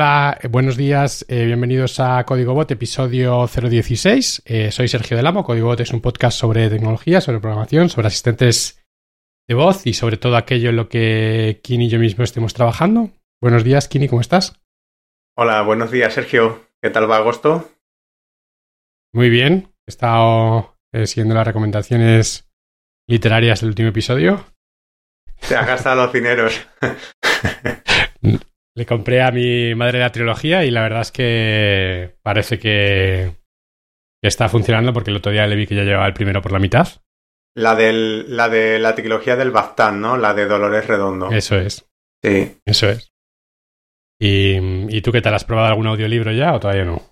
Hola, 0.00 0.38
eh, 0.40 0.48
buenos 0.48 0.78
días, 0.78 1.26
eh, 1.28 1.44
bienvenidos 1.44 2.00
a 2.00 2.24
Código 2.24 2.54
Bot, 2.54 2.70
episodio 2.70 3.46
016. 3.46 4.44
Eh, 4.46 4.72
soy 4.72 4.88
Sergio 4.88 5.14
Del 5.14 5.26
Amo. 5.26 5.44
Código 5.44 5.66
Bot 5.66 5.80
es 5.80 5.92
un 5.92 6.00
podcast 6.00 6.38
sobre 6.38 6.70
tecnología, 6.70 7.20
sobre 7.20 7.38
programación, 7.38 7.90
sobre 7.90 8.06
asistentes 8.06 8.82
de 9.46 9.54
voz 9.54 9.86
y 9.86 9.92
sobre 9.92 10.16
todo 10.16 10.38
aquello 10.38 10.70
en 10.70 10.76
lo 10.76 10.88
que 10.88 11.60
Kini 11.62 11.84
y 11.84 11.88
yo 11.90 11.98
mismo 11.98 12.24
estemos 12.24 12.54
trabajando. 12.54 13.10
Buenos 13.42 13.62
días, 13.62 13.88
Kini, 13.88 14.08
¿cómo 14.08 14.22
estás? 14.22 14.58
Hola, 15.36 15.60
buenos 15.60 15.90
días, 15.90 16.14
Sergio. 16.14 16.64
¿Qué 16.80 16.88
tal 16.88 17.10
va 17.10 17.18
agosto? 17.18 17.70
Muy 19.12 19.28
bien. 19.28 19.74
He 19.86 19.90
estado 19.90 20.78
siguiendo 21.04 21.34
las 21.34 21.46
recomendaciones 21.46 22.50
literarias 23.06 23.60
del 23.60 23.68
último 23.68 23.90
episodio. 23.90 24.46
Te 25.46 25.56
has 25.56 25.66
gastado 25.66 26.04
los 26.04 26.12
dineros. 26.14 26.58
Le 28.76 28.86
compré 28.86 29.22
a 29.22 29.30
mi 29.30 29.74
madre 29.74 29.98
la 29.98 30.12
trilogía 30.12 30.64
y 30.64 30.70
la 30.70 30.82
verdad 30.82 31.00
es 31.00 31.12
que 31.12 32.16
parece 32.22 32.58
que, 32.58 33.36
está 34.22 34.48
funcionando 34.48 34.92
porque 34.92 35.10
el 35.10 35.16
otro 35.16 35.32
día 35.32 35.46
le 35.46 35.56
vi 35.56 35.66
que 35.66 35.74
ya 35.74 35.82
llevaba 35.82 36.06
el 36.06 36.14
primero 36.14 36.40
por 36.42 36.52
la 36.52 36.58
mitad. 36.58 36.88
La, 37.56 37.74
del, 37.74 38.36
la 38.36 38.48
de 38.48 38.78
la 38.78 38.94
trilogía 38.94 39.36
del 39.36 39.50
Bastán, 39.50 40.00
¿no? 40.00 40.16
La 40.16 40.34
de 40.34 40.46
Dolores 40.46 40.86
Redondo. 40.86 41.30
Eso 41.30 41.56
es. 41.56 41.88
Sí. 42.22 42.58
Eso 42.64 42.88
es. 42.88 43.12
¿Y, 44.20 44.56
¿Y 44.94 45.02
tú 45.02 45.10
qué 45.10 45.20
tal? 45.20 45.34
¿Has 45.34 45.44
probado 45.44 45.68
algún 45.68 45.86
audiolibro 45.88 46.30
ya 46.30 46.54
o 46.54 46.60
todavía 46.60 46.84
no? 46.84 47.02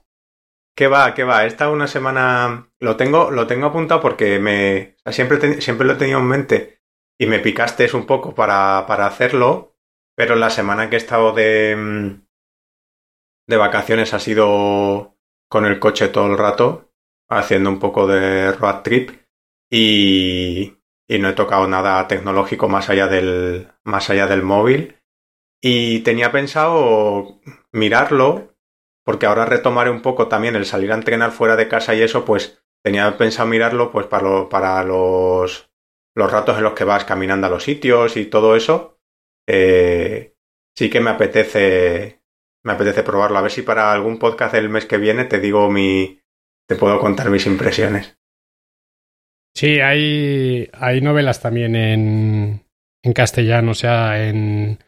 ¿Qué 0.76 0.86
va? 0.86 1.12
¿Qué 1.12 1.24
va? 1.24 1.44
Esta 1.44 1.70
una 1.70 1.88
semana 1.88 2.70
lo 2.78 2.96
tengo, 2.96 3.32
lo 3.32 3.48
tengo 3.48 3.66
apuntado 3.66 4.00
porque 4.00 4.38
me 4.38 4.94
siempre, 5.10 5.60
siempre 5.60 5.84
lo 5.84 5.94
he 5.94 5.96
tenido 5.96 6.20
en 6.20 6.26
mente 6.26 6.78
y 7.18 7.26
me 7.26 7.40
picaste 7.40 7.88
un 7.94 8.06
poco 8.06 8.32
para, 8.32 8.84
para 8.86 9.06
hacerlo 9.06 9.76
pero 10.18 10.34
la 10.34 10.50
semana 10.50 10.90
que 10.90 10.96
he 10.96 10.98
estado 10.98 11.32
de, 11.32 11.76
mm, 11.76 12.26
de 13.46 13.56
vacaciones 13.56 14.12
ha 14.14 14.18
sido 14.18 15.16
con 15.48 15.64
el 15.64 15.78
coche 15.78 16.08
todo 16.08 16.26
el 16.26 16.36
rato, 16.36 16.90
haciendo 17.30 17.70
un 17.70 17.78
poco 17.78 18.08
de 18.08 18.50
road 18.50 18.82
trip 18.82 19.12
y, 19.70 20.76
y 21.08 21.18
no 21.20 21.28
he 21.28 21.34
tocado 21.34 21.68
nada 21.68 22.08
tecnológico 22.08 22.68
más 22.68 22.90
allá 22.90 23.06
del, 23.06 23.68
más 23.84 24.10
allá 24.10 24.26
del 24.26 24.42
móvil. 24.42 24.96
Y 25.62 26.00
tenía 26.00 26.32
pensado 26.32 27.40
mirarlo, 27.70 28.56
porque 29.04 29.26
ahora 29.26 29.46
retomaré 29.46 29.90
un 29.90 30.02
poco 30.02 30.26
también 30.26 30.56
el 30.56 30.66
salir 30.66 30.90
a 30.90 30.96
entrenar 30.96 31.30
fuera 31.30 31.54
de 31.54 31.68
casa 31.68 31.94
y 31.94 32.02
eso, 32.02 32.24
pues 32.24 32.60
tenía 32.82 33.16
pensado 33.18 33.48
mirarlo 33.48 33.92
pues 33.92 34.06
para, 34.06 34.48
para 34.48 34.82
los, 34.82 35.70
los 36.16 36.32
ratos 36.32 36.58
en 36.58 36.64
los 36.64 36.72
que 36.72 36.82
vas 36.82 37.04
caminando 37.04 37.46
a 37.46 37.50
los 37.50 37.62
sitios 37.62 38.16
y 38.16 38.26
todo 38.26 38.56
eso 38.56 38.97
eh, 39.48 40.34
sí 40.76 40.90
que 40.90 41.00
me 41.00 41.10
apetece, 41.10 42.20
me 42.62 42.72
apetece 42.72 43.02
probarlo. 43.02 43.38
A 43.38 43.42
ver 43.42 43.50
si 43.50 43.62
para 43.62 43.90
algún 43.90 44.18
podcast 44.18 44.54
el 44.54 44.68
mes 44.68 44.86
que 44.86 44.98
viene 44.98 45.24
te 45.24 45.40
digo 45.40 45.70
mi, 45.70 46.20
te 46.68 46.76
puedo 46.76 47.00
contar 47.00 47.30
mis 47.30 47.46
impresiones. 47.46 48.18
Sí, 49.54 49.80
hay, 49.80 50.68
hay 50.72 51.00
novelas 51.00 51.40
también 51.40 51.74
en, 51.74 52.64
en 53.02 53.12
castellano, 53.12 53.72
o 53.72 53.74
sea, 53.74 54.28
en... 54.28 54.78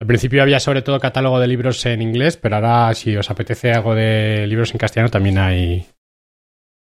Al 0.00 0.08
principio 0.08 0.42
había 0.42 0.60
sobre 0.60 0.82
todo 0.82 1.00
catálogo 1.00 1.38
de 1.38 1.46
libros 1.46 1.86
en 1.86 2.02
inglés, 2.02 2.36
pero 2.36 2.56
ahora 2.56 2.92
si 2.94 3.16
os 3.16 3.30
apetece 3.30 3.72
algo 3.72 3.94
de 3.94 4.46
libros 4.46 4.72
en 4.72 4.78
castellano 4.78 5.08
también 5.08 5.38
hay, 5.38 5.86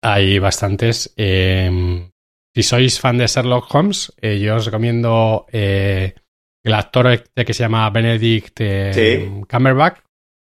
hay 0.02 0.38
bastantes. 0.38 1.12
Em, 1.16 2.10
si 2.54 2.62
sois 2.62 2.98
fan 2.98 3.18
de 3.18 3.26
Sherlock 3.26 3.72
Holmes, 3.72 4.12
eh, 4.20 4.40
yo 4.40 4.56
os 4.56 4.66
recomiendo 4.66 5.46
eh, 5.52 6.14
el 6.64 6.74
actor 6.74 7.06
este 7.08 7.44
que 7.44 7.54
se 7.54 7.62
llama 7.62 7.88
Benedict 7.90 8.60
eh, 8.60 9.42
Cumberbatch. 9.48 9.98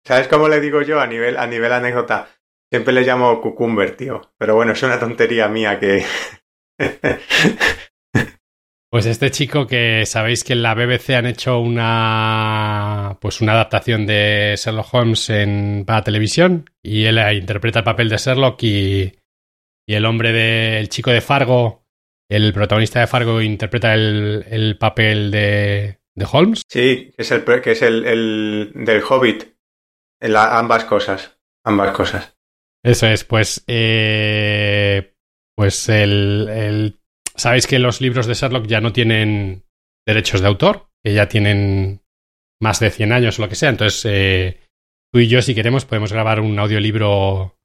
¿Sabes 0.04 0.28
cómo 0.28 0.48
le 0.48 0.60
digo 0.60 0.82
yo 0.82 1.00
a 1.00 1.06
nivel, 1.06 1.36
a 1.36 1.46
nivel 1.46 1.72
anécdota? 1.72 2.28
Siempre 2.70 2.92
le 2.92 3.02
llamo 3.02 3.40
Cucumber, 3.40 3.96
tío. 3.96 4.32
Pero 4.36 4.56
bueno, 4.56 4.72
es 4.72 4.82
una 4.82 4.98
tontería 4.98 5.48
mía 5.48 5.78
que... 5.78 6.04
Pues 8.90 9.04
este 9.04 9.30
chico 9.30 9.66
que 9.66 10.06
sabéis 10.06 10.44
que 10.44 10.54
en 10.54 10.62
la 10.62 10.74
BBC 10.74 11.10
han 11.10 11.26
hecho 11.26 11.58
una 11.58 13.18
pues 13.20 13.42
una 13.42 13.52
adaptación 13.52 14.06
de 14.06 14.54
Sherlock 14.56 14.94
Holmes 14.94 15.28
en, 15.28 15.84
para 15.86 16.02
televisión 16.02 16.70
y 16.82 17.04
él 17.04 17.18
interpreta 17.36 17.80
el 17.80 17.84
papel 17.84 18.08
de 18.08 18.16
Sherlock 18.16 18.62
y, 18.62 19.12
y 19.86 19.94
el 19.94 20.06
hombre 20.06 20.32
del 20.32 20.88
chico 20.88 21.10
de 21.10 21.20
Fargo, 21.20 21.84
el 22.30 22.54
protagonista 22.54 23.00
de 23.00 23.06
Fargo 23.06 23.42
interpreta 23.42 23.92
el, 23.92 24.46
el 24.48 24.78
papel 24.78 25.30
de, 25.30 25.97
¿De 26.18 26.26
Holmes? 26.30 26.62
Sí, 26.68 27.12
es 27.16 27.30
el, 27.30 27.44
que 27.44 27.70
es 27.70 27.82
el, 27.82 28.72
del 28.74 29.02
Hobbit. 29.08 29.54
ambas 30.20 30.84
cosas. 30.84 31.38
Ambas 31.64 31.92
cosas. 31.92 32.36
Eso 32.84 33.06
es, 33.06 33.22
pues. 33.22 33.62
Eh, 33.68 35.14
pues 35.56 35.88
el, 35.88 36.48
el. 36.50 37.00
Sabéis 37.36 37.68
que 37.68 37.78
los 37.78 38.00
libros 38.00 38.26
de 38.26 38.34
Sherlock 38.34 38.66
ya 38.66 38.80
no 38.80 38.92
tienen 38.92 39.62
derechos 40.04 40.40
de 40.40 40.48
autor, 40.48 40.88
que 41.04 41.14
ya 41.14 41.28
tienen 41.28 42.02
más 42.60 42.80
de 42.80 42.90
100 42.90 43.12
años 43.12 43.38
o 43.38 43.42
lo 43.42 43.48
que 43.48 43.54
sea. 43.54 43.68
Entonces, 43.68 44.04
eh, 44.04 44.60
tú 45.12 45.20
y 45.20 45.28
yo, 45.28 45.40
si 45.40 45.54
queremos, 45.54 45.84
podemos 45.84 46.12
grabar 46.12 46.40
un 46.40 46.58
audiolibro 46.58 47.56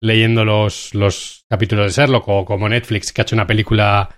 leyendo 0.00 0.44
los, 0.44 0.94
los 0.94 1.44
capítulos 1.50 1.86
de 1.86 2.02
Sherlock 2.02 2.28
o 2.28 2.44
como 2.44 2.68
Netflix, 2.68 3.12
que 3.12 3.22
ha 3.22 3.24
hecho 3.24 3.34
una 3.34 3.48
película 3.48 4.16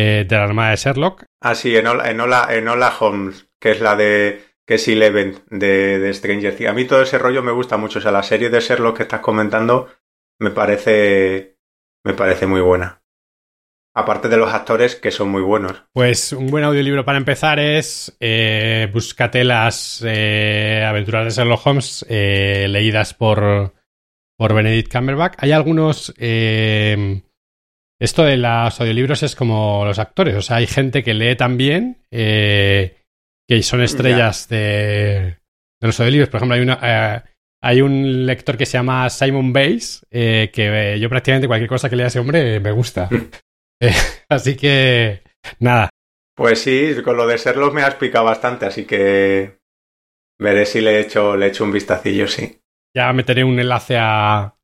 eh, 0.00 0.24
de 0.28 0.36
la 0.36 0.44
Armada 0.44 0.70
de 0.70 0.76
Sherlock. 0.76 1.24
Ah, 1.40 1.56
sí, 1.56 1.76
Enola, 1.76 2.08
Enola, 2.08 2.94
Holmes, 3.00 3.48
que 3.60 3.72
es 3.72 3.80
la 3.80 3.96
de 3.96 4.44
que 4.64 4.74
es 4.74 4.86
Eleven 4.86 5.40
de, 5.50 5.98
de 5.98 6.14
Stranger 6.14 6.54
Things. 6.54 6.70
A 6.70 6.72
mí 6.72 6.84
todo 6.84 7.02
ese 7.02 7.18
rollo 7.18 7.42
me 7.42 7.50
gusta 7.50 7.76
mucho. 7.76 7.98
O 7.98 8.02
sea, 8.02 8.12
la 8.12 8.22
serie 8.22 8.48
de 8.48 8.60
Sherlock 8.60 8.98
que 8.98 9.02
estás 9.02 9.20
comentando 9.20 9.88
me 10.38 10.50
parece, 10.50 11.56
me 12.04 12.14
parece 12.14 12.46
muy 12.46 12.60
buena. 12.60 13.02
Aparte 13.92 14.28
de 14.28 14.36
los 14.36 14.52
actores 14.52 14.94
que 14.94 15.10
son 15.10 15.30
muy 15.30 15.42
buenos. 15.42 15.82
Pues 15.92 16.32
un 16.32 16.46
buen 16.46 16.62
audiolibro 16.62 17.04
para 17.04 17.18
empezar 17.18 17.58
es 17.58 18.16
eh, 18.20 18.88
Búscate 18.92 19.42
las 19.42 20.04
eh, 20.06 20.84
aventuras 20.86 21.24
de 21.24 21.30
Sherlock 21.30 21.66
Holmes 21.66 22.06
eh, 22.08 22.66
leídas 22.68 23.14
por, 23.14 23.74
por 24.36 24.54
Benedict 24.54 24.92
Cumberbatch. 24.92 25.34
Hay 25.38 25.50
algunos 25.50 26.14
esto 28.00 28.24
de 28.24 28.36
los 28.36 28.80
audiolibros 28.80 29.22
es 29.24 29.34
como 29.34 29.84
los 29.84 29.98
actores, 29.98 30.36
o 30.36 30.42
sea, 30.42 30.56
hay 30.56 30.66
gente 30.66 31.02
que 31.02 31.14
lee 31.14 31.36
también, 31.36 32.04
eh, 32.10 32.96
que 33.48 33.62
son 33.62 33.82
estrellas 33.82 34.48
de, 34.48 35.38
los 35.80 35.98
audiolibros. 35.98 36.28
Por 36.28 36.38
ejemplo, 36.38 36.54
hay, 36.54 36.60
una, 36.60 36.78
eh, 36.80 37.22
hay 37.60 37.80
un 37.80 38.24
lector 38.24 38.56
que 38.56 38.66
se 38.66 38.78
llama 38.78 39.10
Simon 39.10 39.52
Bass, 39.52 40.06
eh, 40.10 40.50
que 40.52 40.98
yo 41.00 41.08
prácticamente 41.08 41.48
cualquier 41.48 41.68
cosa 41.68 41.90
que 41.90 41.96
lea 41.96 42.06
ese 42.06 42.20
hombre 42.20 42.60
me 42.60 42.70
gusta. 42.70 43.08
así 44.28 44.56
que, 44.56 45.22
nada. 45.58 45.90
Pues 46.36 46.60
sí, 46.60 46.94
con 47.02 47.16
lo 47.16 47.26
de 47.26 47.38
serlo 47.38 47.72
me 47.72 47.82
has 47.82 47.96
picado 47.96 48.26
bastante, 48.26 48.66
así 48.66 48.84
que 48.84 49.58
veré 50.38 50.66
si 50.66 50.80
le 50.80 50.96
he 50.96 51.00
hecho, 51.00 51.36
le 51.36 51.48
hecho 51.48 51.64
un 51.64 51.72
vistacillo, 51.72 52.28
sí. 52.28 52.60
Ya 52.94 53.12
meteré 53.12 53.42
un 53.42 53.58
enlace 53.58 53.96
a, 53.98 54.54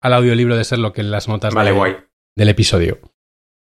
al 0.00 0.14
audiolibro 0.14 0.56
de 0.56 0.62
Serlo 0.62 0.92
que 0.92 1.00
en 1.00 1.10
las 1.10 1.26
notas 1.26 1.52
vale, 1.52 1.72
guay 1.72 1.96
del 2.40 2.48
episodio. 2.48 2.98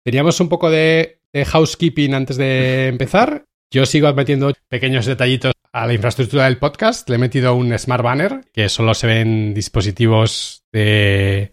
Teníamos 0.05 0.39
un 0.39 0.51
poco 0.51 0.71
de, 0.71 1.23
housekeeping 1.35 2.13
antes 2.13 2.37
de 2.37 2.89
empezar. 2.89 3.47
Yo 3.73 3.87
sigo 3.87 4.13
metiendo 4.13 4.53
pequeños 4.69 5.07
detallitos 5.07 5.53
a 5.73 5.87
la 5.87 5.95
infraestructura 5.95 6.45
del 6.45 6.59
podcast. 6.59 7.09
Le 7.09 7.17
he 7.17 7.19
metido 7.19 7.55
un 7.55 7.77
Smart 7.79 8.05
Banner 8.05 8.45
que 8.53 8.69
solo 8.69 8.93
se 8.93 9.07
ve 9.07 9.21
en 9.21 9.55
dispositivos 9.55 10.63
de 10.75 11.53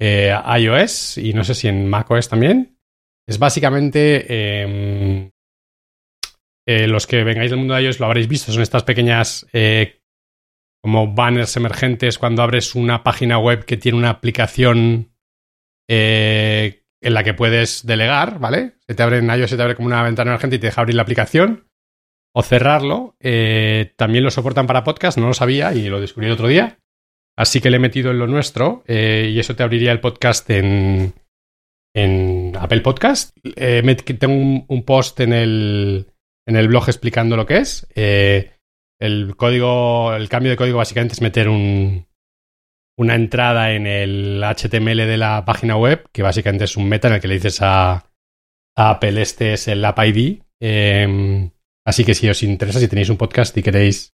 eh, 0.00 0.34
iOS 0.60 1.18
y 1.18 1.34
no 1.34 1.44
sé 1.44 1.54
si 1.54 1.68
en 1.68 1.88
macOS 1.88 2.30
también. 2.30 2.78
Es 3.28 3.38
básicamente 3.38 4.62
em, 4.62 5.30
eh, 6.66 6.86
los 6.86 7.06
que 7.06 7.22
vengáis 7.22 7.50
del 7.50 7.58
mundo 7.58 7.74
de 7.74 7.82
iOS 7.82 8.00
lo 8.00 8.06
habréis 8.06 8.28
visto. 8.28 8.50
Son 8.50 8.62
estas 8.62 8.84
pequeñas 8.84 9.46
eh, 9.52 10.00
como 10.82 11.12
banners 11.12 11.54
emergentes 11.58 12.18
cuando 12.18 12.42
abres 12.42 12.74
una 12.74 13.02
página 13.02 13.38
web 13.38 13.66
que 13.66 13.76
tiene 13.76 13.98
una 13.98 14.10
aplicación 14.10 15.13
eh, 15.88 16.82
en 17.00 17.14
la 17.14 17.22
que 17.22 17.34
puedes 17.34 17.86
delegar, 17.86 18.38
¿vale? 18.38 18.74
Se 18.86 18.94
te 18.94 19.02
abre 19.02 19.18
en 19.18 19.28
iOS, 19.28 19.50
se 19.50 19.56
te 19.56 19.62
abre 19.62 19.74
como 19.74 19.88
una 19.88 20.02
ventana 20.02 20.30
emergente 20.30 20.56
y 20.56 20.58
te 20.58 20.68
deja 20.68 20.80
abrir 20.80 20.96
la 20.96 21.02
aplicación 21.02 21.68
o 22.34 22.42
cerrarlo. 22.42 23.16
Eh, 23.20 23.92
también 23.96 24.24
lo 24.24 24.30
soportan 24.30 24.66
para 24.66 24.84
podcast, 24.84 25.18
no 25.18 25.26
lo 25.26 25.34
sabía 25.34 25.74
y 25.74 25.88
lo 25.88 26.00
descubrí 26.00 26.26
el 26.26 26.32
otro 26.32 26.48
día. 26.48 26.78
Así 27.36 27.60
que 27.60 27.70
le 27.70 27.76
he 27.76 27.80
metido 27.80 28.10
en 28.10 28.18
lo 28.18 28.26
nuestro 28.26 28.84
eh, 28.86 29.30
y 29.32 29.38
eso 29.38 29.56
te 29.56 29.62
abriría 29.62 29.92
el 29.92 30.00
podcast 30.00 30.48
en, 30.50 31.12
en 31.94 32.52
Apple 32.58 32.80
Podcast. 32.80 33.36
tengo 33.54 34.64
un, 34.68 34.82
post 34.84 35.20
en 35.20 35.32
el, 35.32 36.06
en 36.46 36.56
el 36.56 36.68
blog 36.68 36.88
explicando 36.88 37.36
lo 37.36 37.44
que 37.44 37.58
es. 37.58 37.86
el 37.94 39.36
código, 39.36 40.14
el 40.14 40.28
cambio 40.28 40.50
de 40.50 40.56
código 40.56 40.78
básicamente 40.78 41.14
es 41.14 41.20
meter 41.20 41.48
un, 41.48 42.06
una 42.96 43.14
entrada 43.14 43.72
en 43.72 43.86
el 43.86 44.42
HTML 44.42 45.06
de 45.06 45.16
la 45.16 45.44
página 45.44 45.76
web, 45.76 46.08
que 46.12 46.22
básicamente 46.22 46.64
es 46.64 46.76
un 46.76 46.88
meta 46.88 47.08
en 47.08 47.14
el 47.14 47.20
que 47.20 47.28
le 47.28 47.34
dices 47.34 47.58
a, 47.60 48.10
Apple 48.76 49.22
este 49.22 49.52
es 49.54 49.68
el 49.68 49.84
App 49.84 49.98
ID. 50.00 50.40
Em, 50.60 51.50
así 51.86 52.04
que 52.04 52.14
si 52.14 52.28
os 52.28 52.42
interesa, 52.42 52.80
si 52.80 52.88
tenéis 52.88 53.08
un 53.08 53.16
podcast 53.16 53.56
y 53.56 53.62
queréis 53.62 54.14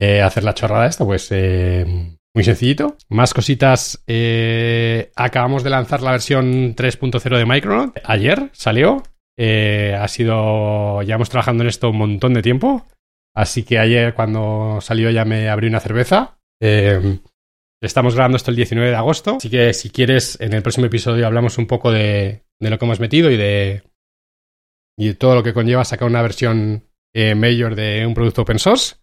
eh, 0.00 0.20
hacer 0.20 0.44
la 0.44 0.54
chorrada 0.54 0.86
esta, 0.86 1.04
pues 1.04 1.28
eh, 1.30 1.86
muy 2.34 2.44
sencillito. 2.44 2.96
Más 3.08 3.34
cositas. 3.34 4.02
eh, 4.06 5.10
acabamos 5.16 5.62
de 5.62 5.70
lanzar 5.70 6.02
la 6.02 6.12
versión 6.12 6.74
3.0 6.74 7.36
de 7.36 7.46
Micronaut. 7.46 7.98
Ayer 8.04 8.50
salió. 8.52 9.02
Eh, 9.38 9.96
ha 9.98 10.08
sido. 10.08 11.02
Llevamos 11.02 11.30
trabajando 11.30 11.62
en 11.62 11.68
esto 11.68 11.90
un 11.90 11.98
montón 11.98 12.34
de 12.34 12.42
tiempo. 12.42 12.86
Así 13.34 13.62
que 13.64 13.78
ayer, 13.78 14.14
cuando 14.14 14.78
salió, 14.80 15.10
ya 15.10 15.24
me 15.24 15.48
abrí 15.48 15.68
una 15.68 15.80
cerveza. 15.80 16.38
Eh, 16.60 17.18
estamos 17.82 18.14
grabando 18.14 18.36
esto 18.36 18.50
el 18.50 18.56
19 18.56 18.90
de 18.90 18.96
agosto. 18.96 19.36
Así 19.36 19.50
que, 19.50 19.72
si 19.74 19.90
quieres, 19.90 20.40
en 20.40 20.52
el 20.52 20.62
próximo 20.62 20.86
episodio 20.86 21.26
hablamos 21.26 21.58
un 21.58 21.66
poco 21.66 21.90
de, 21.90 22.44
lo 22.60 22.78
que 22.78 22.84
hemos 22.84 23.00
metido 23.00 23.30
y 23.30 23.36
de. 23.36 23.82
Y 24.96 25.14
todo 25.14 25.34
lo 25.34 25.42
que 25.42 25.54
conlleva 25.54 25.84
sacar 25.84 26.08
una 26.08 26.22
versión 26.22 26.84
eh, 27.14 27.34
mayor 27.34 27.74
de 27.74 28.06
un 28.06 28.14
producto 28.14 28.42
open 28.42 28.58
source. 28.58 28.96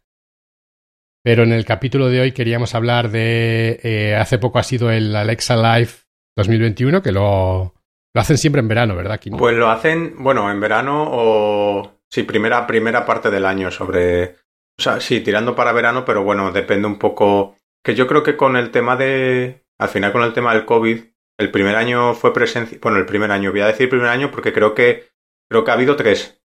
Pero 1.23 1.43
en 1.43 1.51
el 1.51 1.65
capítulo 1.65 2.07
de 2.07 2.21
hoy 2.21 2.31
queríamos 2.31 2.73
hablar 2.75 3.11
de. 3.11 3.79
eh, 3.83 4.15
hace 4.15 4.37
poco 4.37 4.59
ha 4.59 4.63
sido 4.63 4.91
el 4.91 5.15
Alexa 5.15 5.55
Live 5.55 5.91
2021, 6.37 7.01
que 7.01 7.11
lo, 7.11 7.73
lo 8.13 8.21
hacen 8.21 8.37
siempre 8.37 8.61
en 8.61 8.67
verano, 8.67 8.95
¿verdad, 8.95 9.19
Kino? 9.19 9.37
Pues 9.37 9.55
lo 9.55 9.69
hacen, 9.69 10.15
bueno, 10.17 10.49
en 10.49 10.59
verano 10.59 11.07
o. 11.11 11.99
Sí, 12.09 12.23
primera, 12.23 12.65
primera 12.65 13.05
parte 13.05 13.29
del 13.29 13.45
año 13.45 13.69
sobre. 13.69 14.35
O 14.79 14.81
sea, 14.81 14.99
sí, 15.01 15.19
tirando 15.19 15.55
para 15.55 15.73
verano, 15.73 16.05
pero 16.05 16.23
bueno, 16.23 16.51
depende 16.51 16.87
un 16.87 16.97
poco. 16.97 17.57
Que 17.83 17.95
yo 17.95 18.07
creo 18.07 18.23
que 18.23 18.37
con 18.37 18.55
el 18.55 18.71
tema 18.71 18.95
de. 18.95 19.65
Al 19.79 19.89
final, 19.89 20.11
con 20.11 20.23
el 20.23 20.33
tema 20.33 20.53
del 20.53 20.65
COVID, 20.65 21.03
el 21.37 21.51
primer 21.51 21.75
año 21.75 22.13
fue 22.13 22.33
presencia. 22.33 22.77
Bueno, 22.81 22.97
el 22.97 23.05
primer 23.05 23.31
año, 23.31 23.51
voy 23.51 23.61
a 23.61 23.67
decir 23.67 23.89
primer 23.89 24.07
año 24.07 24.31
porque 24.31 24.53
creo 24.53 24.75
que. 24.75 25.09
Creo 25.49 25.63
que 25.63 25.71
ha 25.71 25.75
habido 25.75 25.95
tres: 25.95 26.41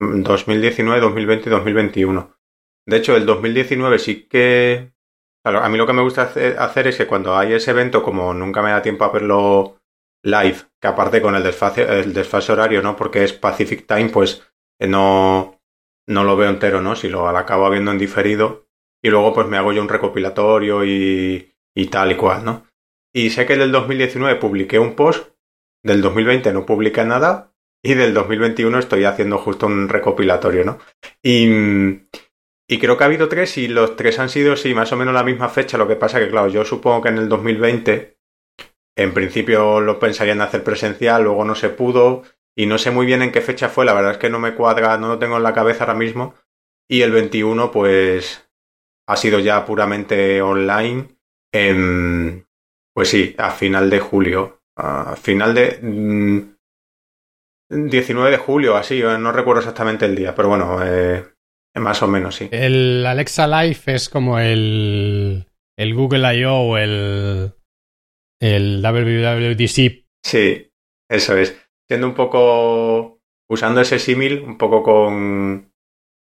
2019, 0.00 1.00
2020 1.00 1.48
y 1.48 1.52
2021. 1.52 2.36
De 2.86 2.96
hecho, 2.96 3.16
el 3.16 3.26
2019 3.26 3.98
sí 3.98 4.26
que. 4.28 4.92
A 5.44 5.68
mí 5.68 5.78
lo 5.78 5.86
que 5.86 5.92
me 5.94 6.02
gusta 6.02 6.22
hace- 6.22 6.56
hacer 6.58 6.86
es 6.88 6.96
que 6.98 7.06
cuando 7.06 7.36
hay 7.36 7.54
ese 7.54 7.70
evento, 7.70 8.02
como 8.02 8.34
nunca 8.34 8.62
me 8.62 8.70
da 8.70 8.82
tiempo 8.82 9.04
a 9.04 9.10
verlo 9.12 9.80
live, 10.22 10.56
que 10.80 10.88
aparte 10.88 11.22
con 11.22 11.34
el 11.34 11.42
desfase, 11.42 11.82
el 12.00 12.12
desfase 12.12 12.52
horario, 12.52 12.82
¿no? 12.82 12.94
Porque 12.94 13.24
es 13.24 13.32
Pacific 13.32 13.86
Time, 13.86 14.10
pues 14.10 14.42
eh, 14.78 14.86
no, 14.86 15.58
no 16.06 16.24
lo 16.24 16.36
veo 16.36 16.50
entero, 16.50 16.82
¿no? 16.82 16.94
Si 16.94 17.08
lo 17.08 17.26
acabo 17.28 17.70
viendo 17.70 17.90
en 17.90 17.98
diferido. 17.98 18.68
Y 19.02 19.10
luego 19.10 19.32
pues 19.32 19.46
me 19.46 19.56
hago 19.56 19.72
yo 19.72 19.82
un 19.82 19.88
recopilatorio 19.88 20.84
y, 20.84 21.54
y 21.74 21.86
tal 21.86 22.12
y 22.12 22.16
cual, 22.16 22.44
¿no? 22.44 22.66
Y 23.12 23.30
sé 23.30 23.46
que 23.46 23.56
del 23.56 23.72
2019 23.72 24.38
publiqué 24.38 24.78
un 24.78 24.94
post, 24.94 25.30
del 25.82 26.02
2020 26.02 26.52
no 26.52 26.66
publiqué 26.66 27.04
nada 27.04 27.52
y 27.82 27.94
del 27.94 28.12
2021 28.12 28.78
estoy 28.78 29.04
haciendo 29.04 29.38
justo 29.38 29.66
un 29.66 29.88
recopilatorio, 29.88 30.64
¿no? 30.64 30.78
Y, 31.22 32.02
y 32.68 32.78
creo 32.78 32.96
que 32.96 33.04
ha 33.04 33.06
habido 33.06 33.28
tres 33.28 33.56
y 33.58 33.68
los 33.68 33.96
tres 33.96 34.18
han 34.18 34.28
sido, 34.28 34.56
sí, 34.56 34.74
más 34.74 34.92
o 34.92 34.96
menos 34.96 35.14
la 35.14 35.24
misma 35.24 35.48
fecha. 35.48 35.78
Lo 35.78 35.88
que 35.88 35.96
pasa 35.96 36.20
que, 36.20 36.28
claro, 36.28 36.48
yo 36.48 36.64
supongo 36.64 37.02
que 37.02 37.08
en 37.08 37.18
el 37.18 37.28
2020 37.28 38.16
en 38.96 39.14
principio 39.14 39.80
lo 39.80 39.98
pensarían 39.98 40.42
hacer 40.42 40.62
presencial, 40.62 41.24
luego 41.24 41.44
no 41.44 41.54
se 41.54 41.70
pudo 41.70 42.22
y 42.54 42.66
no 42.66 42.76
sé 42.76 42.90
muy 42.90 43.06
bien 43.06 43.22
en 43.22 43.32
qué 43.32 43.40
fecha 43.40 43.68
fue, 43.70 43.84
la 43.84 43.94
verdad 43.94 44.12
es 44.12 44.18
que 44.18 44.28
no 44.28 44.38
me 44.38 44.54
cuadra, 44.54 44.98
no 44.98 45.08
lo 45.08 45.18
tengo 45.18 45.38
en 45.38 45.42
la 45.42 45.54
cabeza 45.54 45.84
ahora 45.84 45.98
mismo. 45.98 46.34
Y 46.88 47.02
el 47.02 47.12
21 47.12 47.70
pues 47.70 48.49
ha 49.10 49.16
sido 49.16 49.40
ya 49.40 49.66
puramente 49.66 50.40
online, 50.40 51.08
en, 51.52 52.46
pues 52.94 53.08
sí, 53.08 53.34
a 53.38 53.50
final 53.50 53.90
de 53.90 53.98
julio, 53.98 54.62
a 54.76 55.16
final 55.16 55.52
de 55.52 55.80
mm, 55.82 56.38
19 57.90 58.30
de 58.30 58.36
julio, 58.36 58.76
así, 58.76 59.00
no 59.02 59.32
recuerdo 59.32 59.62
exactamente 59.62 60.06
el 60.06 60.14
día, 60.14 60.32
pero 60.36 60.48
bueno, 60.48 60.78
eh, 60.84 61.24
más 61.74 62.00
o 62.02 62.06
menos 62.06 62.36
sí. 62.36 62.48
El 62.52 63.04
Alexa 63.04 63.48
Live 63.48 63.80
es 63.86 64.08
como 64.08 64.38
el, 64.38 65.46
el 65.76 65.94
Google 65.94 66.36
I.O. 66.36 66.54
o 66.54 66.78
el, 66.78 67.52
el 68.40 68.80
WWDC. 68.80 70.04
Sí, 70.24 70.70
eso 71.08 71.36
es. 71.36 71.60
Siendo 71.88 72.06
un 72.06 72.14
poco, 72.14 73.20
usando 73.48 73.80
ese 73.80 73.98
símil, 73.98 74.40
un 74.42 74.56
poco 74.56 74.84
con, 74.84 75.69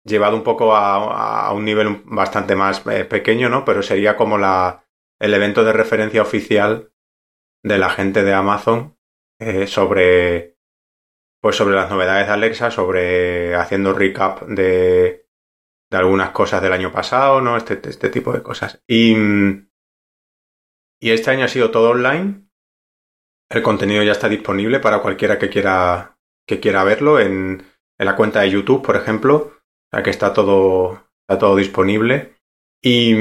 llevado 0.08 0.36
un 0.36 0.44
poco 0.44 0.76
a, 0.76 1.52
un 1.54 1.66
nivel 1.66 2.02
bastante 2.06 2.56
más 2.56 2.86
eh, 2.88 3.06
pequeño, 3.06 3.50
¿no? 3.50 3.66
Pero 3.66 3.84
sería 3.84 4.16
como 4.16 4.38
la, 4.38 4.86
el 5.20 5.34
evento 5.34 5.64
de 5.64 5.74
referencia 5.74 6.22
oficial 6.22 6.92
de 7.64 7.78
la 7.78 7.90
gente 7.90 8.24
de 8.24 8.34
Amazon 8.34 8.98
eh, 9.40 9.68
sobre, 9.68 10.58
pues 11.42 11.56
sobre 11.56 11.76
las 11.76 11.90
novedades 11.90 12.28
de 12.28 12.34
Alexa, 12.34 12.72
sobre 12.72 13.56
haciendo 13.56 13.94
recap 13.94 14.44
de, 14.44 15.28
de 15.92 15.98
algunas 15.98 16.32
cosas 16.32 16.62
del 16.62 16.74
año 16.74 16.92
pasado, 16.92 17.42
¿no? 17.42 17.58
Este, 17.58 17.80
este 17.88 18.10
tipo 18.10 18.34
de 18.34 18.42
cosas. 18.42 18.82
Y, 18.88 19.16
y 21.00 21.12
este 21.12 21.32
año 21.32 21.46
ha 21.46 21.50
sido 21.50 21.72
todo 21.72 21.92
online. 21.92 22.48
El 23.50 23.62
contenido 23.62 24.04
ya 24.04 24.12
está 24.12 24.30
disponible 24.30 24.80
para 24.80 25.02
cualquiera 25.02 25.38
que 25.38 25.50
quiera, 25.50 26.18
que 26.46 26.60
quiera 26.60 26.84
verlo 26.84 27.20
en, 27.20 27.66
en 27.98 28.06
la 28.06 28.16
cuenta 28.16 28.42
de 28.42 28.52
YouTube, 28.52 28.86
por 28.86 28.96
ejemplo. 28.96 29.57
O 29.92 29.96
sea 29.96 30.04
que 30.04 30.10
está 30.10 30.34
todo, 30.34 31.08
está 31.22 31.40
todo 31.40 31.56
disponible. 31.56 32.36
Y, 32.82 33.16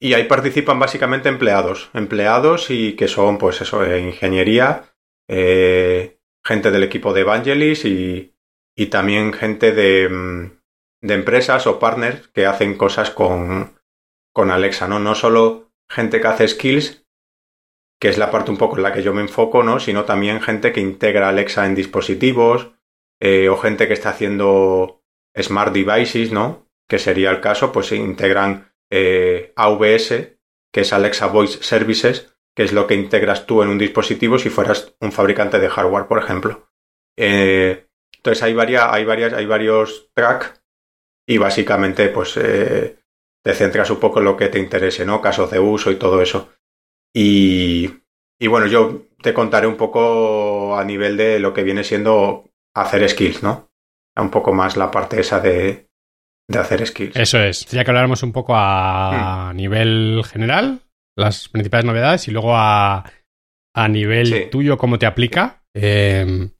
y 0.00 0.14
ahí 0.14 0.24
participan 0.24 0.78
básicamente 0.78 1.28
empleados. 1.28 1.90
Empleados 1.94 2.70
y 2.70 2.96
que 2.96 3.08
son, 3.08 3.38
pues 3.38 3.60
eso, 3.60 3.84
eh, 3.84 4.00
ingeniería, 4.00 4.94
eh, 5.28 6.18
gente 6.44 6.70
del 6.70 6.82
equipo 6.82 7.12
de 7.12 7.20
Evangelis 7.20 7.84
y, 7.84 8.34
y 8.76 8.86
también 8.86 9.32
gente 9.32 9.72
de, 9.72 10.50
de 11.02 11.14
empresas 11.14 11.66
o 11.66 11.78
partners 11.78 12.28
que 12.28 12.46
hacen 12.46 12.76
cosas 12.76 13.10
con, 13.10 13.78
con 14.32 14.50
Alexa, 14.50 14.88
¿no? 14.88 14.98
No 14.98 15.14
solo 15.14 15.72
gente 15.90 16.20
que 16.20 16.26
hace 16.28 16.48
skills, 16.48 17.06
que 18.00 18.08
es 18.08 18.18
la 18.18 18.30
parte 18.30 18.50
un 18.50 18.56
poco 18.56 18.76
en 18.76 18.82
la 18.82 18.92
que 18.92 19.02
yo 19.02 19.12
me 19.12 19.20
enfoco, 19.20 19.62
¿no? 19.62 19.78
Sino 19.78 20.04
también 20.04 20.40
gente 20.40 20.72
que 20.72 20.80
integra 20.80 21.28
Alexa 21.28 21.66
en 21.66 21.74
dispositivos, 21.74 22.72
eh, 23.20 23.48
o 23.48 23.56
gente 23.56 23.86
que 23.86 23.94
está 23.94 24.10
haciendo 24.10 25.01
smart 25.40 25.72
devices, 25.72 26.32
¿no? 26.32 26.68
Que 26.88 26.98
sería 26.98 27.30
el 27.30 27.40
caso, 27.40 27.72
pues 27.72 27.86
se 27.86 27.96
integran 27.96 28.72
eh, 28.90 29.52
AVS, 29.56 30.36
que 30.72 30.80
es 30.80 30.92
Alexa 30.92 31.26
Voice 31.26 31.62
Services, 31.62 32.34
que 32.54 32.64
es 32.64 32.72
lo 32.72 32.86
que 32.86 32.94
integras 32.94 33.46
tú 33.46 33.62
en 33.62 33.68
un 33.68 33.78
dispositivo 33.78 34.38
si 34.38 34.50
fueras 34.50 34.94
un 35.00 35.12
fabricante 35.12 35.58
de 35.58 35.68
hardware, 35.68 36.06
por 36.06 36.18
ejemplo. 36.18 36.68
Eh, 37.16 37.86
entonces 38.16 38.42
hay 38.42 38.54
varias, 38.54 38.84
hay 38.90 39.04
varias, 39.04 39.32
hay 39.32 39.46
varios 39.46 40.10
tracks 40.14 40.62
y 41.26 41.38
básicamente, 41.38 42.08
pues 42.08 42.36
eh, 42.36 42.98
te 43.42 43.54
centras 43.54 43.90
un 43.90 43.98
poco 43.98 44.18
en 44.18 44.26
lo 44.26 44.36
que 44.36 44.48
te 44.48 44.58
interese, 44.58 45.04
¿no? 45.04 45.20
Casos 45.20 45.50
de 45.50 45.58
uso 45.58 45.90
y 45.90 45.96
todo 45.96 46.20
eso. 46.20 46.50
Y, 47.14 47.90
y, 48.38 48.46
bueno, 48.46 48.66
yo 48.66 49.06
te 49.22 49.34
contaré 49.34 49.66
un 49.66 49.76
poco 49.76 50.76
a 50.76 50.84
nivel 50.84 51.16
de 51.16 51.38
lo 51.38 51.52
que 51.52 51.62
viene 51.62 51.84
siendo 51.84 52.50
hacer 52.74 53.08
skills, 53.08 53.42
¿no? 53.42 53.71
Un 54.16 54.30
poco 54.30 54.52
más 54.52 54.76
la 54.76 54.90
parte 54.90 55.20
esa 55.20 55.40
de, 55.40 55.88
de 56.48 56.58
hacer 56.58 56.86
skills. 56.86 57.16
Eso 57.16 57.38
es. 57.38 57.66
Ya 57.66 57.84
que 57.84 57.90
habláramos 57.90 58.22
un 58.22 58.32
poco 58.32 58.54
a 58.56 59.50
Hmm. 59.52 59.56
nivel 59.56 60.22
general, 60.30 60.80
las 61.16 61.48
principales 61.48 61.84
novedades, 61.86 62.28
y 62.28 62.30
luego 62.30 62.54
a, 62.56 63.04
a 63.74 63.88
nivel 63.88 64.26
Sí. 64.26 64.48
tuyo, 64.50 64.76
cómo 64.76 64.98
te 64.98 65.06
aplica. 65.06 65.62
Eh, 65.74 66.50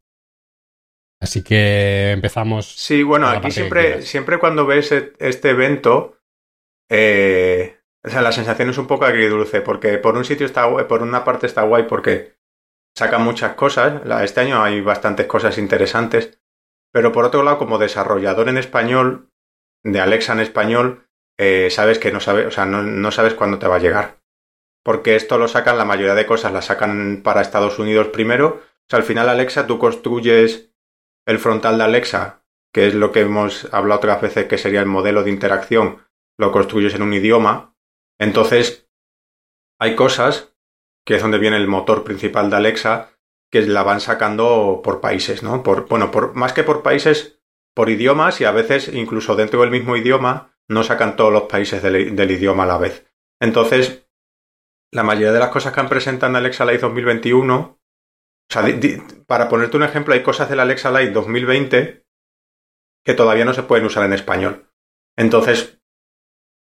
así 1.21 1.43
que 1.45 2.13
empezamos. 2.13 2.67
Sí, 2.75 3.03
bueno, 3.03 3.29
aquí 3.29 3.51
siempre, 3.51 4.03
siempre 4.03 4.39
cuando 4.39 4.67
ves 4.67 4.93
e- 4.93 5.13
este 5.19 5.51
evento, 5.51 6.19
eh, 6.91 7.79
o 8.05 8.09
sea, 8.11 8.23
la 8.23 8.33
sensación 8.33 8.71
es 8.71 8.79
un 8.79 8.87
poco 8.87 9.05
agridulce, 9.05 9.61
porque 9.61 9.99
por 9.99 10.17
un 10.17 10.25
sitio 10.25 10.47
está 10.47 10.67
guay- 10.69 10.87
por 10.87 11.03
una 11.03 11.23
parte 11.25 11.47
está 11.47 11.63
guay 11.63 11.85
porque 11.85 12.35
sacan 12.97 13.23
muchas 13.23 13.55
cosas. 13.55 14.03
Este 14.23 14.41
año 14.41 14.63
hay 14.63 14.81
bastantes 14.81 15.27
cosas 15.27 15.59
interesantes, 15.59 16.39
pero 16.93 17.13
por 17.13 17.25
otro 17.25 17.43
lado, 17.43 17.59
como 17.59 17.79
desarrollador 17.79 18.49
en 18.49 18.59
español, 18.59 19.31
de 19.83 20.01
Alexa 20.01 20.33
en 20.33 20.41
español, 20.41 21.09
eh, 21.39 21.71
sabes 21.71 21.99
que 21.99 22.13
no 22.13 22.21
sabes, 22.21 22.47
o 22.47 22.51
sea, 22.51 22.67
no, 22.67 22.83
no 22.83 23.11
sabes 23.11 23.35
cuándo 23.35 23.59
te 23.59 23.67
va 23.67 23.77
a 23.77 23.81
llegar. 23.81 24.21
Porque 24.85 25.17
esto 25.17 25.39
lo 25.39 25.49
sacan, 25.49 25.79
la 25.79 25.85
mayoría 25.85 26.15
de 26.15 26.27
cosas 26.27 26.53
las 26.53 26.67
sacan 26.67 27.23
para 27.25 27.41
Estados 27.41 27.79
Unidos 27.79 28.09
primero. 28.09 28.61
O 28.63 28.85
sea, 28.89 28.99
al 28.99 29.05
final 29.05 29.29
Alexa, 29.29 29.67
tú 29.67 29.79
construyes 29.79 30.73
el 31.27 31.39
frontal 31.39 31.79
de 31.79 31.85
Alexa, 31.85 32.45
que 32.73 32.87
es 32.87 32.95
lo 32.95 33.13
que 33.13 33.21
hemos 33.21 33.73
hablado 33.73 33.99
otras 33.99 34.21
veces 34.21 34.47
que 34.47 34.59
sería 34.59 34.81
el 34.81 34.87
modelo 34.87 35.23
de 35.23 35.31
interacción, 35.31 36.03
lo 36.39 36.53
construyes 36.53 36.95
en 36.95 37.03
un 37.03 37.13
idioma. 37.13 37.77
Entonces, 38.19 38.89
hay 39.79 39.95
cosas, 39.95 40.55
que 41.07 41.17
es 41.17 41.23
donde 41.23 41.39
viene 41.39 41.57
el 41.57 41.69
motor 41.69 42.05
principal 42.05 42.51
de 42.51 42.57
Alexa, 42.57 43.11
que 43.53 43.61
la 43.63 43.83
van 43.83 44.01
sacando 44.01 44.81
por 44.83 45.03
países, 45.03 45.43
¿no? 45.43 45.63
Por, 45.63 45.87
bueno, 45.87 46.11
por, 46.11 46.35
más 46.35 46.55
que 46.55 46.65
por 46.65 46.83
países, 46.83 47.39
por 47.75 47.91
idiomas 47.91 48.41
y 48.41 48.45
a 48.47 48.51
veces 48.51 48.89
incluso 48.89 49.37
dentro 49.37 49.61
del 49.61 49.71
mismo 49.71 49.95
idioma 49.95 50.57
no 50.69 50.83
sacan 50.83 51.17
todos 51.17 51.33
los 51.33 51.43
países 51.43 51.83
del, 51.83 52.31
idioma 52.31 52.63
a 52.63 52.67
la 52.67 52.79
vez. 52.79 53.07
Entonces, 53.41 54.09
la 54.91 55.03
mayoría 55.03 55.33
de 55.33 55.39
las 55.39 55.51
cosas 55.51 55.75
que 55.75 55.81
han 55.81 55.89
presentado 55.91 56.31
en 56.31 56.37
Alexa 56.37 56.65
Live 56.65 56.79
2021, 56.79 57.59
o 57.59 57.79
sea, 58.49 58.65
para 59.27 59.51
ponerte 59.51 59.77
un 59.77 59.83
ejemplo, 59.83 60.15
hay 60.15 60.23
cosas 60.23 60.49
del 60.49 60.61
Alexa 60.61 60.91
Live 60.91 61.11
2020 61.11 62.07
que 63.05 63.15
todavía 63.15 63.45
no 63.45 63.53
se 63.53 63.65
pueden 63.65 63.85
usar 63.85 64.05
en 64.05 64.15
español. 64.15 64.71
Entonces, 65.15 65.79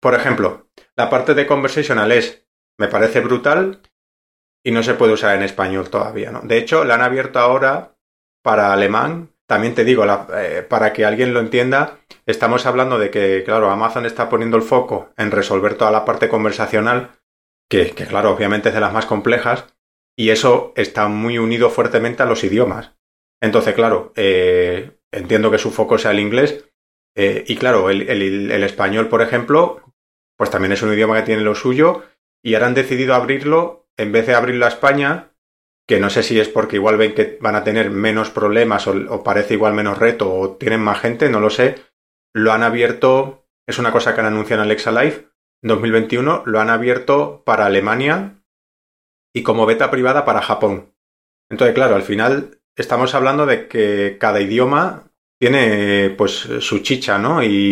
por 0.01 0.15
ejemplo, 0.15 0.69
la 0.97 1.09
parte 1.09 1.35
de 1.35 1.47
conversational 1.47 2.11
es, 2.11 2.49
me 2.79 2.89
parece 2.89 3.21
brutal 3.21 3.81
y 4.65 4.71
no 4.73 4.83
se 4.83 4.95
puede 4.95 5.13
usar 5.13 5.37
en 5.37 5.43
español 5.43 5.91
todavía, 5.91 6.31
¿no? 6.31 6.41
De 6.41 6.57
hecho, 6.57 6.85
la 6.85 6.95
han 6.95 7.03
abierto 7.03 7.39
ahora 7.39 7.95
para 8.43 8.73
alemán. 8.73 9.31
También 9.47 9.75
te 9.75 9.85
digo, 9.85 10.05
eh, 10.35 10.65
para 10.69 10.93
que 10.93 11.05
alguien 11.05 11.35
lo 11.35 11.41
entienda, 11.41 11.99
estamos 12.27 12.65
hablando 12.65 12.99
de 12.99 13.11
que, 13.11 13.43
claro, 13.45 13.71
Amazon 13.71 14.07
está 14.07 14.29
poniendo 14.29 14.57
el 14.57 14.63
foco 14.63 15.13
en 15.19 15.31
resolver 15.31 15.75
toda 15.75 15.91
la 15.91 16.05
parte 16.05 16.29
conversacional, 16.29 17.11
que, 17.69 17.91
claro, 17.93 18.33
obviamente 18.33 18.71
es 18.71 18.75
de 18.75 18.81
las 18.81 18.93
más 18.93 19.07
complejas, 19.07 19.67
y 20.17 20.31
eso 20.31 20.73
está 20.77 21.09
muy 21.09 21.39
unido 21.39 21.71
fuertemente 21.71 22.23
a 22.23 22.27
los 22.27 22.43
idiomas. 22.43 22.93
Entonces, 23.43 23.75
claro, 23.75 24.13
eh, 24.17 24.99
entiendo 25.13 25.51
que 25.51 25.59
su 25.59 25.71
foco 25.71 25.99
sea 25.99 26.13
el 26.13 26.21
inglés, 26.21 26.65
eh, 27.17 27.45
y 27.47 27.57
claro, 27.57 27.91
el, 27.91 28.51
español, 28.65 29.09
por 29.09 29.23
ejemplo, 29.23 29.83
pues 30.37 30.51
también 30.51 30.73
es 30.73 30.83
un 30.83 30.93
idioma 30.93 31.17
que 31.17 31.27
tiene 31.27 31.43
lo 31.43 31.55
suyo, 31.55 32.05
y 32.43 32.55
ahora 32.55 32.69
han 32.69 32.75
decidido 32.75 33.15
abrirlo, 33.15 33.84
en 33.97 34.13
vez 34.13 34.27
de 34.27 34.35
abrirlo 34.35 34.65
a 34.65 34.69
España, 34.69 35.35
que 35.87 36.01
no 36.01 36.11
sé 36.11 36.23
si 36.23 36.41
es 36.41 36.49
porque 36.49 36.77
igual 36.77 36.97
ven 36.97 37.15
que 37.15 37.39
van 37.41 37.57
a 37.57 37.65
tener 37.65 37.91
menos 37.91 38.31
problemas 38.31 38.87
o, 38.87 39.23
parece 39.23 39.55
igual 39.55 39.75
menos 39.75 39.99
reto 39.99 40.33
o 40.33 40.57
tienen 40.57 40.81
más 40.81 41.01
gente, 41.01 41.29
no 41.29 41.41
lo 41.41 41.51
sé, 41.51 41.77
lo 42.35 42.53
han 42.53 42.63
abierto, 42.63 43.47
es 43.67 43.79
una 43.79 43.93
cosa 43.93 44.15
que 44.15 44.21
han 44.21 44.27
anunciado 44.27 44.63
en 44.63 44.69
Alexa 44.69 44.93
Live 44.93 45.29
2021, 45.63 46.43
lo 46.47 46.61
han 46.61 46.71
abierto 46.71 47.43
para 47.45 47.67
Alemania 47.67 48.43
y 49.35 49.43
como 49.43 49.67
beta 49.67 49.91
privada 49.91 50.25
para 50.25 50.43
Japón. 50.43 50.95
Entonces, 51.51 51.75
claro, 51.75 51.95
al 51.95 52.03
final 52.03 52.59
estamos 52.77 53.15
hablando 53.15 53.47
de 53.47 53.69
que 53.69 54.17
cada 54.19 54.41
idioma 54.41 55.11
tiene 55.39 56.11
pues 56.17 56.33
su 56.33 56.79
chicha, 56.81 57.19
¿no? 57.19 57.43
Y, 57.43 57.71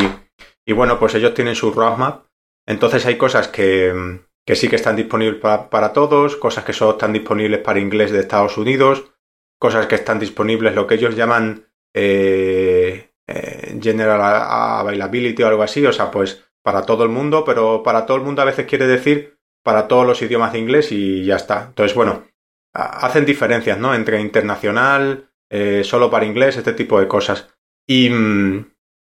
y 0.66 0.72
bueno, 0.72 0.98
pues 0.98 1.14
ellos 1.14 1.34
tienen 1.34 1.54
su 1.54 1.72
roadmap. 1.72 2.26
Entonces 2.66 3.04
hay 3.06 3.16
cosas 3.16 3.48
que, 3.48 4.20
que 4.44 4.56
sí 4.56 4.68
que 4.68 4.76
están 4.76 4.96
disponibles 4.96 5.40
para, 5.40 5.92
todos, 5.92 6.36
cosas 6.36 6.64
que 6.64 6.72
solo 6.72 6.92
están 6.92 7.12
disponibles 7.12 7.60
para 7.60 7.80
inglés 7.80 8.10
de 8.10 8.20
Estados 8.20 8.58
Unidos, 8.58 9.12
cosas 9.58 9.86
que 9.86 9.94
están 9.94 10.18
disponibles 10.18 10.74
lo 10.74 10.86
que 10.86 10.96
ellos 10.96 11.14
llaman 11.14 11.66
eh, 11.94 13.10
eh, 13.28 13.78
General 13.80 14.20
Availability 14.20 15.42
o 15.42 15.48
algo 15.48 15.62
así, 15.62 15.86
o 15.86 15.92
sea, 15.92 16.10
pues 16.10 16.44
para 16.62 16.82
todo 16.82 17.04
el 17.04 17.10
mundo, 17.10 17.44
pero 17.44 17.82
para 17.82 18.06
todo 18.06 18.16
el 18.16 18.24
mundo 18.24 18.42
a 18.42 18.46
veces 18.46 18.66
quiere 18.66 18.86
decir 18.86 19.38
para 19.64 19.86
todos 19.86 20.06
los 20.06 20.20
idiomas 20.22 20.52
de 20.52 20.58
inglés 20.58 20.90
y 20.90 21.24
ya 21.24 21.36
está. 21.36 21.66
Entonces, 21.68 21.94
bueno, 21.94 22.24
hacen 22.72 23.24
diferencias, 23.24 23.78
¿no? 23.78 23.94
Entre 23.94 24.20
internacional, 24.20 25.30
eh, 25.50 25.82
solo 25.84 26.10
para 26.10 26.26
inglés, 26.26 26.56
este 26.56 26.72
tipo 26.72 26.98
de 26.98 27.06
cosas. 27.06 27.48
Y, 27.86 28.10
mm, 28.10 28.72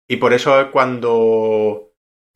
y 0.09 0.17
por 0.17 0.33
eso 0.33 0.71
cuando 0.71 1.88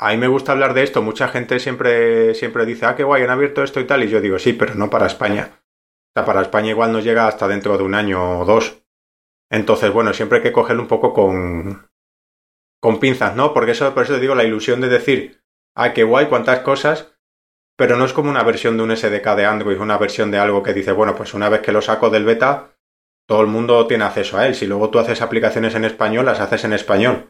a 0.02 0.10
mí 0.10 0.16
me 0.16 0.26
gusta 0.26 0.50
hablar 0.50 0.74
de 0.74 0.82
esto, 0.82 1.00
mucha 1.00 1.28
gente 1.28 1.60
siempre, 1.60 2.34
siempre 2.34 2.66
dice, 2.66 2.86
ah, 2.86 2.96
qué 2.96 3.04
guay, 3.04 3.22
han 3.22 3.30
abierto 3.30 3.62
esto 3.62 3.78
y 3.78 3.84
tal, 3.84 4.02
y 4.02 4.08
yo 4.08 4.20
digo, 4.20 4.36
sí, 4.38 4.52
pero 4.52 4.74
no 4.74 4.90
para 4.90 5.06
España. 5.06 5.50
O 5.52 6.12
sea, 6.14 6.24
para 6.24 6.42
España 6.42 6.70
igual 6.70 6.92
nos 6.92 7.04
llega 7.04 7.28
hasta 7.28 7.46
dentro 7.46 7.78
de 7.78 7.84
un 7.84 7.94
año 7.94 8.40
o 8.40 8.44
dos. 8.44 8.82
Entonces, 9.48 9.92
bueno, 9.92 10.12
siempre 10.12 10.38
hay 10.38 10.42
que 10.42 10.50
cogerlo 10.50 10.82
un 10.82 10.88
poco 10.88 11.14
con, 11.14 11.88
con 12.80 12.98
pinzas, 12.98 13.36
¿no? 13.36 13.54
Porque 13.54 13.70
eso, 13.70 13.94
por 13.94 14.02
eso 14.02 14.14
te 14.14 14.20
digo, 14.20 14.34
la 14.34 14.42
ilusión 14.42 14.80
de 14.80 14.88
decir, 14.88 15.40
ah, 15.76 15.92
qué 15.92 16.02
guay, 16.02 16.26
cuántas 16.26 16.60
cosas, 16.60 17.14
pero 17.76 17.96
no 17.96 18.04
es 18.04 18.12
como 18.12 18.28
una 18.28 18.42
versión 18.42 18.76
de 18.76 18.82
un 18.82 18.96
SDK 18.96 19.36
de 19.36 19.46
Android, 19.46 19.78
una 19.78 19.98
versión 19.98 20.32
de 20.32 20.38
algo 20.38 20.64
que 20.64 20.74
dice, 20.74 20.90
bueno, 20.90 21.14
pues 21.14 21.32
una 21.32 21.48
vez 21.48 21.60
que 21.60 21.72
lo 21.72 21.80
saco 21.80 22.10
del 22.10 22.24
beta, 22.24 22.76
todo 23.28 23.40
el 23.40 23.46
mundo 23.46 23.86
tiene 23.86 24.04
acceso 24.04 24.36
a 24.36 24.48
él. 24.48 24.56
Si 24.56 24.66
luego 24.66 24.90
tú 24.90 24.98
haces 24.98 25.22
aplicaciones 25.22 25.76
en 25.76 25.84
español, 25.84 26.26
las 26.26 26.40
haces 26.40 26.64
en 26.64 26.72
español. 26.72 27.28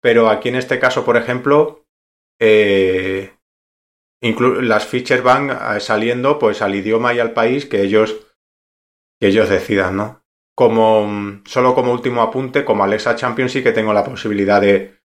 Pero 0.00 0.28
aquí 0.28 0.48
en 0.48 0.56
este 0.56 0.78
caso, 0.78 1.04
por 1.04 1.16
ejemplo, 1.16 1.87
eh, 2.40 3.32
las 4.20 4.86
features 4.86 5.22
van 5.22 5.50
eh, 5.50 5.80
saliendo 5.80 6.38
pues 6.38 6.62
al 6.62 6.74
idioma 6.74 7.14
y 7.14 7.20
al 7.20 7.32
país 7.32 7.66
que 7.66 7.82
ellos 7.82 8.16
que 9.20 9.28
ellos 9.28 9.48
decidan, 9.48 9.96
¿no? 9.96 10.24
Como, 10.54 11.40
solo 11.44 11.74
como 11.74 11.92
último 11.92 12.22
apunte, 12.22 12.64
como 12.64 12.84
Alexa 12.84 13.16
Champion 13.16 13.48
sí 13.48 13.62
que 13.62 13.72
tengo 13.72 13.92
la 13.92 14.04
posibilidad 14.04 14.60
de, 14.60 14.98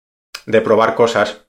de 0.45 0.61
probar 0.61 0.95
cosas 0.95 1.47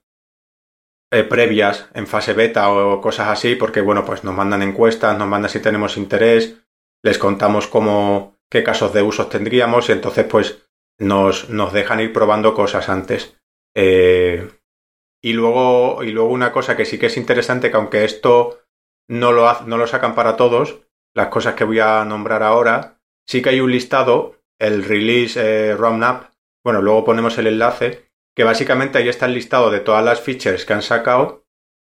eh, 1.11 1.23
previas 1.23 1.89
en 1.93 2.07
fase 2.07 2.33
beta 2.33 2.71
o 2.71 2.99
cosas 2.99 3.27
así, 3.29 3.55
porque 3.55 3.81
bueno, 3.81 4.03
pues 4.03 4.23
nos 4.23 4.33
mandan 4.33 4.61
encuestas, 4.61 5.17
nos 5.17 5.27
mandan 5.27 5.49
si 5.49 5.59
tenemos 5.59 5.95
interés, 5.95 6.57
les 7.03 7.17
contamos 7.17 7.67
cómo, 7.67 8.39
qué 8.49 8.63
casos 8.63 8.93
de 8.93 9.03
usos 9.03 9.29
tendríamos 9.29 9.89
y 9.89 9.91
entonces 9.91 10.25
pues 10.25 10.67
nos, 10.99 11.49
nos 11.49 11.71
dejan 11.71 11.99
ir 11.99 12.13
probando 12.13 12.53
cosas 12.53 12.89
antes. 12.89 13.37
Eh, 13.75 14.49
y 15.23 15.33
luego, 15.33 16.03
y 16.03 16.11
luego 16.11 16.29
una 16.29 16.51
cosa 16.51 16.75
que 16.75 16.85
sí 16.85 16.99
que 16.99 17.05
es 17.05 17.15
interesante, 17.15 17.71
que 17.71 17.77
aunque 17.77 18.03
esto 18.03 18.59
no 19.07 19.31
lo, 19.31 19.61
no 19.61 19.77
lo 19.77 19.87
sacan 19.87 20.15
para 20.15 20.35
todos, 20.35 20.81
las 21.15 21.29
cosas 21.29 21.55
que 21.55 21.63
voy 21.63 21.79
a 21.79 22.03
nombrar 22.03 22.43
ahora, 22.43 22.99
sí 23.25 23.41
que 23.41 23.49
hay 23.49 23.61
un 23.61 23.71
listado, 23.71 24.41
el 24.59 24.83
release 24.83 25.39
eh, 25.39 25.75
roundup, 25.75 26.25
bueno, 26.61 26.81
luego 26.81 27.05
ponemos 27.05 27.37
el 27.37 27.47
enlace, 27.47 28.11
que 28.35 28.43
básicamente 28.43 28.97
ahí 28.97 29.07
está 29.07 29.25
el 29.25 29.33
listado 29.33 29.71
de 29.71 29.79
todas 29.79 30.03
las 30.03 30.19
features 30.19 30.65
que 30.65 30.73
han 30.73 30.81
sacado 30.81 31.45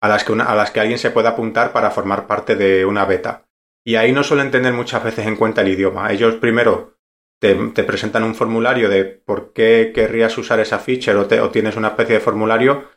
a 0.01 0.09
las 0.09 0.23
que, 0.23 0.33
a 0.33 0.55
las 0.55 0.71
que 0.71 0.81
alguien 0.81 0.99
se 0.99 1.11
puede 1.11 1.29
apuntar 1.29 1.73
para 1.73 1.91
formar 1.91 2.29
parte 2.29 2.55
de 2.55 2.85
una 2.85 3.07
beta. 3.07 3.49
Y 3.85 3.97
ahí 3.97 4.13
no 4.13 4.23
suelen 4.23 4.53
tener 4.53 4.73
muchas 4.73 5.03
veces 5.03 5.27
en 5.27 5.37
cuenta 5.37 5.63
el 5.63 5.69
idioma. 5.69 6.13
Ellos 6.13 6.37
primero 6.37 6.99
te, 7.41 7.55
presentan 7.85 8.23
un 8.23 8.35
formulario 8.37 8.89
de 8.89 9.05
por 9.05 9.53
qué 9.53 9.91
querrías 9.95 10.37
usar 10.39 10.61
esa 10.61 10.79
feature 10.79 11.17
o, 11.17 11.45
o 11.45 11.51
tienes 11.51 11.77
una 11.77 11.89
especie 11.89 12.17
de 12.17 12.21
formulario 12.21 12.96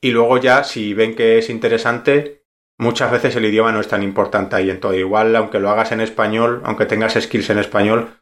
y 0.00 0.10
luego 0.10 0.38
ya 0.38 0.64
si 0.64 0.94
ven 0.94 1.14
que 1.14 1.38
es 1.38 1.50
interesante 1.50 2.40
muchas 2.80 3.12
veces 3.12 3.36
el 3.36 3.44
idioma 3.44 3.72
no 3.72 3.80
es 3.80 3.88
tan 3.88 4.02
importante 4.02 4.56
ahí. 4.56 4.70
Entonces, 4.70 5.00
igual, 5.00 5.36
aunque 5.36 5.60
lo 5.60 5.70
hagas 5.70 5.92
en 5.92 6.00
español, 6.00 6.62
aunque 6.64 6.86
tengas 6.86 7.14
skills 7.14 7.50
en 7.50 7.58
español, 7.58 8.20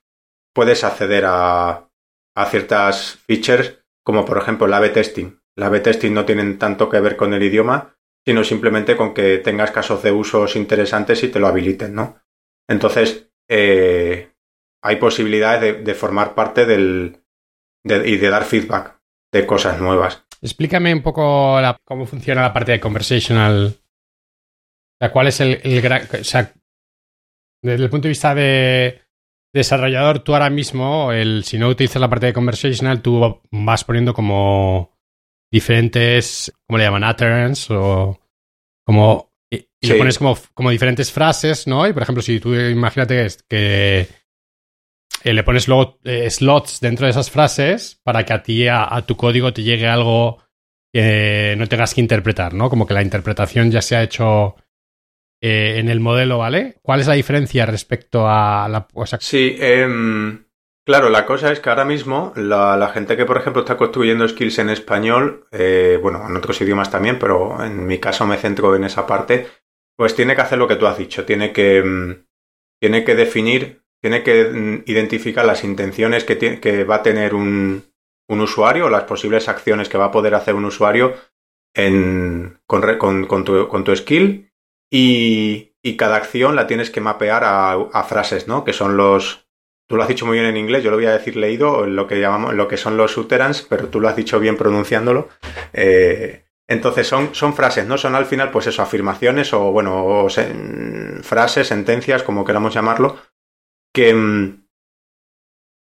puedes 0.53 0.83
acceder 0.83 1.25
a, 1.27 1.89
a 2.37 2.47
ciertas 2.47 3.19
features, 3.27 3.79
como 4.05 4.25
por 4.25 4.39
ejemplo 4.39 4.67
el 4.67 4.75
A-B 4.75 4.91
testing. 4.91 5.41
El 5.57 5.63
A-B 5.63 5.81
testing 5.81 6.13
no 6.13 6.25
tienen 6.25 6.59
tanto 6.59 6.89
que 6.89 7.01
ver 7.01 7.17
con 7.17 7.33
el 7.35 7.43
idioma, 7.43 7.97
sino 8.27 8.45
simplemente 8.45 8.97
con 8.97 9.15
que 9.15 9.39
tengas 9.39 9.71
casos 9.71 10.03
de 10.03 10.13
usos 10.13 10.57
interesantes 10.57 11.23
y 11.23 11.29
te 11.29 11.39
lo 11.39 11.47
habiliten, 11.47 11.95
¿no? 11.95 12.21
Entonces, 12.69 13.31
eh, 13.49 14.33
hay 14.83 14.97
posibilidades 14.97 15.85
de, 15.85 15.95
formar 15.95 16.35
parte 16.35 16.67
del, 16.67 17.23
y 17.85 18.17
de 18.17 18.29
dar 18.29 18.45
feedback 18.45 19.01
de 19.33 19.47
cosas 19.47 19.81
nuevas. 19.81 20.28
Explícame 20.41 20.95
un 20.95 21.03
poco 21.03 21.59
cómo 21.85 22.07
funciona 22.07 22.43
la 22.43 22.53
parte 22.53 22.73
de 22.73 22.81
conversational 22.81 23.77
sea, 24.99 25.13
¿cuál 25.13 25.29
es 25.29 25.41
el, 25.41 25.81
gran... 25.81 26.03
O 26.21 26.25
sea, 26.25 26.53
desde 27.63 27.85
el 27.85 27.91
punto 27.91 28.05
de 28.05 28.11
vista 28.11 28.35
de 28.35 29.03
desarrollador, 29.53 30.21
tú 30.21 30.35
ahora 30.35 30.51
mismo, 30.51 31.13
el, 31.13 31.45
si 31.45 31.59
no 31.59 31.69
utilizas 31.69 32.01
la 32.01 32.11
parte 32.11 32.27
de 32.27 32.33
conversational, 32.33 33.03
tú 33.03 33.43
vas 33.51 33.85
poniendo 33.85 34.13
como 34.15 34.97
diferentes, 35.51 36.53
¿cómo 36.67 36.79
le 36.79 36.85
llaman? 36.85 37.05
Utterance 37.05 37.73
o 37.73 38.21
como... 38.85 39.29
Y, 39.51 39.67
le 39.81 39.95
pones 39.95 40.19
como, 40.19 40.37
como 40.53 40.71
diferentes 40.71 41.11
frases, 41.11 41.67
¿no? 41.67 41.87
Y 41.87 41.93
por 41.93 42.03
ejemplo, 42.03 42.21
si 42.21 42.39
tú 42.39 42.55
imagínate 42.55 43.29
que, 43.49 44.09
eh, 45.25 45.33
le 45.33 45.43
pones 45.43 45.69
luego 45.69 45.99
eh, 46.05 46.31
slots 46.31 46.81
dentro 46.81 47.07
de 47.07 47.11
esas 47.11 47.31
frases 47.31 48.01
para 48.03 48.25
que 48.25 48.33
a 48.33 48.43
ti, 48.43 48.69
a, 48.69 49.03
tu 49.07 49.17
código, 49.17 49.53
te 49.53 49.63
llegue 49.63 49.87
algo 49.87 50.39
que 50.93 51.55
no 51.59 51.67
tengas 51.67 51.95
que 51.95 52.01
interpretar, 52.01 52.55
¿no? 52.55 52.71
Como 52.71 52.87
que 52.87 52.95
la 52.95 53.03
interpretación 53.03 53.71
ya 53.71 53.83
se 53.83 53.97
ha 53.97 54.03
hecho 54.03 54.57
eh, 55.41 55.77
en 55.79 55.89
el 55.89 56.01
modelo, 56.01 56.39
¿vale? 56.39 56.79
¿Cuál 56.83 57.01
es 57.01 57.07
la 57.07 57.15
diferencia 57.15 57.67
respecto 57.67 58.29
a 58.29 58.69
la... 58.69 58.87
sí, 59.19 59.57
em, 59.59 60.47
claro, 60.85 61.11
la 61.11 61.27
cosa 61.27 61.53
es 61.53 61.61
que 61.61 61.69
ahora 61.69 61.85
mismo 61.85 62.33
la, 62.37 62.91
gente 62.95 63.17
que, 63.17 63.27
por 63.27 63.37
ejemplo, 63.37 63.63
está 63.63 63.77
construyendo 63.77 64.27
skills 64.27 64.61
en 64.61 64.71
español, 64.71 65.47
bueno, 66.01 66.25
en 66.27 66.37
otros 66.37 66.61
idiomas 66.61 66.91
también, 66.91 67.19
pero 67.19 67.63
en 67.63 67.87
mi 67.87 67.99
caso 67.99 68.27
me 68.27 68.37
centro 68.37 68.75
en 68.75 68.85
esa 68.85 69.07
parte, 69.07 69.47
pues 69.97 70.15
tiene 70.15 70.37
que 70.37 70.43
hacer 70.43 70.59
lo 70.59 70.69
que 70.69 70.77
tú 70.77 70.87
has 70.87 70.97
dicho, 70.97 71.25
tiene 71.25 71.53
que, 71.53 71.79
em, 71.79 72.25
tiene 72.81 73.05
que 73.05 73.15
definir, 73.17 73.83
tiene 74.01 74.23
que 74.23 74.45
mm, 74.45 74.83
identificar 74.87 75.45
las 75.45 75.65
intenciones 75.65 76.25
que, 76.25 76.85
va 76.85 76.97
a 76.97 77.03
tener 77.03 77.35
un, 77.35 77.85
un 78.29 78.41
usuario, 78.41 78.91
las 78.91 79.05
posibles 79.05 79.49
acciones 79.49 79.89
que 79.89 79.99
va 79.99 80.07
a 80.07 80.13
poder 80.13 80.35
hacer 80.35 80.55
un 80.55 80.67
usuario 80.67 81.15
en, 81.75 82.59
con, 82.67 83.45
tu, 83.85 83.97
skill 83.97 84.53
y, 84.91 85.65
cada 85.97 86.17
acción 86.17 86.55
la 86.55 86.67
tienes 86.67 86.91
que 86.91 87.01
mapear 87.01 87.43
a, 87.45 88.05
frases, 88.05 88.47
¿no? 88.47 88.63
Que 88.63 88.75
son 88.75 88.97
los... 88.97 89.47
Tú 89.89 89.97
lo 89.97 90.03
has 90.03 90.09
dicho 90.09 90.27
muy 90.27 90.39
bien 90.39 90.51
en 90.51 90.59
inglés, 90.59 90.85
yo 90.85 90.91
lo 90.91 90.99
voy 90.99 91.07
a 91.07 91.17
decir 91.17 91.35
leído, 91.35 91.87
lo 91.87 92.07
que 92.07 92.21
llamamos, 92.21 92.53
lo 92.53 92.69
que 92.69 92.77
son 92.77 92.99
los 92.99 93.17
utterance, 93.17 93.65
pero 93.71 93.89
tú 93.89 94.01
lo 94.01 94.09
has 94.09 94.17
dicho 94.17 94.39
bien 94.39 94.59
pronunciándolo. 94.59 95.31
Eh, 95.73 96.45
entonces 96.69 97.07
son, 97.07 97.35
son 97.35 97.55
frases, 97.55 97.87
¿no? 97.87 97.97
Son 97.97 98.15
al 98.15 98.27
final, 98.27 98.51
pues 98.51 98.67
eso, 98.67 98.83
afirmaciones 98.83 99.55
o, 99.55 99.73
bueno, 99.73 100.27
frases, 101.23 101.69
sentencias, 101.69 102.23
como 102.23 102.45
queramos 102.45 102.75
llamarlo, 102.75 103.17
que, 103.99 104.15
mm, 104.15 104.69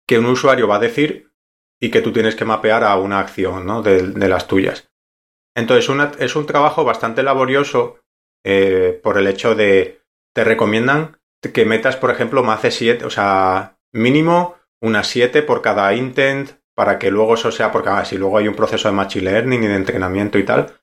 que 0.09 0.19
un 0.19 0.25
usuario 0.25 0.67
va 0.67 0.77
a 0.77 0.87
decir 0.89 1.33
y 1.79 1.91
que 1.91 2.01
tú 2.01 2.15
tienes 2.15 2.35
que 2.35 2.47
mapear 2.47 2.83
a 2.83 2.97
una 2.97 3.21
acción, 3.21 3.83
de 3.83 4.29
las 4.29 4.49
tuyas. 4.49 4.89
Entonces 5.55 5.87
es 6.19 6.35
un 6.35 6.47
trabajo 6.47 6.83
bastante 6.83 7.23
laborioso 7.23 8.01
eh, 8.43 8.99
por 9.03 9.19
el 9.19 9.27
hecho 9.27 9.55
de 9.55 10.01
te 10.35 10.45
recomiendan 10.45 11.19
que 11.53 11.67
metas, 11.67 11.97
por 11.97 12.11
ejemplo, 12.11 12.43
más 12.43 12.63
de 12.63 12.71
7, 12.71 13.05
o 13.05 13.11
sea, 13.11 13.77
mínimo 13.93 14.57
unas 14.81 15.09
7 15.09 15.43
por 15.43 15.61
cada 15.61 15.93
intent 15.95 16.53
para 16.75 16.99
que 16.99 17.11
luego 17.11 17.35
eso 17.35 17.53
sea, 17.53 17.71
porque 17.71 17.91
ah, 17.91 18.05
si 18.07 18.17
luego 18.17 18.39
hay 18.39 18.49
un 18.49 18.57
proceso 18.57 18.89
de 18.89 18.95
machine 18.95 19.31
learning 19.31 19.65
y 19.65 19.67
de 19.67 19.75
entrenamiento 19.75 20.39
y 20.39 20.45
tal, 20.45 20.81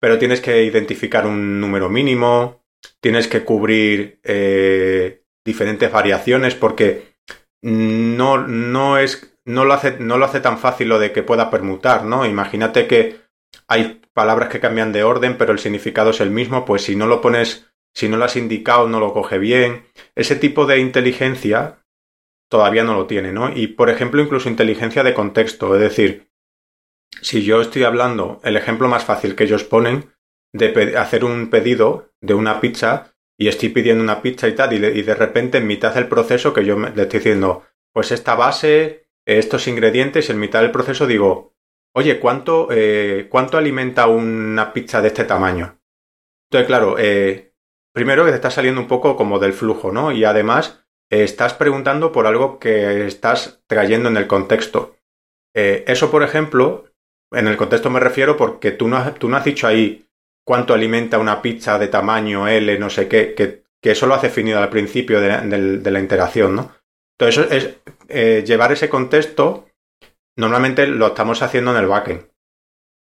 pero 0.00 0.16
tienes 0.16 0.40
que 0.40 0.62
identificar 0.62 1.26
un 1.26 1.60
número 1.60 1.88
mínimo, 1.88 2.62
tienes 3.00 3.26
que 3.26 3.44
cubrir 3.44 4.20
eh, 4.22 5.24
diferentes 5.48 5.90
variaciones 5.90 6.54
porque 6.54 7.16
no, 7.62 8.46
no 8.46 8.98
es 8.98 9.34
no 9.46 9.64
lo 9.64 9.72
hace 9.72 9.98
no 9.98 10.18
lo 10.18 10.26
hace 10.26 10.40
tan 10.40 10.58
fácil 10.58 10.90
lo 10.90 10.98
de 10.98 11.10
que 11.10 11.22
pueda 11.22 11.50
permutar, 11.50 12.04
¿no? 12.04 12.26
Imagínate 12.26 12.86
que 12.86 13.20
hay 13.66 14.02
palabras 14.12 14.50
que 14.50 14.60
cambian 14.60 14.92
de 14.92 15.04
orden, 15.04 15.38
pero 15.38 15.52
el 15.52 15.58
significado 15.58 16.10
es 16.10 16.20
el 16.20 16.30
mismo, 16.30 16.66
pues 16.66 16.82
si 16.82 16.96
no 16.96 17.06
lo 17.06 17.22
pones, 17.22 17.72
si 17.94 18.08
no 18.08 18.18
lo 18.18 18.26
has 18.26 18.36
indicado, 18.36 18.88
no 18.88 19.00
lo 19.00 19.14
coge 19.14 19.38
bien. 19.38 19.86
Ese 20.14 20.36
tipo 20.36 20.66
de 20.66 20.78
inteligencia 20.80 21.78
todavía 22.50 22.84
no 22.84 22.94
lo 22.94 23.06
tiene, 23.06 23.32
¿no? 23.32 23.50
Y 23.54 23.68
por 23.68 23.88
ejemplo, 23.88 24.20
incluso 24.20 24.50
inteligencia 24.50 25.02
de 25.02 25.14
contexto, 25.14 25.74
es 25.74 25.80
decir, 25.80 26.30
si 27.22 27.42
yo 27.42 27.62
estoy 27.62 27.84
hablando, 27.84 28.40
el 28.44 28.56
ejemplo 28.56 28.86
más 28.88 29.04
fácil 29.04 29.34
que 29.34 29.44
ellos 29.44 29.64
ponen 29.64 30.12
de 30.52 30.96
hacer 30.98 31.24
un 31.24 31.48
pedido 31.48 32.10
de 32.20 32.34
una 32.34 32.60
pizza 32.60 33.14
y 33.38 33.46
estoy 33.46 33.68
pidiendo 33.68 34.02
una 34.02 34.20
pizza 34.20 34.48
y 34.48 34.54
tal, 34.54 34.72
y 34.72 35.02
de, 35.02 35.14
repente 35.14 35.58
en 35.58 35.66
mitad 35.66 35.94
del 35.94 36.08
proceso 36.08 36.52
que 36.52 36.64
yo 36.64 36.76
le 36.76 36.88
estoy 36.88 37.20
diciendo, 37.20 37.62
pues 37.92 38.10
esta 38.10 38.34
base, 38.34 39.06
estos 39.24 39.68
ingredientes, 39.68 40.28
en 40.28 40.40
mitad 40.40 40.60
del 40.60 40.72
proceso 40.72 41.06
digo, 41.06 41.54
oye, 41.94 42.18
¿cuánto, 42.18 42.68
eh, 42.72 43.28
¿cuánto 43.30 43.56
alimenta 43.56 44.08
una 44.08 44.72
pizza 44.72 45.00
de 45.00 45.08
este 45.08 45.24
tamaño? 45.24 45.78
Entonces, 46.50 46.66
claro, 46.66 46.96
eh, 46.98 47.54
primero 47.94 48.24
que 48.24 48.30
te 48.30 48.36
está 48.36 48.50
saliendo 48.50 48.80
un 48.80 48.88
poco 48.88 49.14
como 49.14 49.38
del 49.38 49.52
flujo, 49.52 49.92
¿no? 49.92 50.10
Y 50.10 50.24
además 50.24 50.84
eh, 51.08 51.22
estás 51.22 51.54
preguntando 51.54 52.10
por 52.10 52.26
algo 52.26 52.58
que 52.58 53.06
estás 53.06 53.62
trayendo 53.68 54.08
en 54.08 54.16
el 54.16 54.26
contexto. 54.26 54.96
eso, 55.54 56.10
por 56.10 56.22
ejemplo, 56.22 56.84
en 57.32 57.46
el 57.46 57.56
contexto 57.56 57.90
me 57.90 58.00
refiero 58.00 58.36
porque 58.36 58.70
tú 58.70 58.88
no, 58.88 59.12
tú 59.14 59.28
no 59.28 59.36
has 59.36 59.44
dicho 59.44 59.66
ahí 59.66 60.07
cuánto 60.48 60.72
alimenta 60.72 61.18
una 61.18 61.42
pizza 61.42 61.78
de 61.78 61.88
tamaño 61.88 62.48
L, 62.48 62.78
no 62.78 62.88
sé 62.88 63.06
qué, 63.06 63.34
que, 63.34 63.64
eso 63.82 64.06
lo 64.06 64.14
has 64.14 64.22
definido 64.22 64.58
al 64.58 64.70
principio 64.70 65.20
de, 65.20 65.90
la 65.90 66.00
interacción, 66.00 66.56
¿no? 66.56 66.72
Entonces, 67.18 67.76
es 68.08 68.44
llevar 68.44 68.72
ese 68.72 68.88
contexto 68.88 69.68
Normalmente 70.38 70.86
lo 70.86 71.08
estamos 71.08 71.42
haciendo 71.42 71.72
en 71.72 71.78
el 71.78 71.88
backend. 71.88 72.30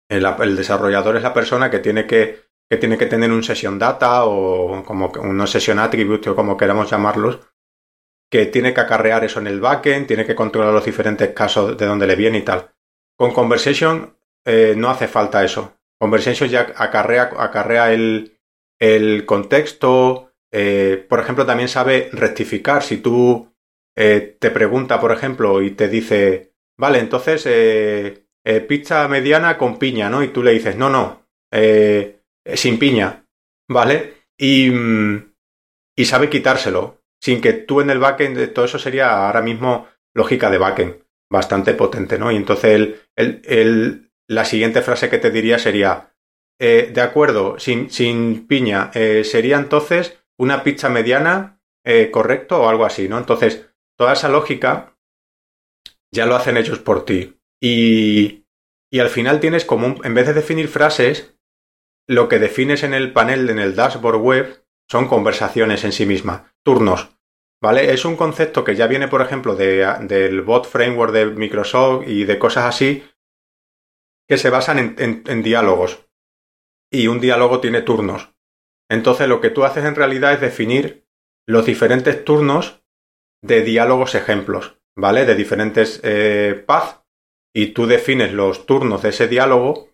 El, 0.10 0.56
desarrollador 0.56 1.18
es 1.18 1.24
la 1.24 1.36
persona 1.36 1.70
que 1.70 1.78
tiene 1.78 2.08
que, 2.08 2.42
que 2.68 2.78
tiene 2.78 2.98
que 2.98 3.06
tener 3.06 3.32
un 3.32 3.44
session 3.44 3.78
data 3.78 4.26
o 4.26 4.84
como 4.84 5.12
un 5.22 5.48
session 5.48 5.78
attribute 5.78 6.32
o 6.32 6.36
como 6.36 6.58
queramos 6.58 6.90
llamarlos, 6.90 7.40
que 8.30 8.48
tiene 8.48 8.74
que 8.74 8.82
acarrear 8.82 9.24
eso 9.24 9.40
en 9.40 9.46
el 9.46 9.62
backend, 9.62 10.08
tiene 10.08 10.26
que 10.26 10.34
controlar 10.34 10.74
los 10.74 10.84
diferentes 10.84 11.30
casos 11.30 11.78
de 11.78 11.86
donde 11.86 12.08
le 12.08 12.16
viene 12.16 12.40
y 12.40 12.42
tal. 12.42 12.72
Con 13.16 13.32
Conversation 13.34 14.18
eh, 14.44 14.74
no 14.76 14.90
hace 14.90 15.08
falta 15.08 15.44
eso. 15.44 15.78
Conversation 16.02 16.50
ya 16.50 16.74
acarrea, 16.76 17.30
acarrea 17.38 17.94
el, 17.94 18.40
el 18.80 19.26
contexto. 19.28 20.34
Eh, 20.52 21.06
por 21.08 21.20
ejemplo, 21.20 21.46
también 21.46 21.70
sabe 21.70 22.10
rectificar. 22.12 22.82
Si 22.82 22.98
tú 22.98 23.54
eh, 23.96 24.36
te 24.40 24.50
pregunta, 24.50 25.00
por 25.00 25.12
ejemplo, 25.12 25.62
y 25.62 25.72
te 25.72 25.88
dice 25.88 26.52
Vale, 26.82 26.98
entonces 26.98 27.46
eh, 27.46 28.26
eh, 28.44 28.62
pizza 28.62 29.08
mediana 29.08 29.56
con 29.60 29.78
piña, 29.78 30.10
¿no? 30.10 30.24
Y 30.24 30.30
tú 30.30 30.42
le 30.42 30.52
dices, 30.52 30.76
no, 30.76 30.90
no, 30.90 31.28
sin 32.56 32.80
piña, 32.80 33.28
¿vale? 33.70 34.26
Y, 34.36 34.72
mm, 34.72 35.34
y 35.96 36.06
sabe 36.06 36.28
quitárselo, 36.32 37.04
sin 37.22 37.40
que 37.40 37.54
tú 37.54 37.82
en 37.82 37.92
el 37.92 38.00
backend, 38.00 38.52
todo 38.54 38.66
eso 38.66 38.80
sería 38.80 39.28
ahora 39.28 39.44
mismo 39.44 39.90
lógica 40.16 40.50
de 40.50 40.58
backend, 40.58 40.96
bastante 41.30 41.76
potente, 41.76 42.18
¿no? 42.18 42.32
Y 42.32 42.38
entonces 42.38 42.74
el, 43.16 43.42
el, 43.46 44.11
la 44.32 44.46
siguiente 44.46 44.82
frase 44.82 45.10
que 45.10 45.18
te 45.18 45.32
diría 45.32 45.60
sería, 45.60 46.16
de 46.60 47.02
acuerdo, 47.02 47.60
sin, 47.60 47.90
sin 47.90 48.48
piña, 48.48 48.92
sería 48.94 49.58
entonces 49.58 50.24
una 50.38 50.64
pizza 50.64 50.90
mediana, 50.90 51.60
correcto, 52.12 52.62
o 52.62 52.70
algo 52.70 52.86
así, 52.86 53.10
¿no? 53.10 53.18
Entonces, 53.18 53.74
toda 53.98 54.14
esa 54.14 54.30
lógica 54.30 54.96
ya 56.14 56.26
lo 56.26 56.36
hacen 56.36 56.58
ellos 56.58 56.80
por 56.80 57.04
ti. 57.06 57.40
Y, 57.62 58.46
y 58.92 59.00
al 59.00 59.10
final 59.10 59.40
tienes 59.40 59.66
como, 59.66 60.04
en 60.04 60.14
vez 60.14 60.28
de 60.28 60.34
definir 60.34 60.68
frases, 60.68 61.36
lo 62.08 62.28
que 62.28 62.40
defines 62.40 62.84
en 62.84 62.94
el 62.94 63.14
panel, 63.14 63.50
en 63.50 63.60
el 63.60 63.76
dashboard 63.76 64.18
web, 64.18 64.66
son 64.90 65.08
conversaciones 65.08 65.84
en 65.86 65.94
sí 65.94 66.06
mismas, 66.06 66.44
turnos. 66.64 67.18
¿Vale? 67.62 67.94
Es 67.94 68.06
un 68.06 68.18
concepto 68.18 68.64
que 68.64 68.76
ya 68.76 68.88
viene, 68.88 69.08
por 69.08 69.22
ejemplo, 69.22 69.56
de, 69.56 69.88
del 70.02 70.42
bot 70.42 70.68
framework 70.68 71.14
de 71.14 71.28
Microsoft 71.28 72.08
y 72.08 72.26
de 72.26 72.40
cosas 72.40 72.66
así, 72.66 73.04
que 74.32 74.38
se 74.38 74.50
basan 74.50 74.96
en, 74.98 75.44
diálogos. 75.44 76.08
Y 76.90 77.08
un 77.08 77.20
diálogo 77.20 77.60
tiene 77.60 77.82
turnos. 77.82 78.34
Entonces 78.90 79.28
lo 79.28 79.42
que 79.42 79.50
tú 79.50 79.66
haces 79.66 79.84
en 79.84 79.94
realidad 79.94 80.32
es 80.32 80.40
definir 80.40 81.06
los 81.46 81.66
diferentes 81.66 82.24
turnos 82.24 82.82
de 83.44 83.62
diálogos 83.62 84.16
ejemplos. 84.16 84.80
¿vale? 84.96 85.26
De 85.26 85.36
diferentes 85.36 86.00
eh, 86.06 86.64
paths 86.66 87.02
y 87.54 87.74
tú 87.74 87.88
defines 87.88 88.32
los 88.32 88.66
turnos 88.66 89.02
de 89.02 89.10
ese 89.10 89.28
diálogo 89.28 89.90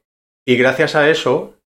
y 0.48 0.56
gracias 0.56 0.94
a 0.94 1.10
eso 1.10 1.60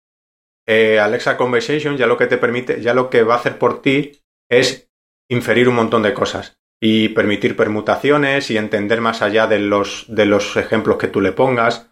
eh, 0.67 0.99
Alexa 0.99 1.37
Conversation 1.37 1.97
ya 1.97 2.05
lo 2.05 2.17
que 2.17 2.27
te 2.27 2.37
permite, 2.37 2.83
ya 2.83 2.93
lo 2.93 3.09
que 3.09 3.23
va 3.23 3.33
a 3.33 3.37
hacer 3.37 3.57
por 3.57 3.81
ti 3.81 4.21
es 4.47 4.91
inferir 5.27 5.69
un 5.69 5.75
montón 5.75 6.03
de 6.03 6.13
cosas 6.13 6.59
y 6.79 7.09
permitir 7.09 7.55
permutaciones 7.55 8.51
y 8.51 8.57
entender 8.57 9.01
más 9.01 9.23
allá 9.23 9.47
de 9.47 9.57
los, 9.57 10.05
de 10.07 10.27
los 10.27 10.55
ejemplos 10.55 10.97
que 10.97 11.07
tú 11.07 11.19
le 11.19 11.31
pongas. 11.31 11.88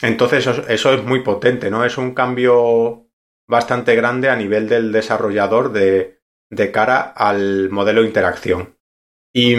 Entonces 0.00 0.46
eso, 0.46 0.92
es 0.92 1.04
muy 1.04 1.22
potente, 1.22 1.70
¿no? 1.70 1.84
Es 1.84 1.98
un 1.98 2.14
cambio 2.14 3.08
bastante 3.48 3.96
grande 3.96 4.28
a 4.28 4.36
nivel 4.36 4.68
del 4.68 4.92
desarrollador 4.92 5.72
de, 5.72 6.20
de 6.50 6.70
cara 6.70 7.00
al 7.00 7.70
modelo 7.70 8.02
de 8.02 8.08
interacción. 8.08 8.78
Y, 9.34 9.56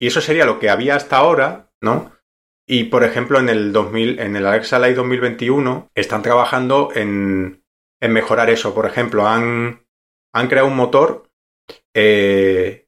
eso 0.00 0.20
sería 0.20 0.44
lo 0.44 0.60
que 0.60 0.70
había 0.70 0.94
hasta 0.94 1.16
ahora, 1.16 1.72
¿no? 1.80 2.12
Y 2.66 2.84
por 2.84 3.02
ejemplo, 3.02 3.40
en 3.40 3.48
el 3.48 3.72
2000, 3.72 4.20
en 4.20 4.36
el 4.36 4.46
Alexa 4.46 4.78
Live 4.78 4.94
2021, 4.94 5.90
están 5.94 6.22
trabajando 6.22 6.90
en, 6.94 7.64
en 8.00 8.12
mejorar 8.12 8.48
eso. 8.50 8.74
Por 8.74 8.86
ejemplo, 8.86 9.26
han, 9.26 9.84
han 10.32 10.48
creado 10.48 10.68
un 10.68 10.76
motor 10.76 11.30
eh, 11.94 12.86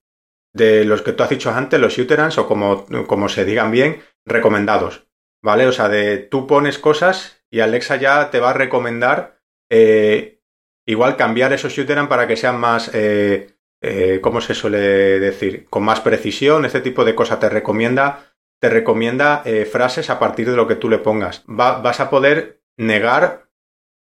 de 0.53 0.85
los 0.85 1.03
que 1.03 1.13
tú 1.13 1.23
has 1.23 1.31
dicho 1.31 1.51
antes, 1.51 1.81
los 1.81 1.99
uterans, 1.99 2.39
o 2.39 2.47
como, 2.47 2.87
como 3.07 3.29
se 3.29 3.45
digan 3.45 3.71
bien, 3.71 4.03
recomendados. 4.25 5.10
¿Vale? 5.43 5.67
O 5.67 5.73
sea, 5.73 5.89
de 5.89 6.19
tú 6.19 6.47
pones 6.47 6.79
cosas 6.79 7.45
y 7.51 7.61
Alexa 7.61 7.97
ya 7.97 8.31
te 8.31 8.41
va 8.41 8.51
a 8.51 8.55
recomendar 8.55 9.41
eh, 9.71 10.43
igual 10.87 11.17
cambiar 11.17 11.53
esos 11.53 11.77
uterans 11.79 12.09
para 12.09 12.27
que 12.27 12.37
sean 12.37 12.59
más 12.61 12.91
eh, 12.95 13.61
eh, 13.83 14.21
¿cómo 14.21 14.41
se 14.41 14.55
suele 14.55 14.79
decir? 14.79 15.67
Con 15.71 15.85
más 15.85 16.01
precisión, 16.01 16.65
este 16.65 16.81
tipo 16.81 17.05
de 17.05 17.15
cosas 17.15 17.41
te 17.41 17.49
recomienda, 17.49 18.35
te 18.61 18.69
recomienda 18.69 19.43
eh, 19.45 19.65
frases 19.65 20.11
a 20.11 20.19
partir 20.19 20.51
de 20.51 20.57
lo 20.57 20.67
que 20.67 20.75
tú 20.77 20.89
le 20.89 20.99
pongas. 20.99 21.45
vas 21.47 22.01
a 22.01 22.11
poder 22.11 22.63
negar 22.77 23.49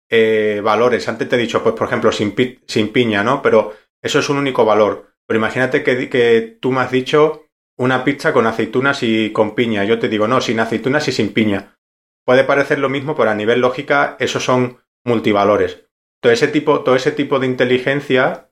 eh, 0.09 0.61
valores. 0.63 1.09
Antes 1.09 1.29
te 1.29 1.37
he 1.37 1.39
dicho, 1.39 1.63
pues 1.63 1.75
por 1.75 1.89
ejemplo, 1.89 2.13
sin, 2.13 2.35
sin, 2.67 2.93
piña, 2.93 3.25
¿no? 3.25 3.43
Pero 3.43 3.75
eso 4.01 4.21
es 4.21 4.29
un 4.29 4.39
único 4.39 4.65
valor. 4.65 5.13
Pero 5.27 5.39
imagínate 5.39 5.83
que, 5.83 6.09
que 6.09 6.59
tú 6.61 6.71
me 6.71 6.83
has 6.83 6.93
dicho 6.93 7.46
una 7.79 8.05
pizza 8.05 8.33
con 8.33 8.47
aceitunas 8.47 9.03
y 9.03 9.33
con 9.33 9.55
piña. 9.55 9.85
Yo 9.85 9.99
te 9.99 10.09
digo, 10.09 10.27
no, 10.27 10.41
sin 10.41 10.61
aceitunas 10.61 11.07
y 11.09 11.13
sin 11.13 11.33
piña. 11.33 11.79
Puede 12.25 12.45
parecer 12.45 12.79
lo 12.79 12.89
mismo, 12.89 13.15
pero 13.15 13.31
a 13.31 13.35
nivel 13.35 13.61
lógica, 13.61 14.17
esos 14.19 14.45
son 14.45 14.79
multivalores. 15.05 15.87
Todo 16.21 16.33
ese 16.33 16.49
tipo, 16.49 16.81
todo 16.81 16.97
ese 16.97 17.13
tipo 17.13 17.39
de 17.39 17.47
inteligencia 17.47 18.51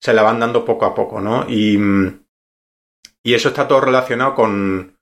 se 0.00 0.12
la 0.12 0.22
van 0.22 0.38
dando 0.38 0.64
poco 0.64 0.84
a 0.84 0.94
poco, 0.94 1.20
¿no? 1.20 1.46
Y, 1.48 1.78
y 3.22 3.34
eso 3.34 3.48
está 3.48 3.66
todo 3.66 3.80
relacionado 3.80 4.34
con, 4.34 4.98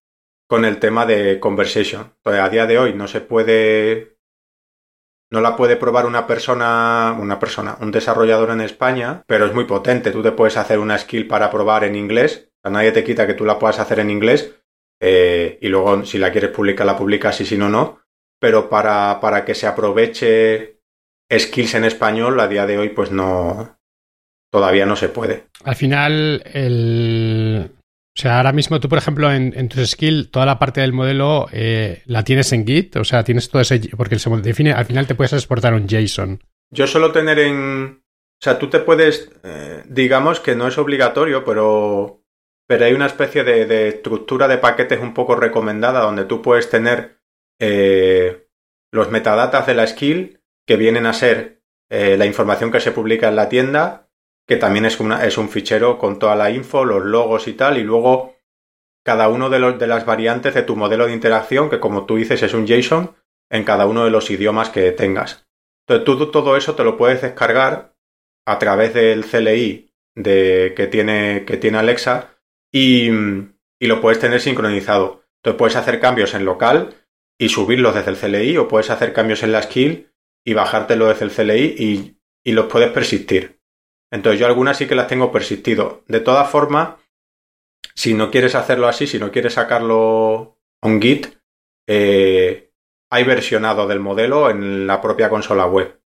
con 0.48 0.64
el 0.64 0.78
tema 0.78 1.04
de 1.04 1.40
conversation. 1.40 2.12
Entonces, 2.16 2.42
a 2.42 2.48
día 2.48 2.66
de 2.66 2.78
hoy 2.78 2.94
no 2.94 3.08
se 3.08 3.20
puede, 3.20 4.16
no 5.30 5.40
la 5.40 5.56
puede 5.56 5.76
probar 5.76 6.06
una 6.06 6.26
persona, 6.26 7.16
una 7.18 7.38
persona, 7.38 7.76
un 7.80 7.90
desarrollador 7.90 8.50
en 8.50 8.60
España, 8.60 9.24
pero 9.26 9.46
es 9.46 9.54
muy 9.54 9.64
potente. 9.64 10.12
Tú 10.12 10.22
te 10.22 10.32
puedes 10.32 10.56
hacer 10.56 10.78
una 10.78 10.96
skill 10.96 11.26
para 11.26 11.50
probar 11.50 11.84
en 11.84 11.96
inglés. 11.96 12.52
A 12.64 12.70
nadie 12.70 12.92
te 12.92 13.04
quita 13.04 13.26
que 13.26 13.34
tú 13.34 13.44
la 13.44 13.58
puedas 13.58 13.78
hacer 13.78 14.00
en 14.00 14.10
inglés. 14.10 14.54
Eh, 15.00 15.58
y 15.60 15.68
luego, 15.68 16.04
si 16.04 16.18
la 16.18 16.32
quieres 16.32 16.50
publicar, 16.50 16.86
la 16.86 16.96
publicas 16.96 17.40
y 17.40 17.46
si 17.46 17.56
no, 17.56 17.68
no. 17.68 18.00
Pero 18.40 18.68
para, 18.68 19.20
para 19.20 19.44
que 19.44 19.54
se 19.54 19.66
aproveche 19.66 20.80
skills 21.32 21.74
en 21.74 21.84
español, 21.84 22.38
a 22.40 22.48
día 22.48 22.66
de 22.66 22.78
hoy, 22.78 22.88
pues 22.90 23.10
no, 23.10 23.78
todavía 24.50 24.86
no 24.86 24.96
se 24.96 25.08
puede. 25.08 25.46
Al 25.64 25.76
final, 25.76 26.42
el, 26.52 27.70
O 28.16 28.20
sea, 28.20 28.36
ahora 28.36 28.52
mismo 28.52 28.78
tú, 28.78 28.88
por 28.88 28.98
ejemplo, 28.98 29.32
en, 29.32 29.52
en 29.56 29.68
tus 29.68 29.90
skill, 29.90 30.30
toda 30.30 30.46
la 30.46 30.58
parte 30.58 30.80
del 30.80 30.92
modelo 30.92 31.48
eh, 31.52 32.02
la 32.06 32.22
tienes 32.22 32.52
en 32.52 32.64
Git, 32.64 32.96
o 32.96 33.04
sea, 33.04 33.24
tienes 33.24 33.50
todo 33.50 33.62
ese, 33.62 33.80
porque 33.96 34.18
se 34.18 34.30
define, 34.30 34.72
al 34.72 34.86
final 34.86 35.06
te 35.06 35.16
puedes 35.16 35.32
exportar 35.32 35.74
un 35.74 35.88
JSON. 35.88 36.40
Yo 36.70 36.86
suelo 36.86 37.10
tener 37.10 37.40
en, 37.40 38.02
o 38.04 38.40
sea, 38.40 38.58
tú 38.58 38.70
te 38.70 38.78
puedes, 38.78 39.30
eh, 39.42 39.82
digamos 39.86 40.38
que 40.38 40.54
no 40.54 40.68
es 40.68 40.78
obligatorio, 40.78 41.44
pero, 41.44 42.23
pero 42.74 42.86
hay 42.86 42.92
una 42.92 43.06
especie 43.06 43.44
de, 43.44 43.86
estructura 43.86 44.48
de 44.48 44.58
paquetes 44.58 44.98
un 44.98 45.14
poco 45.14 45.36
recomendada 45.36 46.00
donde 46.00 46.24
tú 46.24 46.42
puedes 46.42 46.68
tener 46.70 47.20
eh, 47.60 48.48
los 48.90 49.12
metadatas 49.12 49.68
de 49.68 49.74
la 49.74 49.86
skill 49.86 50.40
que 50.66 50.76
vienen 50.76 51.06
a 51.06 51.12
ser 51.12 51.62
eh, 51.88 52.16
la 52.16 52.26
información 52.26 52.72
que 52.72 52.80
se 52.80 52.90
publica 52.90 53.28
en 53.28 53.36
la 53.36 53.48
tienda, 53.48 54.08
que 54.44 54.56
también 54.56 54.86
es, 54.86 54.98
un 54.98 55.48
fichero 55.50 55.98
con 55.98 56.18
toda 56.18 56.34
la 56.34 56.50
info, 56.50 56.84
los 56.84 57.04
logos 57.04 57.46
y 57.46 57.52
tal, 57.52 57.78
y 57.78 57.84
luego 57.84 58.34
cada 59.04 59.28
uno 59.28 59.50
de 59.50 59.86
las 59.86 60.04
variantes 60.04 60.52
de 60.54 60.62
tu 60.62 60.74
modelo 60.74 61.06
de 61.06 61.12
interacción, 61.12 61.70
que 61.70 61.78
como 61.78 62.06
tú 62.06 62.16
dices 62.16 62.42
es 62.42 62.54
un 62.54 62.66
JSON, 62.66 63.14
en 63.50 63.62
cada 63.62 63.86
uno 63.86 64.04
de 64.04 64.10
los 64.10 64.32
idiomas 64.32 64.70
que 64.70 64.90
tengas. 64.90 65.46
Entonces 65.86 66.04
tú 66.04 66.32
todo 66.32 66.56
eso 66.56 66.74
te 66.74 66.82
lo 66.82 66.96
puedes 66.96 67.22
descargar 67.22 67.94
a 68.44 68.58
través 68.58 68.94
del 68.94 69.24
CLI 69.24 69.92
de, 70.16 70.74
que, 70.76 70.88
tiene, 70.88 71.44
que 71.46 71.56
tiene 71.56 71.78
Alexa 71.78 72.33
y, 72.74 73.08
y 73.78 73.86
lo 73.86 74.00
puedes 74.00 74.18
tener 74.18 74.40
sincronizado. 74.40 75.24
Entonces 75.36 75.58
puedes 75.58 75.76
hacer 75.76 76.00
cambios 76.00 76.34
en 76.34 76.44
local 76.44 76.94
y 77.38 77.48
subirlos 77.48 77.94
desde 77.94 78.10
el 78.10 78.16
CLI 78.16 78.56
o 78.56 78.66
puedes 78.66 78.90
hacer 78.90 79.12
cambios 79.12 79.44
en 79.44 79.52
la 79.52 79.62
skill 79.62 80.12
y 80.44 80.54
bajártelo 80.54 81.06
desde 81.06 81.26
el 81.26 81.30
CLI 81.30 81.74
y, 81.78 82.18
y 82.44 82.52
los 82.52 82.66
puedes 82.66 82.90
persistir. 82.90 83.60
Entonces 84.10 84.40
yo 84.40 84.46
algunas 84.46 84.76
sí 84.76 84.86
que 84.86 84.96
las 84.96 85.06
tengo 85.06 85.30
persistido. 85.30 86.02
De 86.08 86.20
todas 86.20 86.50
formas, 86.50 86.96
si 87.94 88.14
no 88.14 88.30
quieres 88.30 88.56
hacerlo 88.56 88.88
así, 88.88 89.06
si 89.06 89.18
no 89.18 89.30
quieres 89.30 89.54
sacarlo 89.54 90.58
un 90.82 91.00
Git, 91.00 91.28
eh, 91.86 92.72
hay 93.10 93.24
versionado 93.24 93.86
del 93.86 94.00
modelo 94.00 94.50
en 94.50 94.86
la 94.86 95.00
propia 95.00 95.28
consola 95.28 95.66
web. 95.66 96.00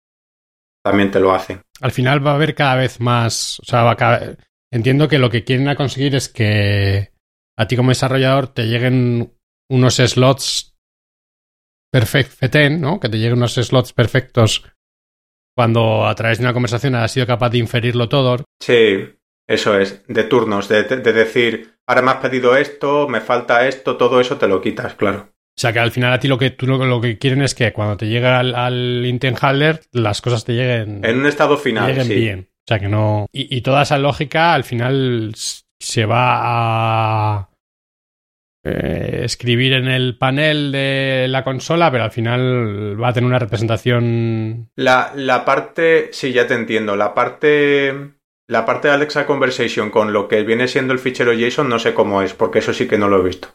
También 0.84 1.12
te 1.12 1.19
lo 1.19 1.34
hacen. 1.34 1.62
Al 1.82 1.91
final 1.91 2.25
va 2.25 2.32
a 2.32 2.36
haber 2.36 2.56
cada 2.56 2.75
vez 2.75 2.99
más. 2.99 3.60
O 3.60 3.65
sea, 3.65 3.84
va 3.84 3.91
a 3.91 3.95
cada... 3.95 4.36
entiendo 4.75 5.07
que 5.07 5.19
lo 5.19 5.29
que 5.29 5.43
quieren 5.43 5.73
conseguir 5.75 6.15
es 6.15 6.27
que 6.27 7.11
a 7.57 7.67
ti 7.67 7.77
como 7.77 7.89
desarrollador 7.89 8.47
te 8.47 8.67
lleguen 8.67 9.33
unos 9.69 9.95
slots 9.95 10.77
perfecten, 11.91 12.81
¿no? 12.81 12.99
Que 12.99 13.07
te 13.07 13.17
lleguen 13.17 13.38
unos 13.38 13.55
slots 13.55 13.93
perfectos 13.93 14.65
cuando 15.55 16.05
a 16.05 16.13
través 16.15 16.39
de 16.39 16.43
una 16.43 16.53
conversación 16.53 16.95
has 16.95 17.13
sido 17.13 17.25
capaz 17.25 17.51
de 17.51 17.59
inferirlo 17.59 18.09
todo. 18.09 18.43
Sí, 18.61 19.15
eso 19.47 19.79
es, 19.79 20.03
de 20.07 20.23
turnos, 20.25 20.67
de, 20.67 20.83
de, 20.83 21.13
decir, 21.13 21.77
ahora 21.88 22.01
me 22.01 22.11
has 22.11 22.17
pedido 22.17 22.57
esto, 22.57 23.07
me 23.07 23.21
falta 23.21 23.65
esto, 23.67 23.95
todo 23.95 24.19
eso 24.19 24.38
te 24.38 24.49
lo 24.49 24.59
quitas, 24.59 24.95
claro. 24.95 25.29
O 25.57 25.61
sea 25.61 25.71
que 25.71 25.79
al 25.79 25.91
final 25.91 26.11
a 26.11 26.19
ti 26.19 26.27
lo 26.27 26.38
que 26.38 26.49
tú 26.49 26.67
lo, 26.67 26.83
lo 26.85 26.99
que 26.99 27.17
quieren 27.17 27.41
es 27.41 27.55
que 27.55 27.71
cuando 27.71 27.95
te 27.95 28.07
llega 28.07 28.39
al, 28.39 28.53
al 28.55 29.05
intent 29.05 29.41
handler 29.41 29.79
las 29.93 30.21
cosas 30.21 30.43
te 30.43 30.51
lleguen 30.51 31.05
en 31.05 31.19
un 31.19 31.27
estado 31.27 31.55
final, 31.55 31.88
lleguen 31.88 32.07
sí. 32.07 32.15
bien. 32.15 32.49
O 32.65 32.67
sea 32.67 32.80
que 32.80 32.88
no 32.88 33.28
y, 33.32 33.56
y, 33.56 33.62
toda 33.62 33.84
esa 33.84 33.99
lógica 33.99 34.56
al 34.56 34.63
final 34.63 35.34
se 35.80 36.06
va 36.06 36.39
a 37.38 37.49
eh, 38.67 39.21
escribir 39.23 39.73
en 39.73 39.88
el 39.88 40.17
panel 40.17 40.71
de 40.71 41.28
la 41.30 41.43
consola, 41.43 41.91
pero 41.91 42.06
al 42.06 42.12
final 42.12 42.99
va 42.99 43.10
a 43.10 43.13
tener 43.13 43.28
una 43.28 43.38
representación. 43.38 44.71
La, 44.75 45.12
la 45.13 45.45
parte, 45.45 46.10
sí, 46.12 46.34
ya 46.34 46.47
te 46.47 46.56
entiendo. 46.56 46.95
La 46.95 47.13
parte, 47.13 48.15
la 48.47 48.65
parte 48.65 48.88
de 48.88 48.95
Alexa 48.95 49.28
Conversation 49.28 49.91
con 49.91 50.13
lo 50.13 50.28
que 50.28 50.41
viene 50.41 50.67
siendo 50.67 50.93
el 50.93 50.99
fichero 50.99 51.34
JSON 51.34 51.69
no 51.69 51.78
sé 51.78 51.93
cómo 51.93 52.23
es, 52.23 52.34
porque 52.34 52.60
eso 52.60 52.73
sí 52.73 52.88
que 52.88 52.97
no 52.97 53.08
lo 53.08 53.19
he 53.19 53.25
visto. 53.25 53.49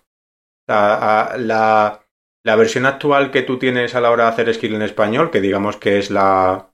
La, 0.68 1.34
la, 1.36 2.06
la 2.44 2.54
versión 2.54 2.86
actual 2.86 3.32
que 3.32 3.42
tú 3.42 3.58
tienes 3.58 3.96
a 3.96 4.00
la 4.00 4.12
hora 4.12 4.24
de 4.26 4.30
hacer 4.30 4.54
skill 4.54 4.76
en 4.76 4.82
español, 4.82 5.32
que 5.32 5.40
digamos 5.40 5.76
que 5.76 5.98
es 5.98 6.12
la, 6.12 6.70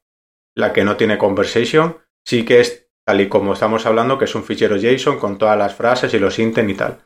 la 0.55 0.75
que 0.75 0.85
no 0.85 0.99
tiene 0.99 1.16
conversation, 1.16 1.96
sí 2.26 2.44
que 2.44 2.60
es 2.60 2.88
tal 3.06 3.20
y 3.20 3.28
como 3.28 3.52
estamos 3.52 3.86
hablando, 3.86 4.18
que 4.18 4.24
es 4.24 4.34
un 4.34 4.44
fichero 4.44 4.76
JSON 4.76 5.18
con 5.18 5.38
todas 5.38 5.56
las 5.56 5.74
frases 5.74 6.12
y 6.12 6.18
los 6.18 6.38
intent 6.38 6.70
y 6.70 6.74
tal. 6.74 6.98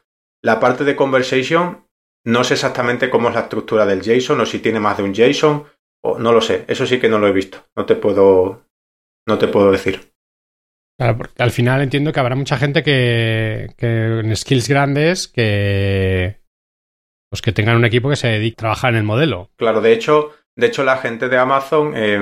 La 0.42 0.58
parte 0.58 0.84
de 0.84 0.96
conversation, 0.96 1.86
no 2.24 2.42
sé 2.42 2.54
exactamente 2.54 3.10
cómo 3.10 3.28
es 3.28 3.34
la 3.34 3.42
estructura 3.42 3.84
del 3.84 4.00
JSON 4.00 4.40
o 4.40 4.46
si 4.46 4.60
tiene 4.60 4.80
más 4.80 4.96
de 4.96 5.02
un 5.02 5.14
JSON, 5.14 5.66
o 6.02 6.18
no 6.18 6.32
lo 6.32 6.40
sé. 6.40 6.64
Eso 6.68 6.86
sí 6.86 6.98
que 6.98 7.10
no 7.10 7.18
lo 7.18 7.28
he 7.28 7.32
visto. 7.32 7.66
No 7.76 7.84
te 7.84 7.96
puedo, 7.96 8.66
no 9.28 9.38
te 9.38 9.48
puedo 9.48 9.70
decir. 9.70 10.10
Claro, 10.98 11.18
porque 11.18 11.42
al 11.42 11.50
final 11.50 11.82
entiendo 11.82 12.12
que 12.12 12.20
habrá 12.20 12.34
mucha 12.34 12.56
gente 12.56 12.82
que, 12.82 13.68
que 13.76 14.20
en 14.20 14.34
skills 14.36 14.68
grandes 14.68 15.28
que 15.28 16.40
pues 17.30 17.42
que 17.42 17.52
tengan 17.52 17.76
un 17.76 17.84
equipo 17.84 18.10
que 18.10 18.16
se 18.16 18.28
dedique 18.28 18.56
a 18.58 18.62
trabajar 18.62 18.92
en 18.92 18.98
el 18.98 19.04
modelo. 19.04 19.50
Claro, 19.56 19.80
de 19.80 19.92
hecho, 19.92 20.32
de 20.56 20.66
hecho 20.66 20.82
la 20.82 20.98
gente 20.98 21.28
de 21.28 21.38
Amazon, 21.38 21.92
eh, 21.94 22.20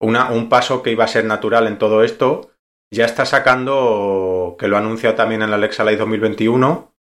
un 0.00 0.48
paso 0.48 0.82
que 0.82 0.90
iba 0.90 1.04
a 1.04 1.08
ser 1.08 1.24
natural 1.24 1.66
en 1.66 1.78
todo 1.78 2.02
esto, 2.02 2.50
ya 2.92 3.04
está 3.04 3.24
sacando, 3.24 4.56
que 4.58 4.66
lo 4.66 4.76
ha 4.76 4.80
anunciado 4.80 5.14
también 5.14 5.42
en 5.42 5.50
la 5.50 5.56
Alexa 5.56 5.84
Live 5.84 5.98
2021, 5.98 6.94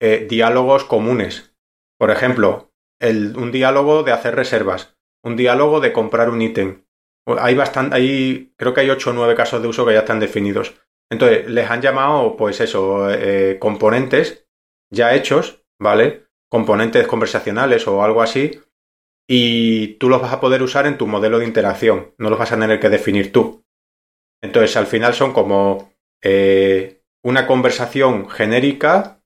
eh, 0.00 0.26
diálogos 0.28 0.84
comunes. 0.84 1.54
Por 1.98 2.10
ejemplo, 2.10 2.72
el, 3.00 3.36
un 3.36 3.52
diálogo 3.52 4.02
de 4.02 4.12
hacer 4.12 4.34
reservas, 4.34 4.96
un 5.22 5.36
diálogo 5.36 5.80
de 5.80 5.92
comprar 5.92 6.30
un 6.30 6.42
ítem. 6.42 6.84
Hay 7.38 7.54
bastante, 7.54 7.94
hay, 7.94 8.52
creo 8.56 8.74
que 8.74 8.80
hay 8.80 8.90
8 8.90 9.10
o 9.10 9.12
9 9.12 9.36
casos 9.36 9.62
de 9.62 9.68
uso 9.68 9.86
que 9.86 9.92
ya 9.92 10.00
están 10.00 10.18
definidos. 10.18 10.74
Entonces, 11.10 11.48
les 11.48 11.70
han 11.70 11.82
llamado, 11.82 12.36
pues 12.36 12.60
eso, 12.60 13.08
eh, 13.12 13.58
componentes 13.60 14.48
ya 14.90 15.14
hechos, 15.14 15.62
¿vale? 15.80 16.26
Componentes 16.50 17.06
conversacionales 17.06 17.86
o 17.86 18.02
algo 18.02 18.22
así. 18.22 18.60
Y 19.34 19.94
tú 19.94 20.10
los 20.10 20.20
vas 20.20 20.34
a 20.34 20.40
poder 20.40 20.62
usar 20.62 20.86
en 20.86 20.98
tu 20.98 21.06
modelo 21.06 21.38
de 21.38 21.46
interacción. 21.46 22.12
No 22.18 22.28
los 22.28 22.38
vas 22.38 22.52
a 22.52 22.58
tener 22.58 22.78
que 22.78 22.90
definir 22.90 23.32
tú. 23.32 23.64
Entonces, 24.42 24.76
al 24.76 24.86
final 24.86 25.14
son 25.14 25.32
como 25.32 25.94
eh, 26.22 27.00
una 27.24 27.46
conversación 27.46 28.28
genérica, 28.28 29.22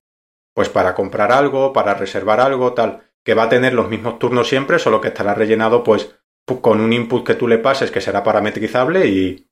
pues 0.55 0.69
para 0.69 0.95
comprar 0.95 1.33
algo, 1.33 1.73
para 1.73 1.95
reservar 1.95 2.39
algo, 2.39 2.73
tal, 2.73 3.03
que 3.25 3.35
va 3.35 3.43
a 3.43 3.49
tener 3.49 3.73
los 3.73 3.89
mismos 3.89 4.21
turnos 4.21 4.49
siempre, 4.49 4.79
solo 4.79 5.01
que 5.01 5.09
estará 5.09 5.35
rellenado, 5.35 5.83
pues, 5.83 6.17
con 6.61 6.81
un 6.81 6.93
input 6.93 7.27
que 7.27 7.35
tú 7.35 7.49
le 7.49 7.59
pases 7.59 7.91
que 7.91 8.01
será 8.01 8.23
parametrizable 8.23 9.09
y, 9.09 9.49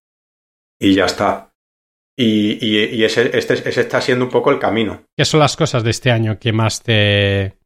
y 0.78 0.94
ya 0.94 1.06
está. 1.06 1.52
Y, 2.16 2.64
y, 2.64 3.02
ese, 3.02 3.36
este, 3.36 3.54
ese, 3.54 3.80
está 3.80 4.00
siendo 4.00 4.24
un 4.24 4.30
poco 4.30 4.52
el 4.52 4.60
camino. 4.60 5.02
¿Qué 5.18 5.24
son 5.24 5.40
las 5.40 5.56
cosas 5.56 5.82
de 5.82 5.90
este 5.90 6.12
año 6.12 6.38
que 6.38 6.52
más 6.52 6.80
te, 6.80 7.56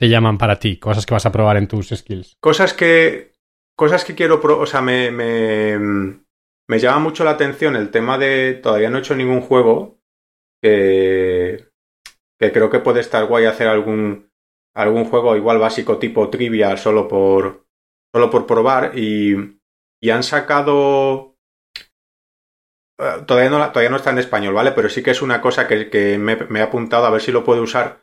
te 0.00 0.08
llaman 0.08 0.38
para 0.38 0.58
ti? 0.58 0.78
Cosas 0.78 1.04
que 1.04 1.12
vas 1.12 1.26
a 1.26 1.32
probar 1.32 1.58
en 1.58 1.68
tus 1.68 1.90
skills. 1.90 2.38
Cosas 2.40 2.72
que. 2.72 3.34
Cosas 3.76 4.02
que 4.02 4.14
quiero 4.14 4.40
probar. 4.40 4.62
O 4.62 4.66
sea, 4.66 4.80
me, 4.80 5.10
me, 5.10 5.78
me, 6.66 6.78
llama 6.78 7.00
mucho 7.00 7.22
la 7.22 7.32
atención 7.32 7.76
el 7.76 7.90
tema 7.90 8.16
de. 8.16 8.54
Todavía 8.54 8.88
no 8.88 8.96
he 8.96 9.00
hecho 9.00 9.14
ningún 9.14 9.42
juego. 9.42 10.00
Que. 10.62 11.68
Creo 12.38 12.70
que 12.70 12.80
puede 12.80 13.00
estar 13.00 13.26
guay 13.26 13.44
hacer 13.44 13.68
algún. 13.68 14.30
Algún 14.74 15.04
juego 15.04 15.36
igual 15.36 15.58
básico 15.58 15.98
tipo 15.98 16.30
trivia 16.30 16.78
solo 16.78 17.06
por. 17.06 17.66
Solo 18.14 18.30
por 18.30 18.46
probar. 18.46 18.98
Y. 18.98 19.60
Y 20.02 20.08
han 20.08 20.22
sacado 20.22 21.36
todavía 23.26 23.50
no, 23.50 23.58
todavía 23.70 23.90
no 23.90 23.96
está 23.96 24.10
en 24.10 24.18
español, 24.18 24.54
¿vale? 24.54 24.72
Pero 24.72 24.88
sí 24.88 25.02
que 25.02 25.10
es 25.10 25.20
una 25.20 25.42
cosa 25.42 25.68
que, 25.68 25.90
que 25.90 26.16
me, 26.16 26.36
me, 26.36 26.60
he 26.60 26.62
apuntado 26.62 27.04
a 27.04 27.10
ver 27.10 27.20
si 27.20 27.32
lo 27.32 27.44
puedo 27.44 27.62
usar, 27.62 28.02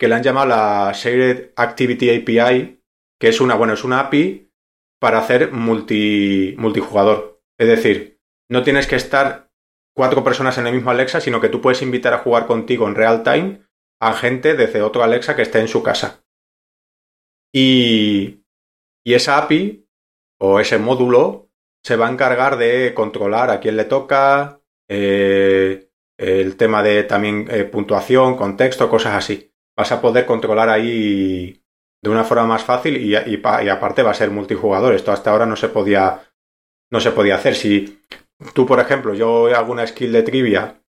que 0.00 0.08
le 0.08 0.14
han 0.14 0.22
llamado 0.22 0.46
la 0.46 0.92
Shared 0.94 1.50
Activity 1.56 2.08
API, 2.08 2.82
que 3.20 3.28
es 3.28 3.38
una, 3.42 3.54
bueno, 3.54 3.74
es 3.74 3.84
una 3.84 4.00
API 4.00 4.50
para 4.98 5.18
hacer 5.18 5.52
multi, 5.52 6.54
multijugador. 6.56 7.42
Es 7.58 7.68
decir, 7.68 8.18
no 8.50 8.62
tienes 8.62 8.86
que 8.86 8.96
estar 8.96 9.52
cuatro 9.94 10.24
personas 10.24 10.56
en 10.56 10.66
el 10.66 10.72
mismo 10.72 10.90
Alexa, 10.90 11.20
sino 11.20 11.38
que 11.42 11.50
tú 11.50 11.60
puedes 11.60 11.82
invitar 11.82 12.14
a 12.14 12.18
jugar 12.20 12.46
contigo 12.46 12.88
en 12.88 12.94
real 12.94 13.22
time 13.22 13.60
a 14.00 14.14
gente 14.14 14.54
desde 14.56 14.80
otro 14.80 15.02
Alexa 15.02 15.36
que 15.36 15.42
esté 15.42 15.60
en 15.60 15.68
su 15.68 15.82
casa. 15.82 16.24
Y, 17.52 18.46
y 19.04 19.14
esa 19.14 19.36
API 19.36 19.86
o 20.40 20.60
ese 20.60 20.78
módulo 20.78 21.50
se 21.84 21.96
va 21.96 22.08
a 22.08 22.10
encargar 22.10 22.56
de 22.56 22.94
controlar 22.94 23.50
a 23.50 23.60
quién 23.60 23.76
le 23.76 23.84
toca, 23.84 24.62
eh, 24.88 25.90
el 26.16 26.56
tema 26.56 26.82
de 26.82 27.04
también 27.04 27.48
eh, 27.50 27.64
puntuación, 27.64 28.38
contexto, 28.38 28.88
cosas 28.88 29.14
así. 29.14 29.49
Vas 29.80 29.92
a 29.92 30.02
poder 30.02 30.26
controlar 30.26 30.68
ahí 30.68 31.64
de 32.02 32.10
una 32.10 32.22
forma 32.22 32.46
más 32.46 32.62
fácil 32.64 32.98
y, 32.98 33.16
y, 33.16 33.42
y, 33.42 33.68
aparte 33.70 34.02
va 34.02 34.10
a 34.10 34.20
ser 34.20 34.30
multijugador. 34.30 34.94
Esto 34.94 35.10
hasta 35.10 35.30
ahora 35.30 35.46
no 35.46 35.56
se 35.56 35.70
podía, 35.70 36.20
no 36.92 37.00
se 37.00 37.12
podía 37.12 37.36
hacer. 37.36 37.54
Si 37.54 38.02
tú, 38.52 38.66
por 38.66 38.78
ejemplo, 38.78 39.14
yo 39.14 39.46
hago 39.56 39.72
una 39.72 39.86
skill 39.86 40.12
de 40.12 40.22
trivia, 40.22 40.82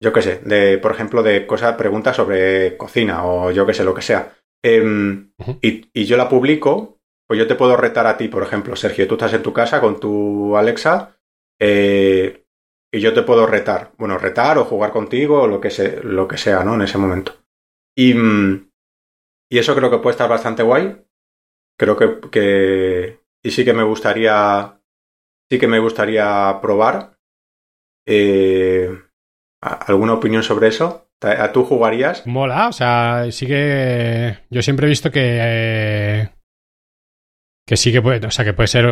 yo 0.00 0.12
qué 0.12 0.22
sé, 0.22 0.40
de, 0.44 0.78
por 0.78 0.92
ejemplo, 0.92 1.24
de 1.24 1.44
cosas, 1.44 1.74
preguntas 1.74 2.14
sobre 2.14 2.76
cocina 2.76 3.26
o 3.26 3.50
yo 3.50 3.66
qué 3.66 3.74
sé, 3.74 3.82
lo 3.82 3.94
que 3.94 4.02
sea, 4.02 4.36
eh, 4.62 4.80
uh 4.80 5.42
-huh. 5.42 5.58
y, 5.60 5.90
y 5.92 6.04
yo 6.04 6.16
la 6.16 6.28
publico, 6.28 7.00
pues 7.26 7.38
yo 7.38 7.48
te 7.48 7.56
puedo 7.56 7.76
retar 7.76 8.06
a 8.06 8.16
ti, 8.16 8.28
por 8.28 8.44
ejemplo, 8.44 8.76
Sergio, 8.76 9.08
tú 9.08 9.14
estás 9.14 9.32
en 9.32 9.42
tu 9.42 9.52
casa 9.52 9.80
con 9.80 9.98
tu 9.98 10.56
Alexa, 10.56 11.18
eh, 11.60 12.44
y 12.92 13.00
yo 13.00 13.12
te 13.12 13.22
puedo 13.22 13.46
retar. 13.46 13.90
Bueno, 13.98 14.18
retar 14.18 14.56
o 14.58 14.64
jugar 14.64 14.92
contigo 14.92 15.42
o 15.42 15.46
lo 15.48 15.60
que, 15.60 15.70
se, 15.70 16.00
lo 16.04 16.28
que 16.28 16.38
sea, 16.38 16.62
¿no? 16.62 16.74
En 16.74 16.82
ese 16.82 16.98
momento. 16.98 17.32
Y, 17.96 18.14
mm, 18.14 18.70
y 19.50 19.58
eso 19.58 19.74
creo 19.74 19.90
que 19.90 19.98
puede 19.98 20.12
estar 20.12 20.28
bastante 20.28 20.62
guay. 20.62 21.02
Creo 21.78 21.96
que, 21.96 22.20
que, 22.30 23.20
y 23.42 23.50
sí 23.50 23.64
que 23.64 23.72
me 23.72 23.82
gustaría, 23.82 24.80
sí 25.50 25.58
que 25.58 25.66
me 25.66 25.78
gustaría 25.78 26.58
probar. 26.60 27.18
Eh, 28.06 28.90
¿Alguna 29.60 30.14
opinión 30.14 30.42
sobre 30.42 30.68
eso? 30.68 31.10
¿A 31.22 31.50
tú 31.50 31.64
jugarías? 31.64 32.26
Mola, 32.26 32.68
o 32.68 32.72
sea, 32.72 33.26
sí 33.30 33.46
que 33.46 34.38
yo 34.50 34.62
siempre 34.62 34.86
he 34.86 34.90
visto 34.90 35.10
que 35.10 35.38
eh, 35.40 36.30
que 37.66 37.76
sí 37.76 37.90
que 37.90 38.02
puede, 38.02 38.26
o 38.26 38.30
sea, 38.30 38.44
que 38.44 38.52
puede 38.52 38.68
ser 38.68 38.84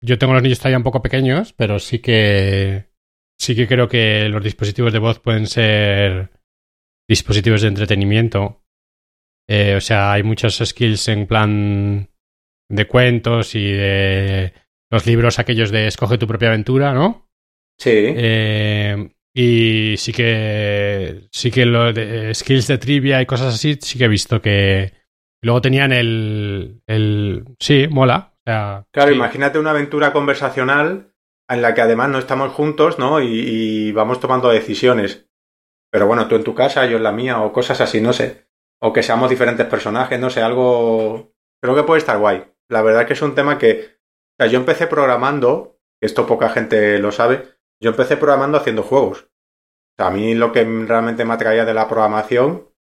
yo 0.00 0.18
tengo 0.18 0.34
los 0.34 0.42
niños 0.42 0.58
todavía 0.58 0.78
un 0.78 0.84
poco 0.84 1.02
pequeños, 1.02 1.52
pero 1.52 1.78
sí 1.78 1.98
que 1.98 2.90
sí 3.38 3.56
que 3.56 3.66
creo 3.66 3.88
que 3.88 4.28
los 4.28 4.44
dispositivos 4.44 4.92
de 4.92 4.98
voz 4.98 5.18
pueden 5.18 5.46
ser 5.46 6.30
dispositivos 7.08 7.62
de 7.62 7.68
entretenimiento. 7.68 8.62
Eh, 9.48 9.74
o 9.76 9.80
sea, 9.80 10.12
hay 10.12 10.22
muchos 10.22 10.56
skills 10.64 11.08
en 11.08 11.26
plan 11.26 12.08
de 12.70 12.86
cuentos 12.86 13.54
y 13.54 13.70
de 13.72 14.52
los 14.90 15.06
libros 15.06 15.38
aquellos 15.38 15.70
de 15.70 15.86
escoge 15.86 16.18
tu 16.18 16.26
propia 16.26 16.48
aventura, 16.48 16.94
¿no? 16.94 17.28
Sí. 17.78 17.90
Eh, 17.92 19.10
y 19.34 19.96
sí 19.98 20.12
que 20.12 21.28
sí 21.32 21.50
que 21.50 21.66
lo 21.66 21.92
de 21.92 22.32
skills 22.34 22.68
de 22.68 22.78
trivia 22.78 23.20
y 23.20 23.26
cosas 23.26 23.54
así 23.54 23.76
sí 23.80 23.98
que 23.98 24.04
he 24.04 24.08
visto 24.08 24.40
que 24.40 24.92
luego 25.42 25.60
tenían 25.60 25.92
el 25.92 26.80
el 26.86 27.44
sí 27.58 27.88
mola 27.90 28.34
claro, 28.44 29.12
imagínate 29.12 29.58
una 29.58 29.70
aventura 29.70 30.12
conversacional 30.12 31.14
en 31.48 31.62
la 31.62 31.74
que 31.74 31.80
además 31.80 32.10
no 32.10 32.18
estamos 32.18 32.52
juntos, 32.52 32.98
¿no? 32.98 33.20
Y, 33.20 33.92
vamos 33.92 34.20
tomando 34.20 34.48
decisiones. 34.48 35.28
Pero 35.94 36.08
bueno, 36.08 36.26
tú 36.26 36.34
en 36.34 36.42
tu 36.42 36.56
casa, 36.56 36.86
yo 36.86 36.96
en 36.96 37.04
la 37.04 37.12
mía, 37.12 37.40
o 37.40 37.52
cosas 37.52 37.80
así, 37.80 38.00
no 38.00 38.12
sé. 38.12 38.48
O 38.82 38.92
que 38.92 39.04
seamos 39.04 39.30
diferentes 39.30 39.64
personajes, 39.68 40.18
no 40.18 40.28
sé, 40.28 40.42
algo. 40.42 41.32
Creo 41.62 41.76
que 41.76 41.84
puede 41.84 42.00
estar 42.00 42.18
guay. 42.18 42.52
La 42.68 42.82
verdad 42.82 43.02
es 43.02 43.06
que 43.06 43.12
es 43.12 43.22
un 43.22 43.36
tema 43.36 43.58
que. 43.58 44.00
O 44.32 44.36
sea, 44.36 44.48
yo 44.48 44.58
empecé 44.58 44.88
programando, 44.88 45.78
esto 46.02 46.26
poca 46.26 46.48
gente 46.48 46.98
lo 46.98 47.12
sabe, 47.12 47.44
yo 47.80 47.90
empecé 47.90 48.16
programando 48.16 48.58
haciendo 48.58 48.82
juegos. 48.82 49.30
A 49.96 50.10
mí 50.10 50.34
lo 50.34 50.50
que 50.50 50.64
realmente 50.64 51.24
me 51.24 51.34
atraía 51.34 51.64
de 51.64 51.74
la 51.74 51.86
programación 51.86 52.74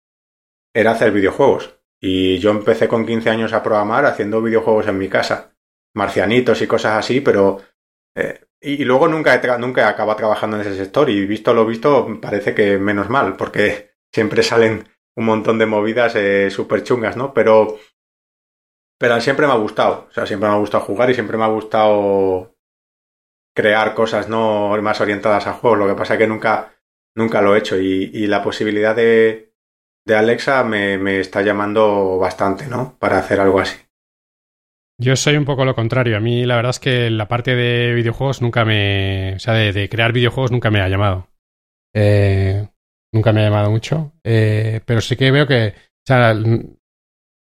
era 0.74 0.92
hacer 0.92 1.12
videojuegos. 1.12 1.78
Y 2.00 2.38
yo 2.38 2.50
empecé 2.50 2.88
con 2.88 3.04
15 3.04 3.28
años 3.28 3.52
a 3.52 3.62
programar 3.62 4.06
haciendo 4.06 4.40
videojuegos 4.40 4.88
en 4.88 4.96
mi 4.96 5.10
casa 5.10 5.54
marcianitos 5.94 6.62
y 6.62 6.66
cosas 6.66 6.96
así, 6.96 7.20
pero... 7.20 7.60
Eh, 8.16 8.40
y, 8.62 8.84
luego 8.84 9.08
nunca 9.08 9.34
he, 9.34 9.58
nunca 9.58 9.88
acaba 9.88 10.16
trabajando 10.16 10.56
en 10.56 10.62
ese 10.62 10.76
sector 10.76 11.10
y 11.10 11.26
visto 11.26 11.52
lo 11.54 11.66
visto 11.66 12.20
parece 12.20 12.54
que 12.54 12.78
menos 12.78 13.10
mal, 13.10 13.36
porque 13.36 13.96
siempre 14.12 14.42
salen 14.42 14.88
un 15.16 15.24
montón 15.26 15.58
de 15.58 15.66
movidas 15.66 16.14
eh, 16.16 16.50
súper 16.50 16.84
chungas, 16.84 17.16
¿no? 17.16 17.34
Pero, 17.34 17.78
pero 18.98 19.20
siempre 19.20 19.46
me 19.46 19.52
ha 19.52 19.56
gustado, 19.56 20.06
o 20.08 20.12
sea, 20.12 20.26
siempre 20.26 20.48
me 20.48 20.54
ha 20.54 20.58
gustado 20.58 20.84
jugar 20.84 21.10
y 21.10 21.14
siempre 21.14 21.36
me 21.36 21.44
ha 21.44 21.48
gustado 21.48 22.56
crear 23.54 23.94
cosas 23.94 24.28
no 24.28 24.76
más 24.80 25.00
orientadas 25.00 25.46
a 25.46 25.54
juegos. 25.54 25.78
Lo 25.78 25.88
que 25.88 25.94
pasa 25.94 26.14
es 26.14 26.18
que 26.18 26.26
nunca, 26.26 26.74
nunca 27.14 27.42
lo 27.42 27.54
he 27.54 27.58
hecho 27.58 27.78
y, 27.78 28.10
y 28.12 28.26
la 28.26 28.42
posibilidad 28.42 28.94
de, 28.94 29.54
de 30.04 30.16
Alexa 30.16 30.64
me, 30.64 30.98
me, 30.98 31.20
está 31.20 31.42
llamando 31.42 32.18
bastante, 32.18 32.66
¿no? 32.66 32.96
Para 32.98 33.18
hacer 33.18 33.40
algo 33.40 33.60
así. 33.60 33.76
Yo 35.02 35.16
soy 35.16 35.36
un 35.36 35.44
poco 35.44 35.64
lo 35.64 35.74
contrario. 35.74 36.16
A 36.16 36.20
mí 36.20 36.46
la 36.46 36.56
verdad 36.56 36.70
es 36.70 36.78
que 36.78 37.10
la 37.10 37.26
parte 37.26 37.56
de 37.56 37.92
videojuegos 37.92 38.40
nunca 38.40 38.64
me... 38.64 39.34
O 39.34 39.38
sea, 39.40 39.54
de, 39.54 39.88
crear 39.88 40.12
videojuegos 40.12 40.52
nunca 40.52 40.70
me 40.70 40.80
ha 40.80 40.88
llamado. 40.88 41.28
Eh, 41.92 42.68
nunca 43.12 43.32
me 43.32 43.40
ha 43.40 43.44
llamado 43.44 43.70
mucho. 43.70 44.12
Eh, 44.22 44.80
pero 44.86 45.00
sí 45.00 45.16
que 45.16 45.32
veo 45.32 45.46
que... 45.46 45.74
O 45.76 46.06
sea, 46.06 46.34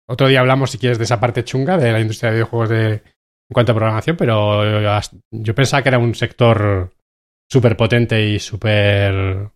otro 0.09 0.29
día 0.29 0.41
hablamos, 0.41 0.71
si 0.71 0.79
quieres, 0.79 0.99
de 0.99 1.05
esa 1.05 1.21
parte 1.21 1.45
chunga 1.45 1.77
de 1.77 1.93
la 1.93 2.01
industria 2.01 2.31
de 2.31 2.37
videojuegos 2.37 2.69
de, 2.71 2.93
en 2.93 3.53
cuanto 3.53 3.73
a 3.73 3.75
programación, 3.75 4.17
pero 4.17 4.65
yo, 5.31 5.55
pensaba 5.55 5.83
que 5.83 5.89
era 5.91 5.99
un 5.99 6.15
sector 6.15 6.95
súper 7.49 7.77
potente 7.77 8.27
y 8.27 8.39
súper... 8.39 9.51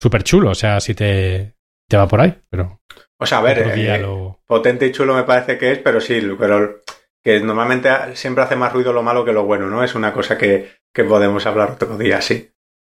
súper 0.00 0.22
chulo. 0.24 0.50
O 0.50 0.54
sea, 0.54 0.78
si 0.78 0.94
te, 0.94 1.54
te 1.88 1.96
va 1.96 2.06
por 2.06 2.20
ahí, 2.20 2.38
pero... 2.50 2.80
O 3.22 3.26
sea, 3.26 3.38
a 3.38 3.42
ver, 3.42 3.72
eh, 3.72 4.04
potente 4.46 4.86
y 4.86 4.90
chulo 4.90 5.14
me 5.14 5.22
parece 5.22 5.56
que 5.56 5.70
es, 5.70 5.78
pero 5.78 6.00
sí, 6.00 6.20
pero 6.36 6.80
que 7.22 7.38
normalmente 7.38 7.88
siempre 8.16 8.42
hace 8.42 8.56
más 8.56 8.72
ruido 8.72 8.92
lo 8.92 9.04
malo 9.04 9.24
que 9.24 9.32
lo 9.32 9.44
bueno, 9.44 9.68
¿no? 9.68 9.84
Es 9.84 9.94
una 9.94 10.12
cosa 10.12 10.36
que, 10.36 10.72
que 10.92 11.04
podemos 11.04 11.46
hablar 11.46 11.70
otro 11.70 11.96
día, 11.96 12.20
sí. 12.20 12.50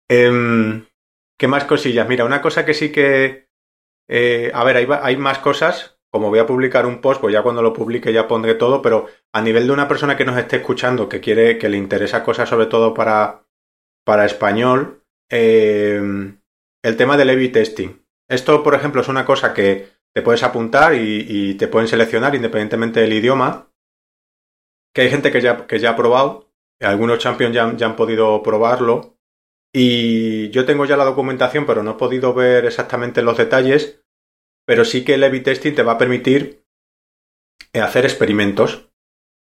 Em, 0.08 0.87
¿Qué 1.37 1.48
más 1.48 1.64
cosillas? 1.64 2.08
Mira, 2.08 2.24
una 2.24 2.40
cosa 2.40 2.64
que 2.64 2.72
sí 2.72 2.92
que... 2.92 3.48
Eh, 4.08 4.52
a 4.54 4.62
ver, 4.62 4.76
hay, 4.76 4.87
hay 5.02 5.16
más 5.16 5.38
cosas. 5.38 5.98
Como 6.08 6.28
voy 6.28 6.38
a 6.38 6.46
publicar 6.46 6.87
un 6.87 7.00
post, 7.00 7.20
pues 7.20 7.32
ya 7.32 7.42
cuando 7.42 7.61
lo 7.61 7.72
publique 7.72 8.12
ya 8.12 8.28
pondré 8.28 8.54
todo, 8.54 8.80
pero 8.80 9.08
a 9.32 9.42
nivel 9.42 9.66
de 9.66 9.72
una 9.72 9.88
persona 9.88 10.16
que 10.16 10.24
nos 10.24 10.38
esté 10.38 10.58
escuchando, 10.58 11.08
que 11.08 11.20
quiere, 11.20 11.58
que 11.58 11.68
le 11.68 11.78
interesa 11.78 12.22
cosas 12.22 12.48
sobre 12.48 12.66
todo 12.66 12.94
para, 12.94 13.44
para 14.04 14.24
español, 14.24 15.02
em, 15.28 16.38
el 16.85 16.96
tema 16.96 17.16
del 17.16 17.30
A-B 17.30 17.48
testing. 17.48 18.06
Esto, 18.28 18.62
por 18.62 18.74
ejemplo, 18.74 19.00
es 19.00 19.08
una 19.08 19.24
cosa 19.24 19.52
que 19.52 19.88
te 20.14 20.22
puedes 20.22 20.42
apuntar 20.42 20.94
y, 20.94 21.55
te 21.55 21.68
pueden 21.68 21.88
seleccionar 21.88 22.35
independientemente 22.35 23.01
del 23.01 23.12
idioma. 23.12 23.70
Que 24.94 25.03
hay 25.03 25.11
gente 25.11 25.33
que 25.33 25.40
ya, 25.40 25.66
que 25.66 25.79
ya 25.79 25.90
ha 25.90 25.96
probado, 25.96 26.51
algunos 26.81 27.18
champions 27.18 27.55
ya, 27.55 27.75
ya 27.77 27.87
han 27.87 27.96
podido 27.96 28.42
probarlo. 28.42 29.16
Y 29.75 30.51
yo 30.51 30.66
tengo 30.66 30.85
ya 30.85 30.98
la 30.98 31.05
documentación, 31.05 31.64
pero 31.64 31.83
no 31.83 31.92
he 31.92 31.94
podido 31.94 32.35
ver 32.35 32.66
exactamente 32.66 33.22
los 33.22 33.38
detalles. 33.38 34.05
Pero 34.66 34.85
sí 34.85 35.05
que 35.05 35.14
el 35.14 35.25
A-B 35.25 35.40
testing 35.40 35.75
te 35.75 35.83
va 35.83 35.92
a 35.92 35.98
permitir 35.98 36.66
hacer 37.72 38.05
experimentos 38.05 38.90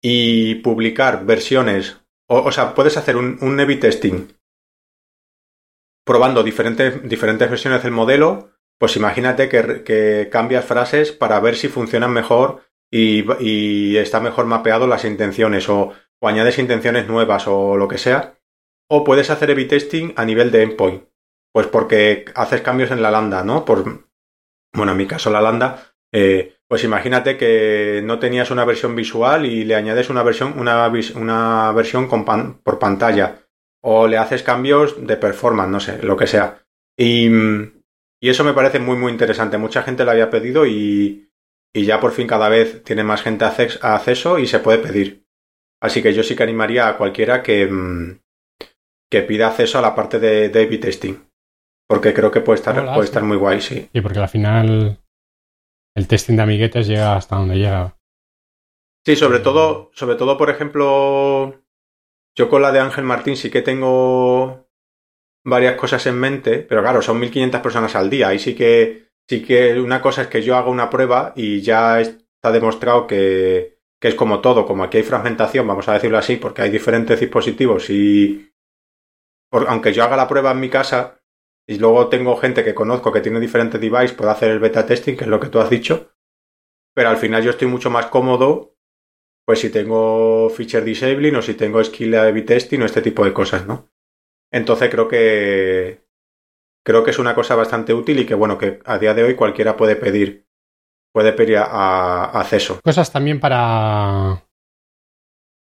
y 0.01 0.57
publicar 0.57 1.27
versiones. 1.27 2.01
O, 2.29 2.53
sea, 2.53 2.75
puedes 2.75 2.97
hacer 2.97 3.17
un, 3.17 3.39
un 3.41 3.81
testing 3.81 4.29
probando 6.07 6.43
diferentes, 6.43 7.09
diferentes 7.09 7.51
versiones 7.51 7.83
del 7.83 7.93
modelo 7.93 8.51
pues 8.81 8.97
imagínate 8.97 9.51
que, 9.51 10.29
cambias 10.33 10.65
frases 10.65 11.13
para 11.13 11.39
ver 11.39 11.55
si 11.55 11.69
funcionan 11.69 12.13
mejor 12.15 12.63
y, 12.91 13.97
está 13.99 14.21
mejor 14.21 14.47
mapeado 14.47 14.87
las 14.87 15.05
intenciones 15.05 15.69
o, 15.69 15.93
añades 16.23 16.59
intenciones 16.59 17.07
nuevas 17.07 17.47
o 17.47 17.77
lo 17.77 17.89
que 17.89 17.99
sea. 17.99 18.39
O 18.89 19.05
puedes 19.05 19.29
hacer 19.29 19.51
A-B 19.51 19.67
testing 19.67 20.15
a 20.17 20.25
nivel 20.25 20.51
de 20.51 20.63
endpoint. 20.63 21.05
Pues 21.53 21.67
porque 21.67 22.25
haces 22.35 22.63
cambios 22.63 22.91
en 22.91 23.03
la 23.03 23.11
lambda, 23.11 23.45
¿no? 23.45 23.67
Por, 23.67 24.07
bueno, 24.75 24.93
en 24.93 24.99
mi 24.99 25.07
caso 25.07 25.31
la 25.31 25.43
lambda, 25.43 25.95
eh, 26.13 26.57
pues 26.67 26.83
imagínate 26.83 27.37
que 27.37 28.01
no 28.03 28.19
tenías 28.19 28.51
una 28.51 28.65
versión 28.65 28.97
visual 28.97 29.45
y 29.45 29.65
le 29.65 29.75
añades 29.75 30.09
una 30.09 30.23
versión, 30.23 30.59
una, 30.59 30.91
una 31.17 31.73
versión 31.73 32.09
por 32.09 32.79
pantalla. 32.79 33.47
O 33.83 34.07
le 34.07 34.17
haces 34.17 34.43
cambios 34.43 35.07
de 35.07 35.19
performance, 35.19 35.71
no 35.71 35.81
sé, 35.81 36.03
lo 36.03 36.17
que 36.17 36.27
sea. 36.27 36.63
Y, 36.97 37.29
y 38.21 38.29
eso 38.29 38.45
me 38.45 38.53
parece 38.53 38.79
muy, 38.79 38.97
muy 38.97 39.11
interesante. 39.11 39.57
Mucha 39.59 39.83
gente 39.83 40.05
lo 40.05 40.11
había 40.11 40.31
pedido 40.31 40.67
y, 40.67 41.31
y 41.75 41.85
ya 41.85 42.01
por 42.01 42.13
fin 42.13 42.27
cada 42.27 42.49
vez 42.49 42.85
tiene 42.85 43.03
más 43.03 43.23
gente 43.23 43.45
acceso 43.45 44.39
y 44.39 44.47
se 44.47 44.59
puede 44.59 44.79
pedir. 44.79 45.25
Así 45.81 46.03
que 46.03 46.13
yo 46.13 46.23
sí 46.23 46.37
que 46.37 46.43
animaría 46.43 46.89
a 46.89 46.99
cualquiera 46.99 47.43
que, 47.43 47.67
mm, 47.67 48.21
que 49.11 49.23
pida 49.23 49.49
acceso 49.49 49.79
a 49.79 49.83
la 49.83 49.95
parte 49.95 50.19
de, 50.19 50.47
A-B 50.47 50.79
testing. 50.79 51.15
Porque 51.89 52.13
creo 52.13 52.31
que 52.31 52.43
puede 52.43 52.59
estar, 52.59 52.85
puede 52.95 53.07
estar 53.07 53.25
muy 53.25 53.37
guay, 53.37 53.61
sí. 53.61 53.89
Sí, 53.93 54.01
porque 54.01 54.21
al 54.21 54.29
final 54.29 54.99
el 55.97 56.07
testing 56.07 56.37
de 56.37 56.43
amiguetes 56.43 56.87
llega 56.87 57.17
hasta 57.17 57.37
donde 57.37 57.57
llega. 57.57 57.97
Sí, 59.05 59.17
sobre 59.17 59.41
todo, 59.41 59.91
sobre 59.95 60.17
todo, 60.17 60.37
por 60.37 60.51
ejemplo, 60.51 61.65
yo 62.37 62.49
con 62.49 62.63
la 62.63 62.71
de 62.71 62.81
Ángel 62.81 63.05
Martín 63.05 63.37
sí 63.37 63.51
que 63.51 63.63
tengo 63.63 64.70
varias 65.45 65.77
cosas 65.77 66.07
en 66.07 66.19
mente, 66.19 66.59
pero 66.59 66.83
claro, 66.83 67.03
son 67.03 67.19
1500 67.21 67.61
personas 67.61 67.95
al 67.95 68.11
día. 68.11 68.29
Ahí 68.29 68.39
sí 68.39 68.55
que, 68.55 69.09
sí 69.29 69.43
que 69.43 69.81
una 69.81 70.01
cosa 70.01 70.23
es 70.23 70.29
que 70.29 70.43
yo 70.43 70.57
haga 70.57 70.71
una 70.71 70.91
prueba 70.91 71.33
y 71.37 71.61
ya 71.61 72.01
está 72.01 72.53
demostrado 72.53 73.07
que, 73.07 73.79
que 74.01 74.09
es 74.09 74.15
como 74.15 74.41
todo, 74.41 74.67
como 74.67 74.85
aquí 74.85 74.99
hay 74.99 75.03
fragmentación, 75.03 75.67
vamos 75.67 75.89
a 75.89 75.95
decirlo 75.95 76.19
así, 76.19 76.37
porque 76.37 76.63
hay 76.63 76.71
diferentes 76.71 77.21
dispositivos 77.21 77.91
y 77.91 78.53
aunque 79.53 79.93
yo 79.93 80.05
haga 80.05 80.17
la 80.17 80.29
prueba 80.29 80.53
en 80.53 80.61
mi 80.61 80.71
casa 80.71 81.21
y 81.67 81.79
luego 81.79 82.09
tengo 82.09 82.37
gente 82.37 82.65
que 82.65 82.75
conozco 82.75 83.13
que 83.13 83.21
tiene 83.21 83.41
diferentes 83.41 83.81
devices, 83.81 84.13
puedo 84.13 84.31
hacer 84.31 84.51
el 84.51 84.61
beta 84.61 84.87
testing, 84.87 85.17
que 85.17 85.25
es 85.25 85.31
lo 85.31 85.41
que 85.41 85.49
tú 85.49 85.59
has 85.59 85.71
dicho, 85.71 86.13
pero 86.95 87.11
al 87.11 87.17
final 87.17 87.43
yo 87.43 87.51
estoy 87.51 87.69
mucho 87.69 87.91
más 87.91 88.07
cómodo 88.07 88.77
pues 89.51 89.61
si 89.61 89.71
tengo 89.71 90.49
feature 90.51 90.85
disabling 90.85 91.35
o 91.35 91.43
si 91.43 91.55
tengo 91.55 91.83
skill 91.83 92.15
A-B 92.15 92.43
testing 92.43 92.83
o 92.83 92.87
este 92.87 93.03
tipo 93.03 93.25
de 93.25 93.33
cosas, 93.33 93.67
¿no? 93.67 93.91
Entonces 94.53 94.91
creo 94.91 95.09
que 95.09 96.05
creo 96.85 97.05
que 97.05 97.11
es 97.11 97.19
una 97.19 97.35
cosa 97.35 97.55
bastante 97.55 97.95
útil 97.95 98.21
y 98.21 98.27
que 98.27 98.35
bueno, 98.35 98.59
que 98.59 98.81
a 98.85 98.99
día 98.99 99.15
de 99.15 99.25
hoy 99.25 99.35
cualquiera 99.35 99.77
puede 99.77 99.97
pedir 99.97 100.47
puede 101.13 101.33
pedir 101.33 101.59
a, 101.59 102.25
acceso. 102.41 102.81
Cosas 102.83 103.13
también 103.13 103.41
para 103.41 104.45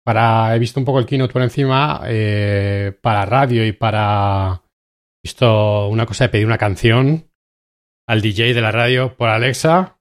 para, 0.04 0.54
he 0.54 0.58
visto 0.60 0.78
un 0.78 0.86
poco 0.86 1.00
el 1.00 1.06
keynote 1.06 1.32
por 1.32 1.42
encima, 1.42 2.02
eh, 2.06 2.96
para 3.02 3.26
radio 3.26 3.66
y 3.66 3.72
para, 3.72 4.62
he 4.62 5.26
visto 5.26 5.88
una 5.88 6.06
cosa 6.06 6.24
de 6.24 6.28
pedir 6.30 6.46
una 6.46 6.58
canción 6.58 7.28
al 8.06 8.20
DJ 8.20 8.54
de 8.54 8.60
la 8.60 8.70
radio 8.70 9.16
por 9.16 9.28
Alexa. 9.28 9.98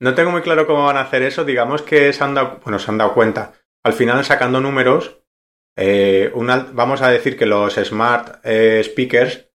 No 0.00 0.14
tengo 0.14 0.30
muy 0.30 0.42
claro 0.42 0.64
cómo 0.64 0.84
van 0.84 0.96
a 0.96 1.00
hacer 1.00 1.22
eso, 1.22 1.44
digamos 1.44 1.82
que 1.82 2.12
se 2.12 2.22
han 2.22 2.34
dado, 2.34 2.60
bueno, 2.62 2.78
se 2.78 2.88
han 2.88 2.98
dado 2.98 3.14
cuenta. 3.14 3.52
Al 3.84 3.94
final 3.94 4.24
sacando 4.24 4.60
números, 4.60 5.18
eh, 5.80 6.32
vamos 6.72 7.02
a 7.02 7.10
decir 7.10 7.36
que 7.36 7.46
los 7.46 7.74
smart 7.76 8.40
eh, 8.42 8.82
speakers, 8.84 9.48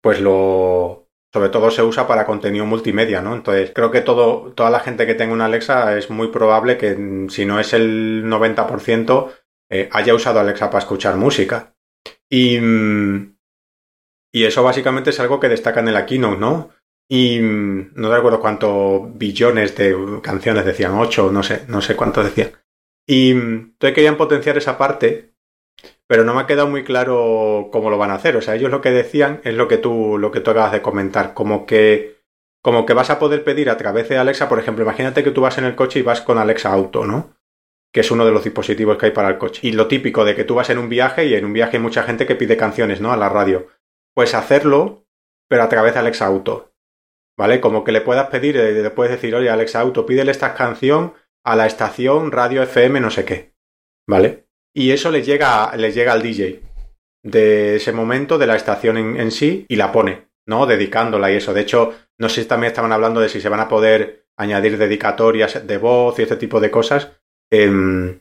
pues 0.00 0.20
lo, 0.20 1.08
sobre 1.32 1.48
todo 1.48 1.68
se 1.72 1.82
usa 1.82 2.06
para 2.06 2.26
contenido 2.26 2.64
multimedia, 2.64 3.20
¿no? 3.20 3.34
Entonces, 3.34 3.72
creo 3.74 3.90
que 3.90 4.00
todo, 4.00 4.52
toda 4.52 4.70
la 4.70 4.78
gente 4.78 5.04
que 5.04 5.16
tenga 5.16 5.32
una 5.32 5.46
Alexa 5.46 5.98
es 5.98 6.10
muy 6.10 6.28
probable 6.28 6.78
que, 6.78 6.94
mm, 6.94 7.28
si 7.28 7.44
no 7.44 7.58
es 7.58 7.72
el 7.72 8.22
90%, 8.24 9.32
eh, 9.68 9.88
haya 9.90 10.14
usado 10.14 10.38
Alexa 10.38 10.70
para 10.70 10.78
escuchar 10.78 11.16
música. 11.16 11.74
Y, 12.30 12.60
mm, 12.60 13.36
y 14.32 14.44
eso 14.44 14.62
básicamente 14.62 15.10
es 15.10 15.18
algo 15.18 15.40
que 15.40 15.48
destaca 15.48 15.80
en 15.80 15.88
el 15.88 16.06
keynote, 16.06 16.38
¿no? 16.38 16.70
Y 17.10 17.40
mm, 17.40 17.94
no 17.96 18.14
recuerdo 18.14 18.38
cuántos 18.38 19.18
billones 19.18 19.74
de 19.74 20.20
canciones 20.22 20.64
decían, 20.64 20.94
ocho, 20.94 21.32
no 21.32 21.42
sé, 21.42 21.64
no 21.66 21.80
sé 21.80 21.96
cuántos 21.96 22.26
decían. 22.26 22.52
Y 23.08 23.32
entonces 23.32 23.92
querían 23.92 24.16
potenciar 24.16 24.56
esa 24.56 24.78
parte 24.78 25.33
pero 26.06 26.24
no 26.24 26.34
me 26.34 26.42
ha 26.42 26.46
quedado 26.46 26.68
muy 26.68 26.84
claro 26.84 27.68
cómo 27.72 27.90
lo 27.90 27.98
van 27.98 28.10
a 28.10 28.14
hacer. 28.14 28.36
O 28.36 28.42
sea, 28.42 28.54
ellos 28.54 28.70
lo 28.70 28.80
que 28.80 28.90
decían 28.90 29.40
es 29.44 29.54
lo 29.54 29.68
que 29.68 29.78
tú, 29.78 30.18
lo 30.18 30.30
que 30.30 30.40
tú 30.40 30.50
acabas 30.50 30.72
de 30.72 30.82
comentar, 30.82 31.34
como 31.34 31.66
que, 31.66 32.22
como 32.62 32.86
que 32.86 32.94
vas 32.94 33.10
a 33.10 33.18
poder 33.18 33.44
pedir 33.44 33.70
a 33.70 33.76
través 33.76 34.08
de 34.08 34.18
Alexa, 34.18 34.48
por 34.48 34.58
ejemplo, 34.58 34.84
imagínate 34.84 35.24
que 35.24 35.30
tú 35.30 35.40
vas 35.40 35.58
en 35.58 35.64
el 35.64 35.76
coche 35.76 36.00
y 36.00 36.02
vas 36.02 36.20
con 36.20 36.38
Alexa 36.38 36.72
Auto, 36.72 37.06
¿no? 37.06 37.36
Que 37.92 38.00
es 38.00 38.10
uno 38.10 38.26
de 38.26 38.32
los 38.32 38.44
dispositivos 38.44 38.98
que 38.98 39.06
hay 39.06 39.12
para 39.12 39.28
el 39.28 39.38
coche. 39.38 39.60
Y 39.66 39.72
lo 39.72 39.88
típico 39.88 40.24
de 40.24 40.34
que 40.34 40.44
tú 40.44 40.56
vas 40.56 40.70
en 40.70 40.78
un 40.78 40.88
viaje 40.88 41.26
y 41.26 41.34
en 41.34 41.44
un 41.44 41.52
viaje 41.52 41.76
hay 41.76 41.82
mucha 41.82 42.02
gente 42.02 42.26
que 42.26 42.34
pide 42.34 42.56
canciones, 42.56 43.00
¿no? 43.00 43.12
A 43.12 43.16
la 43.16 43.28
radio. 43.28 43.68
Pues 44.14 44.34
hacerlo, 44.34 45.06
pero 45.48 45.62
a 45.62 45.68
través 45.68 45.94
de 45.94 46.00
Alexa 46.00 46.26
Auto. 46.26 46.72
¿Vale? 47.36 47.60
Como 47.60 47.82
que 47.82 47.92
le 47.92 48.00
puedas 48.00 48.28
pedir, 48.28 48.56
eh, 48.56 48.72
le 48.72 48.90
puedes 48.90 49.12
decir, 49.12 49.34
oye, 49.34 49.50
Alexa 49.50 49.80
Auto, 49.80 50.06
pídele 50.06 50.30
esta 50.30 50.54
canción 50.54 51.14
a 51.44 51.56
la 51.56 51.66
estación 51.66 52.30
radio 52.30 52.62
FM 52.62 53.00
no 53.00 53.10
sé 53.10 53.24
qué. 53.24 53.54
¿Vale? 54.06 54.43
Y 54.74 54.90
eso 54.90 55.10
les 55.10 55.24
llega, 55.24 55.74
les 55.76 55.94
llega 55.94 56.12
al 56.12 56.22
DJ 56.22 56.60
de 57.24 57.76
ese 57.76 57.92
momento 57.92 58.38
de 58.38 58.46
la 58.46 58.56
estación 58.56 59.18
en, 59.18 59.30
sí 59.30 59.64
y 59.68 59.76
la 59.76 59.90
pone, 59.90 60.28
¿no? 60.46 60.66
Dedicándola 60.66 61.32
y 61.32 61.36
eso. 61.36 61.54
De 61.54 61.62
hecho, 61.62 61.94
no 62.18 62.28
sé 62.28 62.42
si 62.42 62.48
también 62.48 62.68
estaban 62.68 62.92
hablando 62.92 63.20
de 63.20 63.28
si 63.28 63.40
se 63.40 63.48
van 63.48 63.60
a 63.60 63.68
poder 63.68 64.26
añadir 64.36 64.76
dedicatorias 64.76 65.66
de 65.66 65.78
voz 65.78 66.18
y 66.18 66.22
este 66.22 66.36
tipo 66.36 66.60
de 66.60 66.70
cosas. 66.70 67.12
Em, 67.50 68.20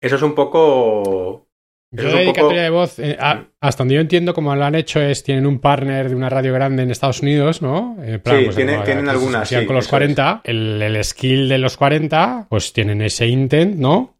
eso 0.00 0.16
es 0.16 0.22
un 0.22 0.34
poco. 0.34 1.48
Yo 1.94 2.10
dedicatoria 2.10 2.62
de 2.62 2.70
voz, 2.70 2.98
eh, 2.98 3.18
hasta 3.60 3.82
donde 3.82 3.96
yo 3.96 4.00
entiendo, 4.00 4.32
como 4.32 4.56
lo 4.56 4.64
han 4.64 4.74
hecho, 4.74 5.00
es 5.00 5.22
tienen 5.22 5.46
un 5.46 5.60
partner 5.60 6.08
de 6.08 6.14
una 6.16 6.30
radio 6.30 6.54
grande 6.54 6.82
en 6.82 6.90
Estados 6.90 7.20
Unidos, 7.20 7.60
¿no? 7.60 7.98
sí, 8.02 8.18
pues, 8.24 8.56
tienen, 8.56 9.08
algunas. 9.10 9.50
Sí, 9.50 9.66
con 9.66 9.76
los 9.76 9.88
40, 9.88 10.40
el, 10.44 10.80
el, 10.80 11.04
skill 11.04 11.50
de 11.50 11.58
los 11.58 11.76
40, 11.76 12.46
pues 12.48 12.72
tienen 12.72 13.02
ese 13.02 13.26
intent, 13.26 13.76
¿no? 13.76 14.11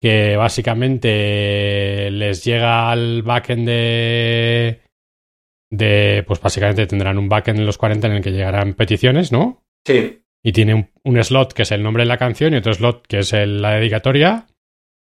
Que 0.00 0.36
básicamente 0.36 2.10
les 2.10 2.42
llega 2.44 2.90
al 2.90 3.22
backend 3.22 3.66
de, 3.66 4.80
de 5.70 6.24
pues 6.26 6.40
básicamente 6.40 6.86
tendrán 6.86 7.18
un 7.18 7.28
backend 7.28 7.60
en 7.60 7.66
los 7.66 7.78
40 7.78 8.06
en 8.06 8.12
el 8.14 8.22
que 8.22 8.32
llegarán 8.32 8.74
peticiones, 8.74 9.30
¿no? 9.30 9.62
Sí. 9.86 10.22
Y 10.42 10.52
tiene 10.52 10.90
un, 11.04 11.22
slot 11.22 11.52
que 11.52 11.62
es 11.62 11.72
el 11.72 11.82
nombre 11.82 12.04
de 12.04 12.08
la 12.08 12.16
canción 12.16 12.54
y 12.54 12.56
otro 12.56 12.72
slot 12.72 13.06
que 13.06 13.18
es 13.18 13.32
la 13.32 13.72
dedicatoria. 13.72 14.46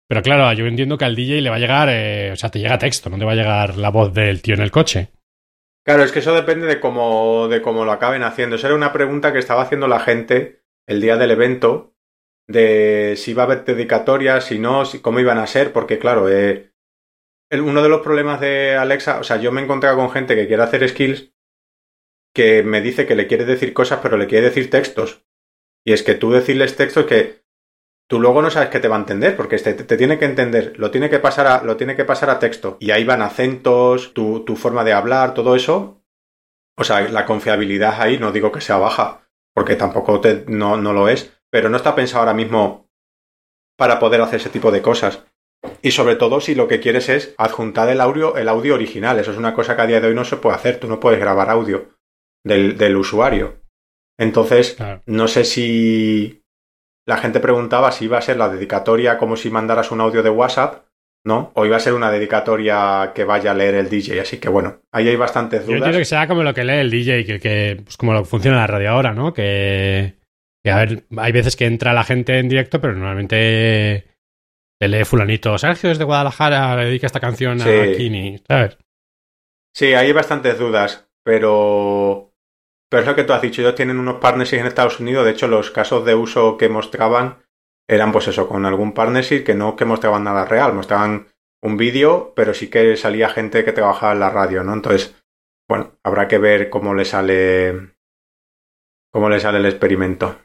Pero 0.08 0.22
claro, 0.22 0.54
yo 0.54 0.68
entiendo 0.68 0.98
que 0.98 1.06
al 1.06 1.16
DJ 1.16 1.42
le 1.42 1.50
va 1.50 1.56
a 1.56 1.60
llegar, 1.60 1.90
eh, 1.90 2.32
o 2.32 2.36
sea, 2.36 2.52
te 2.52 2.60
llega 2.60 2.78
texto, 2.78 3.10
no 3.10 3.18
te 3.18 3.26
va 3.26 3.32
a 3.32 3.36
llegar 3.36 3.78
la 3.78 3.90
voz 3.90 4.14
del 4.14 4.42
tío 4.44 4.54
en 4.54 4.62
el 4.62 4.70
coche. 4.70 5.10
Claro, 5.84 6.04
es 6.04 6.12
que 6.12 6.20
eso 6.20 6.36
depende 6.36 6.68
de 6.68 6.80
cómo, 6.80 7.48
de 7.48 7.62
cómo 7.62 7.84
lo 7.84 7.92
acaben 7.92 8.22
haciendo. 8.22 8.56
Esa 8.56 8.68
era 8.68 8.76
una 8.76 8.94
pregunta 8.94 9.34
que 9.34 9.40
estaba 9.40 9.64
haciendo 9.64 9.88
la 9.88 10.00
gente 10.00 10.62
el 10.88 11.02
día 11.02 11.18
del 11.18 11.32
evento 11.32 11.93
de 12.48 13.16
si 13.18 13.34
va 13.34 13.44
a 13.44 13.46
haber 13.46 13.66
dedicatorias, 13.66 14.46
si 14.46 14.60
no, 14.60 14.86
si, 14.86 15.00
cómo 15.00 15.20
iban 15.20 15.38
a 15.38 15.48
ser, 15.48 15.72
porque 15.74 16.00
claro, 16.00 16.30
eh, 16.30 16.74
uno 17.52 17.82
de 17.84 17.90
los 17.90 18.02
problemas 18.02 18.42
de 18.42 18.76
Alexa, 18.76 19.20
o 19.20 19.24
sea, 19.24 19.38
yo 19.38 19.52
me 19.52 19.62
he 19.62 19.64
encontrado 19.64 19.98
con 19.98 20.12
gente 20.12 20.36
que 20.36 20.48
quiere 20.48 20.64
hacer 20.64 20.88
skills 20.88 21.34
que 22.34 22.64
me 22.64 22.82
dice 22.82 23.06
que 23.06 23.16
le 23.16 23.28
quiere 23.28 23.46
decir 23.46 23.74
cosas, 23.74 24.00
pero 24.02 24.18
le 24.18 24.28
quiere 24.28 24.48
decir 24.48 24.70
textos. 24.70 25.24
Y 25.86 25.94
es 25.94 26.02
que 26.04 26.16
tú 26.16 26.32
decirles 26.32 26.76
textos 26.76 27.06
que 27.06 27.44
tú 28.10 28.20
luego 28.20 28.42
no 28.42 28.50
sabes 28.50 28.70
que 28.70 28.80
te 28.80 28.88
va 28.88 28.96
a 28.96 29.00
entender, 29.00 29.36
porque 29.38 29.58
te, 29.58 29.74
te, 29.74 29.98
tiene 29.98 30.18
que 30.18 30.26
entender, 30.26 30.74
lo 30.78 30.92
tiene 30.92 31.10
que 31.10 31.20
pasar 31.20 31.48
a, 31.48 31.64
lo 31.64 31.78
tiene 31.78 31.96
que 31.96 32.06
pasar 32.06 32.30
a 32.30 32.40
texto. 32.40 32.78
Y 32.80 32.92
ahí 32.92 33.04
van 33.04 33.22
acentos, 33.22 34.14
tu, 34.14 34.44
tu 34.46 34.56
forma 34.56 34.84
de 34.84 34.94
hablar, 34.94 35.34
todo 35.34 35.56
eso. 35.56 36.04
O 36.76 36.84
sea, 36.84 37.02
la 37.02 37.26
confiabilidad 37.26 38.02
ahí 38.02 38.18
no 38.18 38.32
digo 38.32 38.52
que 38.52 38.62
sea 38.62 38.78
baja, 38.78 39.30
porque 39.54 39.76
tampoco 39.76 40.20
te, 40.20 40.44
no, 40.48 40.78
no 40.78 40.92
lo 40.92 41.08
es, 41.08 41.32
pero 41.54 41.70
no 41.70 41.78
está 41.78 41.94
pensado 41.94 42.22
ahora 42.22 42.34
mismo 42.34 42.90
para 43.78 44.00
poder 44.00 44.20
hacer 44.22 44.40
ese 44.40 44.50
tipo 44.50 44.72
de 44.72 44.82
cosas. 44.82 45.24
Y 45.84 45.92
sobre 45.92 46.16
todo 46.16 46.42
si 46.42 46.56
lo 46.56 46.68
que 46.68 46.80
quieres 46.80 47.10
es 47.10 47.36
adjuntar 47.38 47.90
el 47.90 48.02
audio, 48.02 48.36
el 48.38 48.50
audio 48.50 48.74
original. 48.74 49.20
Eso 49.20 49.32
es 49.32 49.38
una 49.38 49.54
cosa 49.54 49.76
que 49.76 49.84
a 49.84 49.86
día 49.86 50.02
de 50.02 50.08
hoy 50.08 50.16
no 50.16 50.26
se 50.26 50.38
puede 50.38 50.56
hacer. 50.56 50.80
Tú 50.80 50.88
no 50.88 51.00
puedes 51.00 51.20
grabar 51.20 51.52
audio 51.52 51.92
del, 52.44 52.76
del 52.76 52.98
usuario. 52.98 53.62
Entonces, 54.18 54.78
no 55.06 55.28
sé 55.28 55.46
si 55.46 56.42
la 57.08 57.18
gente 57.18 57.40
preguntaba 57.40 57.92
si 57.92 58.06
iba 58.06 58.18
a 58.18 58.24
ser 58.24 58.38
la 58.38 58.50
dedicatoria 58.50 59.20
como 59.20 59.36
si 59.36 59.52
mandaras 59.52 59.92
un 59.92 60.02
audio 60.02 60.24
de 60.24 60.32
WhatsApp, 60.32 60.88
¿no? 61.24 61.52
O 61.54 61.68
iba 61.68 61.78
a 61.78 61.82
ser 61.82 61.94
una 61.94 62.10
dedicatoria 62.10 63.12
que 63.14 63.26
vaya 63.26 63.52
a 63.52 63.54
leer 63.54 63.76
el 63.76 63.90
DJ. 63.90 64.22
Así 64.22 64.40
que 64.40 64.50
bueno, 64.50 64.80
ahí 64.92 65.08
hay 65.08 65.18
bastantes 65.18 65.68
dudas. 65.68 65.82
Yo 65.82 65.84
quiero 65.84 66.00
que 66.00 66.06
sea 66.06 66.28
como 66.28 66.42
lo 66.42 66.56
que 66.56 66.64
lee 66.64 66.80
el 66.80 66.90
DJ, 66.90 67.26
que, 67.26 67.40
que 67.40 67.82
pues 67.84 67.96
como 67.96 68.14
lo 68.14 68.26
funciona 68.26 68.58
la 68.58 68.68
radio 68.68 68.90
ahora, 68.90 69.14
¿no? 69.14 69.36
Que 69.36 70.23
y 70.66 70.70
a 70.70 70.78
ver, 70.78 71.06
hay 71.18 71.32
veces 71.32 71.56
que 71.56 71.66
entra 71.66 71.94
la 71.94 72.04
gente 72.04 72.40
en 72.40 72.50
directo, 72.50 72.80
pero 72.80 72.94
normalmente 72.94 74.16
te 74.80 74.88
lee 74.88 75.04
fulanito. 75.04 75.58
Sergio 75.58 75.90
desde 75.90 76.06
Guadalajara 76.06 76.76
le 76.78 76.86
dedica 76.86 77.08
esta 77.08 77.20
canción 77.20 77.62
a 77.62 77.66
Kini, 77.66 78.42
¿sabes? 78.48 78.78
Sí, 79.76 79.94
hay 79.94 80.12
bastantes 80.12 80.58
dudas, 80.58 81.10
pero... 81.24 82.30
Pero 82.90 83.02
es 83.02 83.08
lo 83.08 83.16
que 83.16 83.24
tú 83.24 83.34
has 83.34 83.42
dicho, 83.42 83.62
ellos 83.62 83.74
tienen 83.74 83.98
unos 83.98 84.18
partnerships 84.18 84.62
en 84.62 84.68
Estados 84.68 85.00
Unidos, 85.00 85.26
de 85.26 85.32
hecho 85.32 85.48
los 85.48 85.72
casos 85.72 86.06
de 86.06 86.14
uso 86.14 86.58
que 86.58 86.70
mostraban 86.70 87.44
eran 87.90 88.12
pues 88.12 88.28
eso, 88.28 88.48
con 88.48 88.66
algún 88.66 88.94
partnership 88.94 89.44
que 89.44 89.56
no 89.56 89.76
que 89.76 89.86
mostraban 89.86 90.24
nada 90.24 90.46
real, 90.46 90.74
mostraban 90.74 91.28
un 91.62 91.78
vídeo, 91.78 92.34
pero 92.36 92.54
sí 92.54 92.70
que 92.70 92.96
salía 92.98 93.30
gente 93.30 93.66
que 93.66 93.72
trabajaba 93.72 94.14
en 94.14 94.20
la 94.20 94.30
radio, 94.30 94.64
¿no? 94.64 94.74
Entonces, 94.74 95.16
bueno, 95.68 95.98
habrá 96.04 96.28
que 96.28 96.38
ver 96.38 96.70
cómo 96.70 96.94
le 96.94 97.06
sale 97.06 97.96
cómo 99.12 99.30
le 99.30 99.40
sale 99.40 99.60
el 99.60 99.66
experimento. 99.66 100.40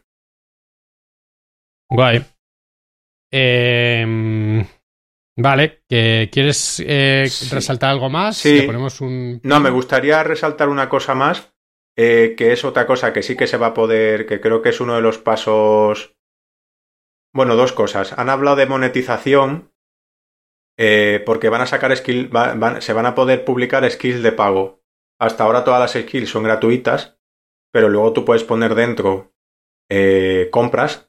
Guay. 1.90 2.24
Em, 3.30 4.64
vale, 5.36 5.82
¿quieres 5.88 6.82
eh, 6.86 7.28
resaltar 7.50 7.90
algo 7.90 8.10
más? 8.10 8.36
Sí. 8.36 8.62
ponemos 8.62 9.00
un... 9.00 9.40
No, 9.42 9.60
me 9.60 9.70
gustaría 9.70 10.22
resaltar 10.22 10.68
una 10.68 10.88
cosa 10.88 11.14
más, 11.14 11.54
eh, 11.96 12.34
que 12.36 12.52
es 12.52 12.64
otra 12.64 12.86
cosa 12.86 13.12
que 13.12 13.22
sí 13.22 13.36
que 13.36 13.46
se 13.46 13.56
va 13.56 13.68
a 13.68 13.74
poder, 13.74 14.26
que 14.26 14.40
creo 14.40 14.62
que 14.62 14.70
es 14.70 14.80
uno 14.80 14.94
de 14.94 15.02
los 15.02 15.18
pasos... 15.18 16.14
Bueno, 17.34 17.56
dos 17.56 17.72
cosas. 17.72 18.18
Han 18.18 18.30
hablado 18.30 18.56
de 18.56 18.66
monetización, 18.66 19.72
eh, 20.78 21.22
porque 21.24 21.50
van 21.50 21.60
a 21.60 21.66
sacar 21.66 21.94
skills, 21.94 22.30
se 22.80 22.92
van 22.92 23.06
a 23.06 23.14
poder 23.14 23.44
publicar 23.44 23.88
skills 23.90 24.22
de 24.22 24.32
pago. 24.32 24.82
Hasta 25.20 25.44
ahora 25.44 25.64
todas 25.64 25.80
las 25.80 26.02
skills 26.04 26.30
son 26.30 26.44
gratuitas, 26.44 27.18
pero 27.72 27.88
luego 27.88 28.12
tú 28.12 28.24
puedes 28.24 28.44
poner 28.44 28.74
dentro 28.74 29.34
compras 30.50 31.07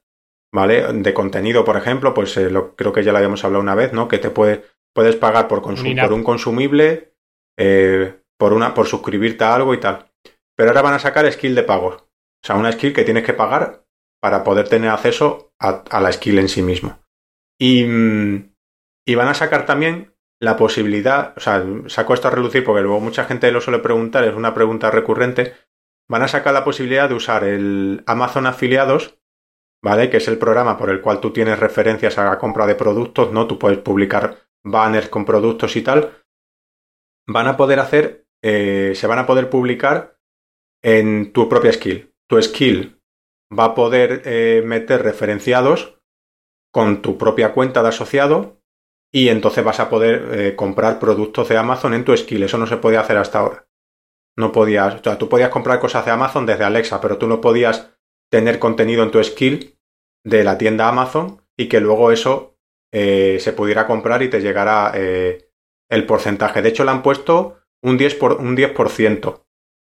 ¿vale? 0.54 0.94
De 0.94 1.14
contenido, 1.14 1.64
por 1.64 1.78
ejemplo, 1.78 2.14
pues 2.14 2.36
eh, 2.38 2.50
lo, 2.50 2.76
creo 2.76 2.94
que 2.94 3.04
ya 3.04 3.12
lo 3.12 3.18
habíamos 3.18 3.44
hablado 3.44 3.62
una 3.62 3.76
vez, 3.76 3.94
¿no? 3.94 4.08
Que 4.08 4.18
te 4.18 4.30
puede, 4.30 4.66
puedes 4.94 5.16
pagar 5.16 5.48
por, 5.48 5.62
consum 5.62 5.96
por 5.96 6.14
un 6.14 6.24
consumible, 6.24 7.14
eh, 7.58 8.22
por, 8.38 8.54
una, 8.54 8.74
por 8.74 8.88
suscribirte 8.88 9.44
a 9.44 9.56
algo 9.56 9.74
y 9.74 9.80
tal. 9.80 10.12
Pero 10.56 10.70
ahora 10.70 10.82
van 10.82 10.94
a 10.96 11.00
sacar 11.00 11.32
skill 11.32 11.56
de 11.56 11.64
pagos. 11.64 11.96
O 11.96 12.46
sea, 12.46 12.56
una 12.56 12.72
skill 12.72 12.94
que 12.94 13.04
tienes 13.04 13.24
que 13.24 13.34
pagar 13.34 13.86
para 14.22 14.44
poder 14.44 14.68
tener 14.68 14.90
acceso 14.90 15.54
a, 15.60 16.00
la 16.00 16.12
skill 16.12 16.40
en 16.40 16.50
sí 16.50 16.62
mismo. 16.62 17.00
Y, 17.60 17.84
y 19.06 19.16
van 19.16 19.28
a 19.28 19.34
sacar 19.34 19.66
también 19.66 20.14
la 20.42 20.56
posibilidad, 20.56 21.34
o 21.36 21.40
sea, 21.42 21.64
saco 21.88 22.14
esto 22.14 22.30
a 22.30 22.32
relucir 22.32 22.64
porque 22.64 22.82
luego 22.82 23.02
mucha 23.02 23.26
gente 23.26 23.52
lo 23.52 23.60
suele 23.60 23.80
preguntar, 23.80 24.24
es 24.24 24.36
una 24.36 24.54
pregunta 24.54 24.90
recurrente, 24.90 25.54
van 26.10 26.22
a 26.22 26.30
sacar 26.30 26.54
la 26.54 26.64
posibilidad 26.64 27.10
de 27.10 27.16
usar 27.16 27.44
el 27.44 28.04
Amazon 28.08 28.48
afiliados 28.48 29.19
¿vale? 29.84 30.10
Que 30.10 30.18
es 30.18 30.28
el 30.28 30.38
programa 30.38 30.78
por 30.78 30.90
el 30.90 31.02
cual 31.02 31.20
tú 31.20 31.32
tienes 31.32 31.60
referencias 31.60 32.18
a 32.18 32.26
la 32.26 32.38
compra 32.38 32.68
de 32.68 32.76
productos, 32.76 33.32
¿no? 33.32 33.48
Tú 33.48 33.58
puedes 33.58 33.80
publicar 33.80 34.38
banners 34.64 35.10
con 35.10 35.26
productos 35.26 35.76
y 35.76 35.82
tal. 35.82 36.24
Van 37.28 37.48
a 37.48 37.58
poder 37.58 37.80
hacer, 37.80 38.28
eh, 38.44 38.94
se 38.96 39.08
van 39.08 39.20
a 39.20 39.26
poder 39.26 39.50
publicar 39.50 40.18
en 40.84 41.32
tu 41.34 41.48
propia 41.48 41.74
skill. 41.74 42.14
Tu 42.28 42.42
skill 42.42 43.02
va 43.58 43.66
a 43.66 43.76
poder 43.76 44.22
eh, 44.26 44.62
meter 44.66 45.04
referenciados 45.04 46.00
con 46.72 47.02
tu 47.02 47.18
propia 47.18 47.54
cuenta 47.54 47.82
de 47.82 47.90
asociado 47.90 48.62
y 49.12 49.30
entonces 49.30 49.64
vas 49.64 49.80
a 49.80 49.90
poder 49.90 50.40
eh, 50.40 50.56
comprar 50.56 51.00
productos 51.00 51.50
de 51.50 51.58
Amazon 51.58 51.94
en 51.94 52.06
tu 52.06 52.16
skill. 52.16 52.44
Eso 52.44 52.58
no 52.58 52.68
se 52.68 52.78
podía 52.78 53.02
hacer 53.02 53.18
hasta 53.18 53.40
ahora. 53.40 53.68
No 54.38 54.52
podías, 54.52 54.96
o 54.96 55.04
sea, 55.04 55.18
tú 55.18 55.28
podías 55.28 55.50
comprar 55.50 55.80
cosas 55.80 56.06
de 56.06 56.12
Amazon 56.12 56.46
desde 56.46 56.64
Alexa, 56.64 57.02
pero 57.02 57.18
tú 57.18 57.28
no 57.28 57.42
podías 57.42 57.99
tener 58.32 58.60
contenido 58.60 59.04
en 59.04 59.12
tu 59.12 59.24
skill 59.24 59.76
de 60.26 60.44
la 60.44 60.58
tienda 60.58 60.88
Amazon 60.90 61.42
y 61.58 61.68
que 61.68 61.80
luego 61.80 62.12
eso 62.12 62.58
eh, 62.94 63.38
se 63.40 63.54
pudiera 63.54 63.86
comprar 63.88 64.22
y 64.24 64.30
te 64.30 64.42
llegara 64.42 64.92
eh, 64.96 65.50
el 65.90 66.06
porcentaje. 66.06 66.62
De 66.62 66.70
hecho, 66.70 66.84
le 66.84 66.92
han 66.92 67.02
puesto 67.04 67.60
un 67.84 67.98
10%, 67.98 68.18
por, 68.18 68.34
un 68.42 68.56
10% 68.58 69.44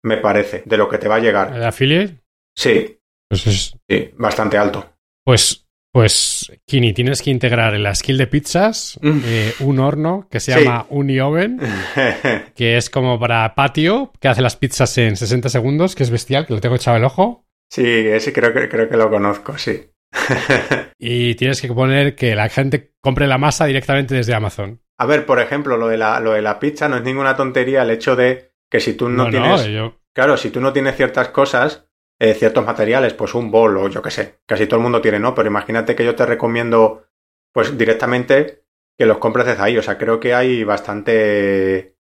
me 0.05 0.17
parece, 0.17 0.63
de 0.65 0.77
lo 0.77 0.89
que 0.89 0.97
te 0.97 1.07
va 1.07 1.15
a 1.15 1.19
llegar. 1.19 1.55
¿El 1.55 1.63
affiliate? 1.63 2.19
Sí. 2.55 2.99
Pues 3.29 3.47
es- 3.47 3.77
Sí, 3.89 4.11
bastante 4.17 4.57
alto. 4.57 4.85
Pues, 5.25 5.67
pues, 5.91 6.51
Kini, 6.67 6.93
tienes 6.93 7.21
que 7.21 7.31
integrar 7.31 7.73
en 7.75 7.83
la 7.83 7.95
skill 7.95 8.17
de 8.17 8.27
pizzas 8.27 8.99
Mm. 9.01 9.19
eh, 9.25 9.53
un 9.61 9.79
horno 9.79 10.27
que 10.29 10.39
se 10.39 10.53
Sí. 10.53 10.59
llama 10.59 10.85
UniOven, 10.89 11.59
que 12.55 12.77
es 12.77 12.89
como 12.89 13.19
para 13.19 13.53
patio, 13.55 14.11
que 14.19 14.27
hace 14.27 14.41
las 14.41 14.55
pizzas 14.57 14.97
en 14.97 15.15
60 15.15 15.49
segundos, 15.49 15.95
que 15.95 16.03
es 16.03 16.09
bestial, 16.09 16.45
que 16.45 16.53
lo 16.53 16.61
tengo 16.61 16.75
echado 16.75 16.97
el 16.97 17.03
ojo. 17.05 17.45
Sí, 17.69 17.83
ese 17.85 18.33
creo 18.33 18.53
que, 18.53 18.69
creo 18.69 18.89
que 18.89 18.97
lo 18.97 19.09
conozco, 19.09 19.57
sí. 19.57 19.89
Y 20.99 21.35
tienes 21.35 21.61
que 21.61 21.67
poner 21.67 22.15
que 22.15 22.35
la 22.35 22.47
gente 22.49 22.93
compre 23.01 23.27
la 23.27 23.37
masa 23.37 23.65
directamente 23.65 24.15
desde 24.15 24.33
Amazon. 24.33 24.81
A 24.97 25.05
ver, 25.05 25.25
por 25.25 25.39
ejemplo, 25.39 25.75
lo 25.75 25.87
de, 25.87 25.97
la, 25.97 26.19
lo 26.19 26.31
de 26.31 26.41
la 26.41 26.59
pizza 26.59 26.87
no 26.87 26.95
es 26.95 27.03
ninguna 27.03 27.35
tontería 27.35 27.81
el 27.81 27.89
hecho 27.91 28.15
de 28.15 28.53
que 28.71 28.79
si 28.79 28.93
tú 28.93 29.09
no, 29.09 29.25
No, 29.25 29.29
tienes... 29.29 29.67
no, 29.67 29.67
yo, 29.67 29.99
Claro, 30.15 30.37
si 30.37 30.49
tú 30.51 30.61
no 30.61 30.71
tienes 30.71 30.95
ciertas 30.95 31.29
cosas, 31.29 31.87
eh, 32.19 32.35
ciertos 32.35 32.65
materiales, 32.65 33.13
pues 33.13 33.33
un 33.33 33.51
bol 33.51 33.75
o 33.77 33.89
yo 33.89 34.01
qué 34.01 34.11
sé, 34.11 34.39
casi 34.45 34.67
todo 34.67 34.77
el 34.77 34.83
mundo 34.83 35.01
tiene, 35.01 35.19
¿no? 35.19 35.33
Pero 35.33 35.49
imagínate 35.49 35.95
que 35.95 36.05
yo 36.05 36.15
te 36.15 36.25
recomiendo, 36.25 37.07
pues 37.51 37.77
directamente 37.77 38.63
que 38.97 39.05
los 39.05 39.17
compres 39.17 39.45
desde 39.47 39.63
ahí. 39.63 39.77
O 39.77 39.81
sea, 39.81 39.97
creo 39.97 40.19
que 40.19 40.33
hay 40.33 40.63
bastante... 40.63 41.97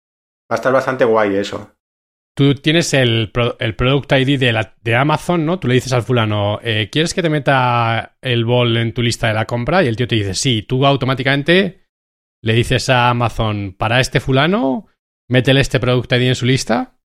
Va 0.50 0.54
a 0.54 0.56
estar 0.56 0.72
bastante 0.72 1.04
guay 1.04 1.36
eso. 1.36 1.75
Tú 2.36 2.54
tienes 2.54 2.92
el, 2.92 3.32
el 3.60 3.76
Product 3.76 4.12
ID 4.12 4.38
de, 4.38 4.52
la- 4.52 4.74
de 4.82 4.94
Amazon, 4.94 5.46
¿no? 5.46 5.58
Tú 5.58 5.68
le 5.68 5.74
dices 5.74 5.94
al 5.94 6.02
fulano, 6.02 6.58
eh, 6.62 6.90
¿quieres 6.92 7.14
que 7.14 7.22
te 7.22 7.30
meta 7.30 8.18
el 8.20 8.44
bol 8.44 8.76
en 8.76 8.92
tu 8.92 9.00
lista 9.00 9.28
de 9.28 9.34
la 9.34 9.46
compra? 9.46 9.82
Y 9.82 9.86
el 9.88 9.96
tío 9.96 10.06
te 10.06 10.16
dice, 10.16 10.34
sí. 10.34 10.62
Tú 10.62 10.84
automáticamente 10.84 11.86
le 12.42 12.52
dices 12.52 12.90
a 12.90 13.08
Amazon, 13.08 13.74
para 13.78 14.00
este 14.00 14.20
fulano, 14.20 14.86
métele 15.30 15.62
este 15.62 15.80
Product 15.80 16.12
ID 16.12 16.22
en 16.28 16.34
su 16.34 16.44
lista. 16.44 16.98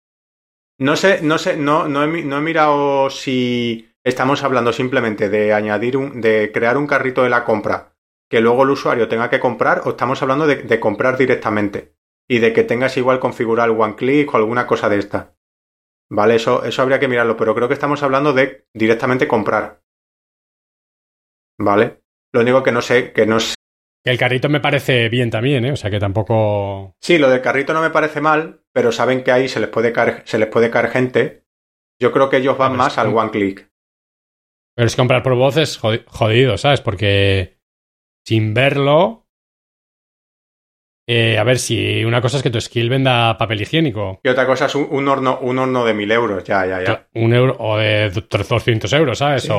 No 0.77 0.97
sé, 0.97 1.21
no 1.21 1.37
sé, 1.37 1.55
no, 1.55 1.87
no, 1.87 2.03
he, 2.03 2.23
no 2.23 2.37
he 2.37 2.41
mirado 2.41 3.09
si 3.09 3.87
estamos 4.03 4.43
hablando 4.43 4.73
simplemente 4.73 5.29
de 5.29 5.53
añadir 5.53 5.95
un, 5.95 6.19
de 6.19 6.51
crear 6.51 6.77
un 6.77 6.87
carrito 6.87 7.23
de 7.23 7.29
la 7.29 7.45
compra 7.45 7.93
que 8.29 8.41
luego 8.41 8.63
el 8.63 8.71
usuario 8.71 9.07
tenga 9.07 9.29
que 9.29 9.39
comprar 9.39 9.83
o 9.85 9.91
estamos 9.91 10.21
hablando 10.21 10.47
de 10.47 10.79
comprar 10.79 11.17
directamente 11.17 11.95
y 12.29 12.39
de 12.39 12.53
que 12.53 12.63
tengas 12.63 12.97
igual 12.97 13.19
configurar 13.19 13.69
el 13.69 13.79
one 13.79 13.95
click 13.95 14.33
o 14.33 14.37
alguna 14.37 14.67
cosa 14.67 14.89
de 14.89 14.99
esta. 14.99 15.35
Vale, 16.09 16.35
eso, 16.35 16.65
eso 16.65 16.81
habría 16.81 16.99
que 16.99 17.07
mirarlo, 17.07 17.37
pero 17.37 17.55
creo 17.55 17.67
que 17.67 17.73
estamos 17.73 18.03
hablando 18.03 18.33
de 18.33 18.67
directamente 18.73 19.27
comprar. 19.27 19.81
Vale. 21.59 22.01
Lo 22.33 22.41
único 22.41 22.63
que 22.63 22.71
no 22.71 22.81
sé, 22.81 23.11
que 23.13 23.25
no 23.25 23.39
sé. 23.39 23.55
Que 24.03 24.11
el 24.11 24.17
carrito 24.17 24.49
me 24.49 24.59
parece 24.59 25.09
bien 25.09 25.29
también, 25.29 25.63
¿eh? 25.65 25.71
O 25.73 25.75
sea 25.75 25.91
que 25.91 25.99
tampoco... 25.99 26.95
Sí, 27.01 27.17
lo 27.17 27.29
del 27.29 27.41
carrito 27.41 27.73
no 27.73 27.81
me 27.81 27.91
parece 27.91 28.19
mal, 28.19 28.63
pero 28.73 28.91
saben 28.91 29.23
que 29.23 29.31
ahí 29.31 29.47
se 29.47 29.59
les 29.59 29.69
puede 29.69 29.93
caer, 29.93 30.23
se 30.25 30.39
les 30.39 30.47
puede 30.47 30.71
caer 30.71 30.89
gente. 30.89 31.45
Yo 32.01 32.11
creo 32.11 32.29
que 32.29 32.37
ellos 32.37 32.57
van 32.57 32.71
Pero 32.71 32.83
más 32.83 32.97
al 32.97 33.15
one 33.15 33.29
click. 33.29 33.71
Pero 34.75 34.87
es 34.87 34.95
comprar 34.95 35.21
por 35.21 35.35
voz 35.35 35.57
es 35.57 35.79
jodi- 35.79 36.03
jodido, 36.07 36.57
¿sabes? 36.57 36.81
Porque 36.81 37.59
sin 38.25 38.53
verlo... 38.53 39.20
eh, 41.07 41.37
a 41.37 41.43
ver, 41.43 41.59
si 41.59 42.05
una 42.05 42.21
cosa 42.21 42.37
es 42.37 42.43
que 42.43 42.49
tu 42.49 42.61
skill 42.61 42.89
venda 42.89 43.37
papel 43.37 43.61
higiénico. 43.61 44.19
Y 44.23 44.29
otra 44.29 44.45
cosa 44.45 44.67
es 44.67 44.75
un, 44.75 44.87
un 44.91 45.07
horno, 45.07 45.39
un 45.41 45.57
horno 45.59 45.83
de 45.83 45.93
mil 45.93 46.11
euros, 46.11 46.43
ya, 46.43 46.65
ya, 46.65 46.83
ya. 46.83 47.07
Un 47.15 47.33
euro 47.33 47.55
o 47.59 47.77
de 47.77 48.09
200 48.09 48.93
euros, 48.93 49.17
¿sabes? 49.17 49.43
Sí. 49.43 49.49
O, 49.51 49.55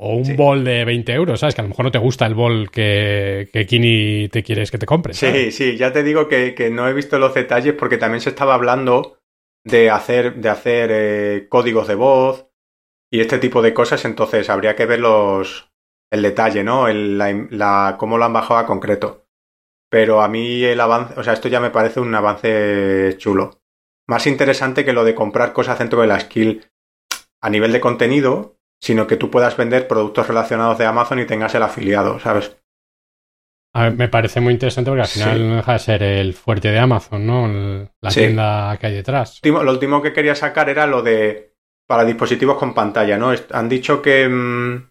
o 0.00 0.16
un 0.16 0.24
Sí. 0.24 0.34
bol 0.34 0.64
de 0.64 0.84
20 0.84 1.12
euros, 1.12 1.40
¿sabes? 1.40 1.54
Que 1.54 1.60
a 1.60 1.64
lo 1.64 1.68
mejor 1.70 1.84
no 1.84 1.90
te 1.90 1.98
gusta 1.98 2.26
el 2.26 2.34
bol 2.34 2.70
que, 2.70 3.48
que 3.52 3.66
Kini 3.66 4.28
te 4.28 4.42
quieres 4.42 4.70
que 4.70 4.78
te 4.78 4.86
compre. 4.86 5.14
Sí, 5.14 5.52
sí, 5.52 5.76
ya 5.76 5.92
te 5.92 6.02
digo 6.02 6.28
que, 6.28 6.54
que 6.54 6.70
no 6.70 6.88
he 6.88 6.92
visto 6.92 7.18
los 7.18 7.34
detalles 7.34 7.74
porque 7.74 7.98
también 7.98 8.20
se 8.20 8.30
estaba 8.30 8.54
hablando 8.54 9.18
de 9.64 9.90
hacer, 9.90 10.36
de 10.36 10.48
hacer 10.48 10.90
eh, 10.92 11.46
códigos 11.48 11.86
de 11.88 11.94
voz 11.94 12.48
y 13.12 13.20
este 13.20 13.38
tipo 13.38 13.60
de 13.62 13.74
cosas, 13.74 14.04
entonces 14.04 14.48
habría 14.50 14.76
que 14.76 14.86
ver 14.86 15.00
los, 15.00 15.70
el 16.10 16.22
detalle, 16.22 16.64
¿no? 16.64 16.88
El, 16.88 17.18
la, 17.18 17.46
la- 17.50 17.96
cómo 17.98 18.18
lo 18.18 18.24
han 18.24 18.32
bajado 18.32 18.60
a 18.60 18.66
concreto. 18.66 19.26
Pero 19.90 20.22
a 20.22 20.28
mí 20.28 20.62
el 20.64 20.80
avance, 20.80 21.14
o 21.18 21.22
sea, 21.24 21.32
esto 21.32 21.48
ya 21.48 21.60
me 21.60 21.70
parece 21.70 22.00
un 22.00 22.14
avance 22.14 23.14
chulo. 23.18 23.60
Más 24.08 24.26
interesante 24.26 24.84
que 24.84 24.92
lo 24.92 25.04
de 25.04 25.14
comprar 25.14 25.52
cosas 25.52 25.78
dentro 25.78 26.00
de 26.00 26.06
la 26.06 26.20
skill 26.20 26.64
a 27.42 27.50
nivel 27.50 27.72
de 27.72 27.80
contenido, 27.80 28.56
sino 28.80 29.06
que 29.06 29.16
tú 29.16 29.30
puedas 29.30 29.56
vender 29.56 29.88
productos 29.88 30.28
relacionados 30.28 30.78
de 30.78 30.86
Amazon 30.86 31.18
y 31.18 31.26
tengas 31.26 31.54
el 31.54 31.62
afiliado, 31.62 32.18
¿sabes? 32.20 32.56
A 33.74 33.84
ver, 33.84 33.94
me 33.96 34.08
parece 34.08 34.40
muy 34.40 34.52
interesante 34.52 34.90
porque 34.90 35.02
al 35.02 35.08
final 35.08 35.38
Sí. 35.38 35.44
no 35.44 35.56
deja 35.56 35.72
de 35.74 35.78
ser 35.78 36.02
el 36.02 36.34
fuerte 36.34 36.70
de 36.70 36.78
Amazon, 36.78 37.26
¿no? 37.26 37.88
La 38.00 38.10
Sí. 38.10 38.20
tienda 38.20 38.76
que 38.80 38.86
hay 38.88 38.94
detrás. 38.94 39.40
lo 39.42 39.70
último 39.70 40.02
que 40.02 40.12
quería 40.12 40.34
sacar 40.34 40.68
era 40.68 40.86
lo 40.86 41.02
de 41.02 41.54
para 41.86 42.04
dispositivos 42.04 42.56
con 42.56 42.72
pantalla, 42.74 43.18
¿no? 43.18 43.32
Han 43.52 43.68
dicho 43.68 44.00
que, 44.00 44.28
mm, 44.28 44.90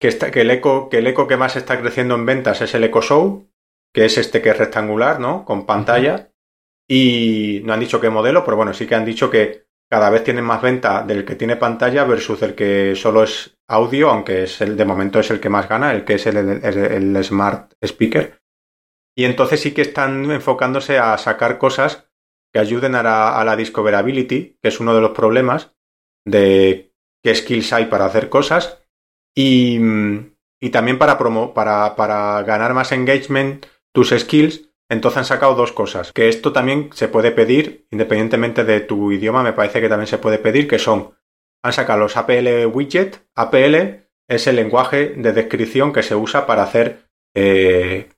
que, 0.00 0.08
está- 0.08 0.30
que 0.30 0.40
el 0.42 0.50
eco, 0.50 0.88
que 0.88 0.98
el 0.98 1.06
eco 1.06 1.26
que 1.26 1.36
más 1.36 1.56
está 1.56 1.78
creciendo 1.80 2.14
en 2.14 2.24
ventas 2.26 2.60
es 2.62 2.74
el 2.74 2.84
Echo 2.84 3.02
Show, 3.02 3.48
que 3.92 4.04
es 4.06 4.18
este 4.18 4.40
que 4.42 4.50
es 4.50 4.58
rectangular, 4.58 5.20
¿no? 5.20 5.44
Con 5.44 5.66
pantalla. 5.66 6.30
Y 6.88 7.60
no 7.64 7.72
han 7.72 7.80
dicho 7.80 8.00
qué 8.00 8.10
modelo, 8.10 8.44
pero 8.44 8.56
bueno, 8.56 8.74
sí 8.74 8.86
que 8.86 8.94
han 8.94 9.04
dicho 9.04 9.30
que 9.30 9.66
cada 9.90 10.10
vez 10.10 10.24
tienen 10.24 10.44
más 10.44 10.62
venta 10.62 11.02
del 11.02 11.24
que 11.24 11.36
tiene 11.36 11.56
pantalla 11.56 12.04
versus 12.04 12.42
el 12.42 12.54
que 12.54 12.94
solo 12.96 13.22
es 13.24 13.58
audio, 13.68 14.10
aunque 14.10 14.44
es 14.44 14.60
el 14.60 14.76
de 14.76 14.84
momento 14.84 15.20
es 15.20 15.30
el 15.30 15.40
que 15.40 15.48
más 15.50 15.68
gana, 15.68 15.92
el 15.92 16.04
que 16.04 16.14
es 16.14 16.26
el, 16.26 16.36
el- 16.36 17.14
el 17.16 17.24
Smart 17.24 17.72
Speaker. 17.82 18.40
Y 19.16 19.24
entonces 19.24 19.60
sí 19.60 19.72
que 19.72 19.82
están 19.82 20.30
enfocándose 20.30 20.98
a 20.98 21.16
sacar 21.18 21.58
cosas 21.58 22.08
que 22.52 22.60
ayuden 22.60 22.94
a 22.94 23.02
la, 23.02 23.38
a 23.38 23.44
la 23.44 23.56
discoverability, 23.56 24.58
que 24.62 24.68
es 24.68 24.80
uno 24.80 24.94
de 24.94 25.00
los 25.02 25.10
problemas 25.12 25.74
de 26.26 26.92
qué 27.22 27.34
skills 27.34 27.72
hay 27.72 27.86
para 27.86 28.06
hacer 28.06 28.28
cosas 28.28 28.82
y, 29.36 29.78
y 30.60 30.70
también 30.70 30.98
para, 30.98 31.18
promo, 31.18 31.52
para, 31.54 31.96
para 31.96 32.42
ganar 32.42 32.74
más 32.74 32.92
engagement 32.92 33.66
tus 33.92 34.10
skills. 34.10 34.68
Entonces 34.88 35.18
han 35.18 35.24
sacado 35.24 35.54
dos 35.54 35.72
cosas, 35.72 36.12
que 36.12 36.28
esto 36.28 36.52
también 36.52 36.90
se 36.92 37.08
puede 37.08 37.30
pedir, 37.30 37.86
independientemente 37.90 38.62
de 38.64 38.80
tu 38.80 39.10
idioma, 39.10 39.42
me 39.42 39.54
parece 39.54 39.80
que 39.80 39.88
también 39.88 40.06
se 40.06 40.18
puede 40.18 40.38
pedir, 40.38 40.68
que 40.68 40.78
son, 40.78 41.14
han 41.64 41.72
sacado 41.72 42.00
los 42.00 42.16
APL 42.18 42.66
widget, 42.66 43.26
APL 43.34 44.06
es 44.28 44.46
el 44.46 44.56
lenguaje 44.56 45.14
de 45.16 45.32
descripción 45.32 45.92
que 45.94 46.02
se 46.02 46.14
usa 46.14 46.44
para 46.46 46.64
hacer 46.64 47.08
eh, 47.34 48.10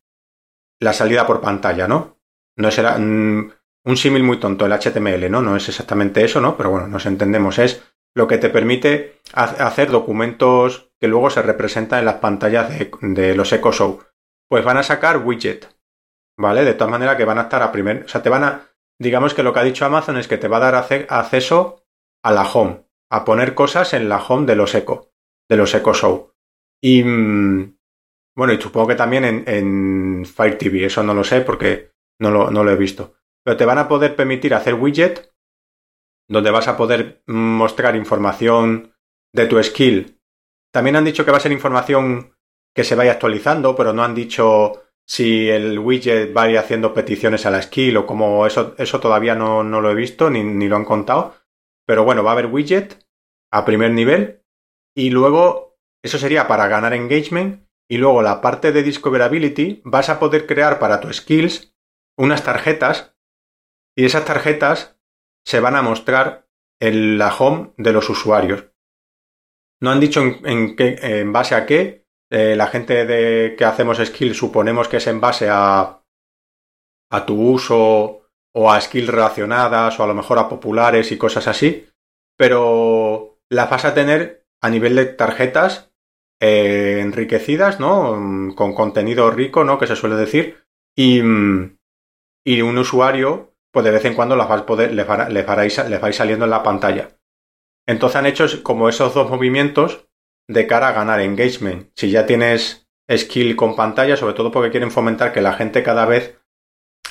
la 0.81 0.93
salida 0.93 1.27
por 1.27 1.41
pantalla, 1.41 1.87
¿no? 1.87 2.19
No 2.57 2.71
será 2.73 2.99
mm, 2.99 3.53
un 3.85 3.97
símil 3.97 4.25
muy 4.25 4.39
tonto, 4.41 4.67
el 4.67 4.73
HTML, 4.73 5.31
¿no? 5.31 5.43
No 5.43 5.57
es 5.57 5.69
exactamente 5.69 6.25
eso, 6.25 6.41
¿no? 6.41 6.57
Pero 6.57 6.71
bueno, 6.71 6.89
nos 6.89 7.07
entendemos, 7.07 7.59
es 7.59 7.83
lo 8.17 8.27
que 8.27 8.39
te 8.39 8.51
permite 8.51 9.21
ha- 9.33 9.67
hacer 9.67 9.91
documentos 9.91 10.91
que 11.01 11.09
luego 11.09 11.31
se 11.31 11.43
representan 11.43 12.01
en 12.01 12.05
las 12.07 12.17
pantallas 12.17 12.69
de, 12.71 12.91
de 13.01 13.35
los 13.37 13.53
Echo 13.53 13.73
Show. 13.73 14.01
Pues 14.55 14.65
van 14.65 14.77
a 14.77 14.85
sacar 14.85 15.17
widget, 15.27 15.69
¿vale? 16.39 16.65
De 16.65 16.75
todas 16.75 16.93
maneras 16.93 17.17
que 17.17 17.25
van 17.25 17.39
a 17.39 17.43
estar 17.43 17.61
a 17.61 17.73
primer, 17.73 18.05
o 18.05 18.09
sea, 18.09 18.23
te 18.23 18.29
van 18.29 18.45
a, 18.45 18.71
digamos 19.01 19.35
que 19.35 19.43
lo 19.43 19.53
que 19.53 19.59
ha 19.59 19.65
dicho 19.65 19.85
Amazon 19.85 20.17
es 20.17 20.29
que 20.29 20.39
te 20.39 20.47
va 20.47 20.59
a 20.59 20.71
dar 20.71 20.77
acceso 21.09 21.83
a 22.23 22.31
la 22.31 22.45
home, 22.45 22.87
a 23.11 23.25
poner 23.25 23.57
cosas 23.57 23.95
en 23.95 24.09
la 24.09 24.23
home 24.23 24.47
de 24.47 24.55
los 24.55 24.77
Echo, 24.77 25.11
de 25.51 25.57
los 25.57 25.75
Echo 25.75 25.93
Show. 25.93 26.35
Y 26.81 27.03
mm, 27.03 27.77
bueno, 28.37 28.53
y 28.53 28.61
supongo 28.61 28.87
que 28.87 28.95
también 28.95 29.25
en, 29.25 29.43
en 29.49 30.25
Fire 30.25 30.57
TV, 30.57 30.85
eso 30.85 31.03
no 31.03 31.15
lo 31.15 31.25
sé 31.25 31.41
porque 31.41 31.91
no 32.21 32.31
lo, 32.31 32.49
no 32.53 32.63
lo 32.63 32.71
he 32.71 32.77
visto. 32.77 33.15
Pero 33.45 33.57
te 33.57 33.65
van 33.65 33.79
a 33.79 33.89
poder 33.89 34.15
permitir 34.15 34.55
hacer 34.55 34.75
widget 34.75 35.35
donde 36.29 36.53
vas 36.53 36.69
a 36.69 36.77
poder 36.77 37.25
mostrar 37.27 37.97
información 37.97 38.95
de 39.35 39.47
tu 39.47 39.61
skill. 39.65 40.21
También 40.73 40.95
han 40.95 41.05
dicho 41.05 41.25
que 41.25 41.33
va 41.33 41.39
a 41.39 41.41
ser 41.41 41.51
información 41.51 42.34
que 42.75 42.85
se 42.85 42.97
vaya 42.97 43.13
actualizando, 43.13 43.77
pero 43.77 43.93
no 43.93 44.03
han 44.03 44.15
dicho 44.15 44.83
si 45.07 45.49
el 45.49 45.79
widget 45.79 46.37
va 46.37 46.45
a 46.45 46.51
ir 46.51 46.59
haciendo 46.59 46.95
peticiones 46.95 47.47
a 47.47 47.51
la 47.51 47.63
skill 47.63 47.97
o 47.99 48.07
como 48.07 48.47
eso, 48.47 48.75
eso 48.79 49.01
todavía 49.01 49.35
no, 49.35 49.63
no 49.63 49.81
lo 49.81 49.91
he 49.91 49.95
visto 49.95 50.31
ni, 50.31 50.43
ni 50.43 50.69
lo 50.69 50.77
han 50.77 50.85
contado. 50.85 51.37
Pero 51.87 52.05
bueno, 52.05 52.25
va 52.25 52.31
a 52.31 52.33
haber 52.33 52.47
widget 52.47 53.07
a 53.53 53.65
primer 53.65 53.93
nivel 53.93 54.43
y 54.97 55.11
luego 55.11 55.79
eso 56.03 56.19
sería 56.19 56.49
para 56.49 56.69
ganar 56.69 56.95
engagement 56.95 57.69
y 57.89 57.99
luego 57.99 58.23
la 58.23 58.41
parte 58.41 58.73
de 58.73 58.83
discoverability 58.83 59.83
vas 59.85 60.09
a 60.09 60.19
poder 60.19 60.47
crear 60.47 60.79
para 60.79 61.01
tus 61.01 61.17
skills 61.17 61.75
unas 62.17 62.43
tarjetas 62.43 63.17
y 63.97 64.07
esas 64.07 64.25
tarjetas 64.25 64.99
se 65.45 65.61
van 65.61 65.77
a 65.77 65.83
mostrar 65.83 66.49
en 66.81 67.19
la 67.19 67.35
home 67.35 67.73
de 67.77 67.93
los 67.93 68.09
usuarios. 68.09 68.71
No 69.81 69.91
han 69.91 70.01
dicho 70.01 70.23
en, 70.23 70.75
en 70.79 71.33
base 71.33 71.55
a 71.55 71.67
qué, 71.67 72.04
eh, 72.31 72.57
la 72.57 72.67
gente 72.67 73.05
de 73.07 73.55
que 73.57 73.65
hacemos 73.65 73.99
skill 73.99 74.35
suponemos 74.35 74.89
que 74.89 74.97
es 74.97 75.07
en 75.07 75.21
base 75.21 75.49
a, 75.51 76.01
tu 77.27 77.41
uso 77.41 78.23
o 78.53 78.71
a 78.73 78.81
skills 78.81 79.09
relacionadas 79.09 79.99
o 80.01 80.05
a 80.05 80.07
lo 80.07 80.15
mejor 80.15 80.39
a 80.39 80.49
populares 80.49 81.13
y 81.13 81.19
cosas 81.19 81.47
así, 81.47 81.89
pero 82.37 83.39
las 83.49 83.71
vas 83.71 83.85
a 83.85 83.95
tener 83.95 84.47
a 84.61 84.71
nivel 84.71 84.97
de 84.97 85.07
tarjetas 85.07 85.93
eh, 86.41 86.99
enriquecidas, 87.01 87.79
¿no? 87.79 88.55
Con 88.57 88.75
contenido 88.75 89.31
rico, 89.31 89.63
¿no? 89.63 89.79
Que 89.79 89.87
se 89.87 89.97
suele 89.97 90.17
decir. 90.17 90.65
Y, 90.97 91.21
y 92.45 92.63
un 92.63 92.79
usuario, 92.79 93.55
pues 93.73 93.85
de 93.85 93.91
vez 93.91 94.05
en 94.05 94.15
cuando 94.15 94.37
las 94.37 94.49
vas 94.49 94.63
poder, 94.63 94.93
les, 94.93 95.07
vais 95.47 96.17
saliendo 96.17 96.45
en 96.45 96.51
la 96.51 96.63
pantalla. 96.63 97.17
Entonces 97.87 98.17
han 98.17 98.27
hecho 98.27 98.47
como 98.63 98.89
esos 98.89 99.15
dos 99.15 99.31
movimientos 99.31 100.09
de 100.49 100.67
cara 100.67 100.89
a 100.89 100.93
ganar 100.93 101.21
engagement. 101.21 101.91
Si 101.95 102.11
ya 102.11 102.27
tienes 102.27 102.89
skill 103.11 103.57
con 103.57 103.77
pantalla, 103.77 104.17
sobre 104.17 104.35
todo 104.35 104.51
porque 104.51 104.71
quieren 104.71 104.91
fomentar 104.91 105.33
que 105.33 105.43
la 105.43 105.55
gente 105.55 105.83
cada 105.83 106.07
vez 106.07 106.39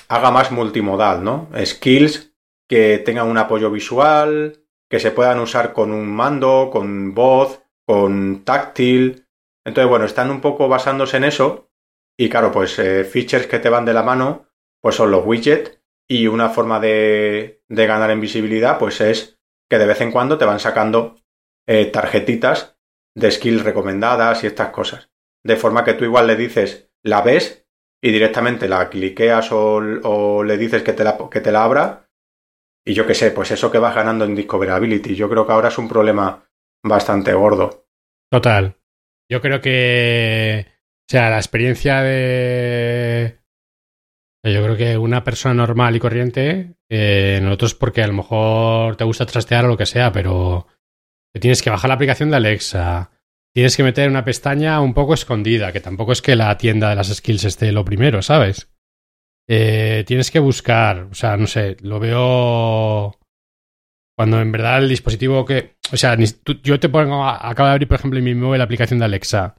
haga 0.08 0.32
más 0.32 0.52
multimodal, 0.52 1.24
¿no? 1.24 1.50
Skills 1.64 2.34
que 2.68 2.98
tengan 3.00 3.28
un 3.28 3.38
apoyo 3.38 3.70
visual, 3.72 4.64
que 4.90 5.00
se 5.00 5.12
puedan 5.12 5.40
usar 5.40 5.74
con 5.74 5.92
un 5.92 6.08
mando, 6.08 6.70
con 6.72 7.14
voz, 7.14 7.64
con 7.86 8.44
táctil. 8.44 9.28
Entonces, 9.66 9.90
bueno, 9.90 10.06
están 10.06 10.32
un 10.32 10.42
poco 10.42 10.68
basándose 10.68 11.18
en 11.18 11.26
eso. 11.26 11.70
Y 12.18 12.30
claro, 12.30 12.52
pues 12.52 12.78
eh, 12.80 13.04
features 13.04 13.48
que 13.48 13.60
te 13.60 13.70
van 13.70 13.86
de 13.86 13.94
la 13.94 14.04
mano, 14.04 14.48
pues 14.82 14.96
son 14.96 15.12
los 15.12 15.26
widgets. 15.26 15.80
Y 16.08 16.28
una 16.28 16.50
forma 16.50 16.80
de, 16.80 17.64
de, 17.70 17.88
ganar 17.88 18.12
en 18.12 18.22
visibilidad, 18.22 18.78
pues 18.78 19.02
es 19.02 19.40
que 19.70 19.80
de 19.80 19.88
vez 19.88 20.02
en 20.02 20.12
cuando 20.12 20.38
te 20.38 20.46
van 20.46 20.60
sacando 20.60 21.16
eh, 21.66 21.86
tarjetitas 21.86 22.73
de 23.16 23.32
skills 23.32 23.64
recomendadas 23.64 24.44
y 24.44 24.48
estas 24.48 24.70
cosas. 24.70 25.10
De 25.44 25.56
forma 25.56 25.84
que 25.84 25.94
tú 25.94 26.06
igual 26.06 26.28
le 26.28 26.36
dices, 26.36 26.92
la 27.04 27.22
ves 27.22 27.68
y 28.02 28.12
directamente 28.12 28.68
la 28.68 28.90
cliqueas 28.90 29.50
o, 29.52 30.44
le 30.44 30.58
dices 30.58 30.84
que 30.84 30.94
te, 30.94 31.04
la, 31.04 31.18
que 31.30 31.42
te 31.42 31.52
la 31.52 31.64
abra. 31.64 32.10
Y 32.86 32.94
yo 32.94 33.08
qué 33.08 33.14
sé, 33.14 33.32
pues 33.32 33.52
eso 33.52 33.72
que 33.72 33.80
vas 33.80 33.96
ganando 33.96 34.26
en 34.26 34.36
Discoverability. 34.36 35.16
Yo 35.16 35.30
creo 35.30 35.46
que 35.46 35.54
ahora 35.54 35.70
es 35.70 35.78
un 35.78 35.88
problema 35.88 36.50
bastante 36.84 37.34
gordo. 37.34 37.88
Total. 38.30 38.78
Yo 39.30 39.42
creo 39.42 39.62
que. 39.62 40.68
O 40.70 41.10
sea, 41.10 41.30
la 41.30 41.38
experiencia 41.38 42.02
de. 42.02 43.40
Yo 44.46 44.62
creo 44.64 44.76
que 44.76 44.98
una 44.98 45.24
persona 45.24 45.54
normal 45.54 45.96
y 45.96 46.00
corriente, 46.00 46.76
eh, 46.90 47.40
nosotros 47.42 47.76
porque 47.76 48.04
a 48.04 48.08
lo 48.08 48.14
mejor 48.14 48.98
te 48.98 49.06
gusta 49.06 49.26
trastear 49.26 49.64
o 49.64 49.70
lo 49.70 49.78
que 49.78 49.86
sea, 49.86 50.12
pero 50.12 50.68
te 51.34 51.40
tienes 51.40 51.62
que 51.62 51.70
bajar 51.70 51.90
la 51.90 51.96
aplicación 51.96 52.30
de 52.30 52.38
Alexa, 52.38 53.12
tienes 53.54 53.76
que 53.76 53.84
meter 53.84 54.10
una 54.10 54.24
pestaña 54.24 54.80
un 54.82 54.94
poco 54.94 55.14
escondida, 55.14 55.72
que 55.72 55.80
tampoco 55.80 56.12
es 56.12 56.22
que 56.22 56.36
la 56.36 56.58
tienda 56.58 56.90
de 56.90 56.96
las 56.96 57.14
skills 57.14 57.44
esté 57.46 57.72
lo 57.72 57.84
primero, 57.84 58.22
¿sabes? 58.22 58.70
Eh, 59.48 60.04
tienes 60.08 60.32
que 60.32 60.40
buscar, 60.40 61.08
o 61.12 61.14
sea, 61.14 61.36
no 61.38 61.48
sé, 61.48 61.78
lo 61.82 62.00
veo 62.00 63.20
cuando 64.16 64.40
en 64.40 64.52
verdad 64.52 64.78
el 64.78 64.90
dispositivo 64.90 65.44
que, 65.44 65.76
o 65.92 65.98
sea, 65.98 66.16
yo 66.64 66.80
te 66.80 66.90
pongo, 66.90 67.26
acabo 67.28 67.68
de 67.68 67.74
abrir, 67.74 67.88
por 67.88 67.98
ejemplo, 67.98 68.20
en 68.20 68.26
mi 68.26 68.36
móvil 68.36 68.60
la 68.60 68.66
aplicación 68.66 69.00
de 69.00 69.06
Alexa 69.06 69.56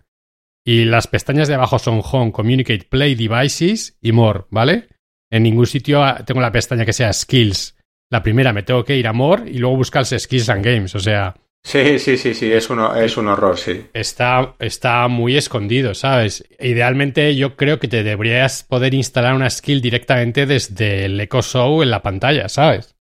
y 0.65 0.85
las 0.85 1.07
pestañas 1.07 1.49
de 1.49 1.55
abajo 1.55 1.79
son 1.79 2.01
Home, 2.03 2.33
Communicate, 2.33 2.87
Play, 2.89 3.15
Devices 3.15 3.99
y 4.01 4.13
More, 4.13 4.45
¿vale? 4.51 4.89
En 5.31 5.43
ningún 5.43 5.67
sitio 5.67 6.03
tengo 6.25 6.41
la 6.41 6.53
pestaña 6.53 6.85
que 6.85 6.93
sea 6.93 7.13
Skills. 7.13 7.77
La 8.11 8.23
primera 8.23 8.53
me 8.53 8.63
tengo 8.63 8.85
que 8.85 8.97
ir 8.97 9.07
a 9.09 9.13
More 9.13 9.51
y 9.51 9.59
luego 9.59 9.77
buscarse 9.77 10.19
Skills 10.19 10.49
and 10.49 10.65
Games, 10.65 10.95
o 10.95 11.01
sea, 11.01 11.35
Sí, 11.67 11.99
sí, 11.99 12.19
sí, 12.19 12.35
sí, 12.35 12.53
es, 12.53 12.69
uno, 12.69 12.95
es 12.95 13.17
un 13.17 13.27
horror, 13.27 13.57
sí. 13.57 13.87
Está, 13.95 14.55
está 14.59 15.09
muy 15.09 15.37
escondido, 15.37 15.95
¿sabes? 15.95 16.45
Idealmente 16.61 17.35
yo 17.37 17.57
creo 17.57 17.81
que 17.81 17.89
te 17.89 18.03
deberías 18.03 18.63
poder 18.65 18.93
instalar 18.93 19.35
una 19.35 19.49
skill 19.49 19.81
directamente 19.81 20.45
desde 20.45 21.07
el 21.07 21.19
Echo 21.19 21.41
Show 21.41 21.83
en 21.83 21.91
la 21.91 22.03
pantalla, 22.03 22.51
¿sabes? 22.51 22.95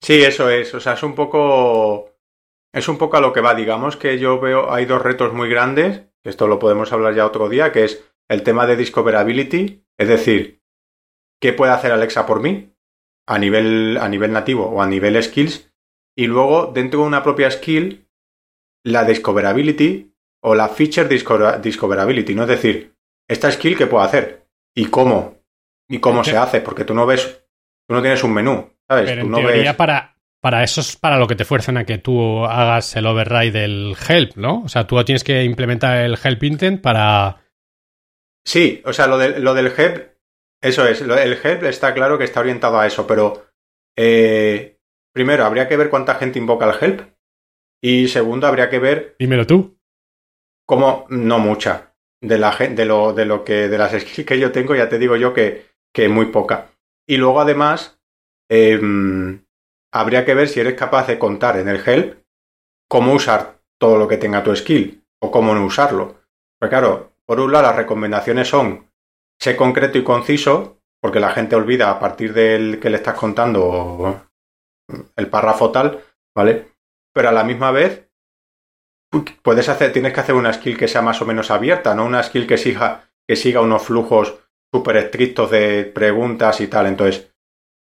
Sí, 0.00 0.22
eso 0.22 0.48
es, 0.48 0.72
o 0.74 0.80
sea, 0.80 0.94
es 0.94 1.02
un 1.02 1.14
poco... 1.14 2.14
Es 2.72 2.88
un 2.88 2.98
poco 2.98 3.16
a 3.16 3.20
lo 3.20 3.32
que 3.32 3.40
va, 3.40 3.52
digamos 3.56 3.96
que 3.96 4.16
yo 4.20 4.38
veo, 4.38 4.72
hay 4.72 4.84
dos 4.84 5.02
retos 5.02 5.34
muy 5.34 5.48
grandes, 5.48 6.02
esto 6.22 6.46
lo 6.46 6.60
podemos 6.60 6.92
hablar 6.92 7.16
ya 7.16 7.26
otro 7.26 7.48
día, 7.48 7.72
que 7.72 7.82
es 7.82 8.04
el 8.28 8.44
tema 8.44 8.64
de 8.68 8.76
discoverability, 8.76 9.84
es 9.98 10.08
decir, 10.08 10.62
¿qué 11.40 11.52
puede 11.52 11.72
hacer 11.72 11.90
Alexa 11.90 12.26
por 12.26 12.40
mí? 12.40 12.72
A 13.26 13.38
nivel, 13.38 13.98
a 14.00 14.08
nivel 14.08 14.30
nativo 14.30 14.66
o 14.66 14.80
a 14.80 14.86
nivel 14.86 15.20
skills, 15.20 15.69
y 16.20 16.26
luego 16.26 16.66
dentro 16.66 17.00
de 17.00 17.06
una 17.06 17.22
propia 17.22 17.50
skill 17.50 18.06
la 18.84 19.04
discoverability 19.04 20.14
o 20.42 20.54
la 20.54 20.68
feature 20.68 21.08
discoverability, 21.08 22.34
¿no? 22.34 22.42
Es 22.42 22.48
decir, 22.48 22.94
esta 23.26 23.50
skill 23.50 23.74
que 23.74 23.86
puedo 23.86 24.04
hacer 24.04 24.46
y 24.74 24.86
cómo 24.86 25.38
y 25.88 25.98
cómo 25.98 26.22
se 26.22 26.36
hace, 26.36 26.60
porque 26.60 26.84
tú 26.84 26.92
no 26.92 27.06
ves, 27.06 27.42
tú 27.88 27.94
no 27.94 28.02
tienes 28.02 28.22
un 28.22 28.34
menú, 28.34 28.70
¿sabes? 28.86 29.08
Pero 29.08 29.22
en 29.22 29.32
teoría 29.32 29.78
para, 29.78 30.18
para 30.42 30.62
eso 30.62 30.82
es 30.82 30.94
para 30.94 31.16
lo 31.16 31.26
que 31.26 31.36
te 31.36 31.46
fuerzan 31.46 31.78
a 31.78 31.86
que 31.86 31.96
tú 31.96 32.44
hagas 32.44 32.94
el 32.96 33.06
override 33.06 33.58
del 33.58 33.96
help, 34.06 34.36
¿no? 34.36 34.62
O 34.64 34.68
sea, 34.68 34.86
tú 34.86 35.02
tienes 35.04 35.24
que 35.24 35.42
implementar 35.44 35.96
el 36.04 36.18
help 36.22 36.42
intent 36.42 36.82
para... 36.82 37.46
Sí, 38.44 38.82
o 38.84 38.92
sea, 38.92 39.06
lo, 39.06 39.16
de, 39.16 39.40
lo 39.40 39.54
del 39.54 39.72
help, 39.74 40.16
eso 40.60 40.86
es, 40.86 41.00
el 41.00 41.38
help 41.42 41.62
está 41.64 41.94
claro 41.94 42.18
que 42.18 42.24
está 42.24 42.40
orientado 42.40 42.78
a 42.78 42.86
eso, 42.86 43.06
pero 43.06 43.46
eh, 43.96 44.79
Primero, 45.12 45.44
habría 45.44 45.68
que 45.68 45.76
ver 45.76 45.90
cuánta 45.90 46.14
gente 46.14 46.38
invoca 46.38 46.70
el 46.70 46.76
help. 46.80 47.02
Y 47.82 48.08
segundo, 48.08 48.46
habría 48.46 48.68
que 48.70 48.78
ver. 48.78 49.16
Dímelo 49.18 49.46
tú. 49.46 49.78
Cómo, 50.66 51.06
no 51.08 51.38
mucha. 51.38 51.94
De, 52.22 52.38
la, 52.38 52.54
de, 52.56 52.84
lo, 52.84 53.12
de 53.12 53.24
lo 53.24 53.44
que. 53.44 53.68
de 53.68 53.78
las 53.78 53.92
skills 54.00 54.26
que 54.26 54.38
yo 54.38 54.52
tengo, 54.52 54.74
ya 54.74 54.88
te 54.88 54.98
digo 54.98 55.16
yo 55.16 55.32
que, 55.32 55.66
que 55.92 56.08
muy 56.08 56.26
poca. 56.26 56.70
Y 57.08 57.16
luego, 57.16 57.40
además, 57.40 58.00
em, 58.48 59.44
habría 59.92 60.24
que 60.24 60.34
ver 60.34 60.48
si 60.48 60.60
eres 60.60 60.74
capaz 60.74 61.06
de 61.06 61.18
contar 61.18 61.56
en 61.56 61.68
el 61.68 61.82
help 61.84 62.20
cómo 62.88 63.14
usar 63.14 63.60
todo 63.78 63.96
lo 63.96 64.08
que 64.08 64.18
tenga 64.18 64.42
tu 64.42 64.54
skill 64.54 65.04
o 65.20 65.30
cómo 65.30 65.54
no 65.54 65.64
usarlo. 65.64 66.20
Porque 66.58 66.70
claro, 66.70 67.12
por 67.24 67.40
un 67.40 67.52
lado 67.52 67.66
las 67.68 67.76
recomendaciones 67.76 68.48
son 68.48 68.90
sé 69.40 69.56
concreto 69.56 69.96
y 69.98 70.04
conciso, 70.04 70.78
porque 71.00 71.20
la 71.20 71.30
gente 71.30 71.56
olvida 71.56 71.90
a 71.90 71.98
partir 71.98 72.34
del 72.34 72.78
que 72.78 72.90
le 72.90 72.96
estás 72.98 73.14
contando 73.14 74.26
el 75.16 75.28
párrafo 75.28 75.70
tal, 75.70 76.04
¿vale? 76.34 76.72
Pero 77.12 77.28
a 77.28 77.32
la 77.32 77.44
misma 77.44 77.70
vez 77.70 78.10
puedes 79.42 79.68
hacer, 79.68 79.92
tienes 79.92 80.12
que 80.12 80.20
hacer 80.20 80.34
una 80.34 80.52
skill 80.52 80.76
que 80.76 80.88
sea 80.88 81.02
más 81.02 81.20
o 81.20 81.26
menos 81.26 81.50
abierta, 81.50 81.94
no 81.94 82.04
una 82.04 82.22
skill 82.22 82.46
que 82.46 82.58
siga, 82.58 83.10
que 83.26 83.36
siga 83.36 83.60
unos 83.60 83.82
flujos 83.82 84.38
súper 84.72 84.96
estrictos 84.96 85.50
de 85.50 85.84
preguntas 85.84 86.60
y 86.60 86.68
tal. 86.68 86.86
Entonces, 86.86 87.34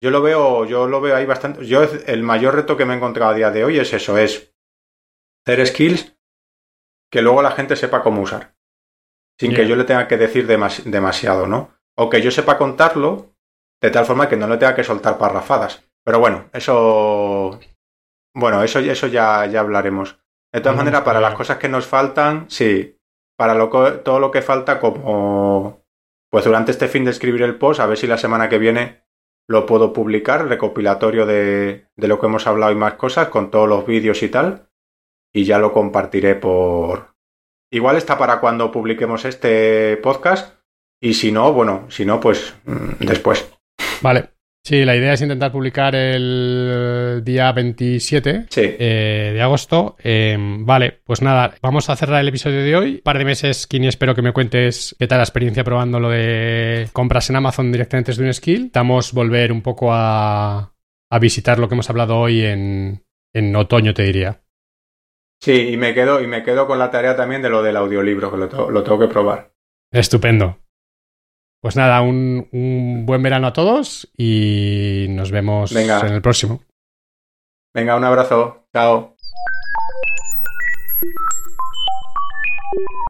yo 0.00 0.10
lo 0.10 0.22
veo, 0.22 0.64
yo 0.64 0.86
lo 0.86 1.00
veo 1.00 1.16
ahí 1.16 1.26
bastante. 1.26 1.66
Yo 1.66 1.82
el 1.82 2.22
mayor 2.22 2.54
reto 2.54 2.76
que 2.76 2.84
me 2.84 2.94
he 2.94 2.96
encontrado 2.96 3.32
a 3.32 3.34
día 3.34 3.50
de 3.50 3.64
hoy 3.64 3.78
es 3.78 3.92
eso, 3.92 4.16
es 4.16 4.54
hacer 5.44 5.66
skills 5.66 6.16
que 7.10 7.22
luego 7.22 7.42
la 7.42 7.50
gente 7.50 7.74
sepa 7.74 8.02
cómo 8.02 8.22
usar. 8.22 8.54
Sin 9.40 9.54
que 9.54 9.66
yo 9.66 9.76
le 9.76 9.84
tenga 9.84 10.08
que 10.08 10.16
decir 10.16 10.46
demasiado, 10.46 11.46
¿no? 11.46 11.70
O 11.96 12.10
que 12.10 12.20
yo 12.20 12.30
sepa 12.30 12.58
contarlo 12.58 13.34
de 13.80 13.90
tal 13.90 14.04
forma 14.04 14.28
que 14.28 14.36
no 14.36 14.48
le 14.48 14.56
tenga 14.56 14.74
que 14.74 14.82
soltar 14.84 15.16
parrafadas. 15.16 15.87
Pero 16.08 16.20
bueno, 16.20 16.48
eso. 16.54 17.60
Bueno, 18.34 18.62
eso, 18.62 18.78
eso 18.78 19.08
ya, 19.08 19.44
ya 19.44 19.60
hablaremos. 19.60 20.18
De 20.50 20.62
todas 20.62 20.78
maneras, 20.78 21.02
para 21.02 21.20
las 21.20 21.34
cosas 21.34 21.58
que 21.58 21.68
nos 21.68 21.86
faltan, 21.86 22.48
sí. 22.48 22.96
Para 23.36 23.52
lo, 23.52 23.68
todo 24.00 24.18
lo 24.18 24.30
que 24.30 24.40
falta, 24.40 24.80
como. 24.80 25.82
Pues 26.30 26.46
durante 26.46 26.70
este 26.70 26.88
fin 26.88 27.04
de 27.04 27.10
escribir 27.10 27.42
el 27.42 27.58
post, 27.58 27.80
a 27.80 27.86
ver 27.86 27.98
si 27.98 28.06
la 28.06 28.16
semana 28.16 28.48
que 28.48 28.56
viene 28.56 29.04
lo 29.50 29.66
puedo 29.66 29.92
publicar, 29.92 30.48
recopilatorio 30.48 31.26
de, 31.26 31.90
de 31.94 32.08
lo 32.08 32.18
que 32.18 32.24
hemos 32.24 32.46
hablado 32.46 32.72
y 32.72 32.76
más 32.76 32.94
cosas, 32.94 33.28
con 33.28 33.50
todos 33.50 33.68
los 33.68 33.84
vídeos 33.84 34.22
y 34.22 34.30
tal. 34.30 34.70
Y 35.34 35.44
ya 35.44 35.58
lo 35.58 35.74
compartiré 35.74 36.36
por. 36.36 37.16
Igual 37.70 37.98
está 37.98 38.16
para 38.16 38.40
cuando 38.40 38.72
publiquemos 38.72 39.26
este 39.26 39.98
podcast. 39.98 40.58
Y 41.02 41.12
si 41.12 41.32
no, 41.32 41.52
bueno, 41.52 41.84
si 41.90 42.06
no, 42.06 42.18
pues 42.18 42.56
mm, 42.64 43.04
después. 43.04 43.46
Vale. 44.00 44.37
Sí, 44.68 44.84
la 44.84 44.94
idea 44.94 45.14
es 45.14 45.22
intentar 45.22 45.50
publicar 45.50 45.94
el 45.94 47.22
día 47.24 47.50
27 47.52 48.48
eh, 48.54 49.30
de 49.32 49.40
agosto. 49.40 49.96
Em, 49.98 50.66
vale, 50.66 51.00
pues 51.04 51.22
nada, 51.22 51.54
vamos 51.62 51.88
a 51.88 51.96
cerrar 51.96 52.20
el 52.20 52.28
episodio 52.28 52.62
de 52.62 52.76
hoy. 52.76 52.94
Un 52.96 53.00
par 53.00 53.16
de 53.16 53.24
meses, 53.24 53.66
Kini, 53.66 53.88
espero 53.88 54.14
que 54.14 54.20
me 54.20 54.34
cuentes 54.34 54.94
qué 54.98 55.06
tal 55.06 55.20
la 55.20 55.24
experiencia 55.24 55.64
probando 55.64 55.98
lo 55.98 56.10
de 56.10 56.86
compras 56.92 57.30
en 57.30 57.36
Amazon 57.36 57.72
directamente 57.72 58.10
desde 58.10 58.26
un 58.26 58.34
skill. 58.34 58.70
Vamos 58.74 59.14
a 59.14 59.16
volver 59.16 59.52
un 59.52 59.62
poco 59.62 59.88
a, 59.90 60.74
visitar 61.18 61.58
lo 61.58 61.66
que 61.66 61.74
hemos 61.74 61.88
hablado 61.88 62.18
hoy 62.18 62.44
en, 62.44 63.56
otoño, 63.56 63.94
te 63.94 64.02
diría. 64.02 64.42
Sí, 65.40 65.70
y 65.70 65.78
me 65.78 65.94
quedo, 65.94 66.20
y 66.20 66.26
me 66.26 66.42
quedo 66.42 66.66
con 66.66 66.78
la 66.78 66.90
tarea 66.90 67.16
también 67.16 67.40
de 67.40 67.48
lo 67.48 67.62
del 67.62 67.78
audiolibro, 67.78 68.30
que 68.30 68.36
lo 68.36 68.82
tengo 68.82 68.98
que 68.98 69.08
probar. 69.08 69.50
Estupendo. 69.90 70.58
Pues 71.60 71.74
nada, 71.74 72.02
un, 72.02 73.04
buen 73.04 73.22
verano 73.22 73.48
a 73.48 73.52
todos 73.52 74.08
y 74.16 75.06
nos 75.10 75.30
vemos 75.32 75.74
en 75.74 76.12
el 76.12 76.22
próximo. 76.22 76.62
Venga, 77.74 77.96
un 77.96 78.04
abrazo. 78.04 78.66
Chao. 78.72 79.16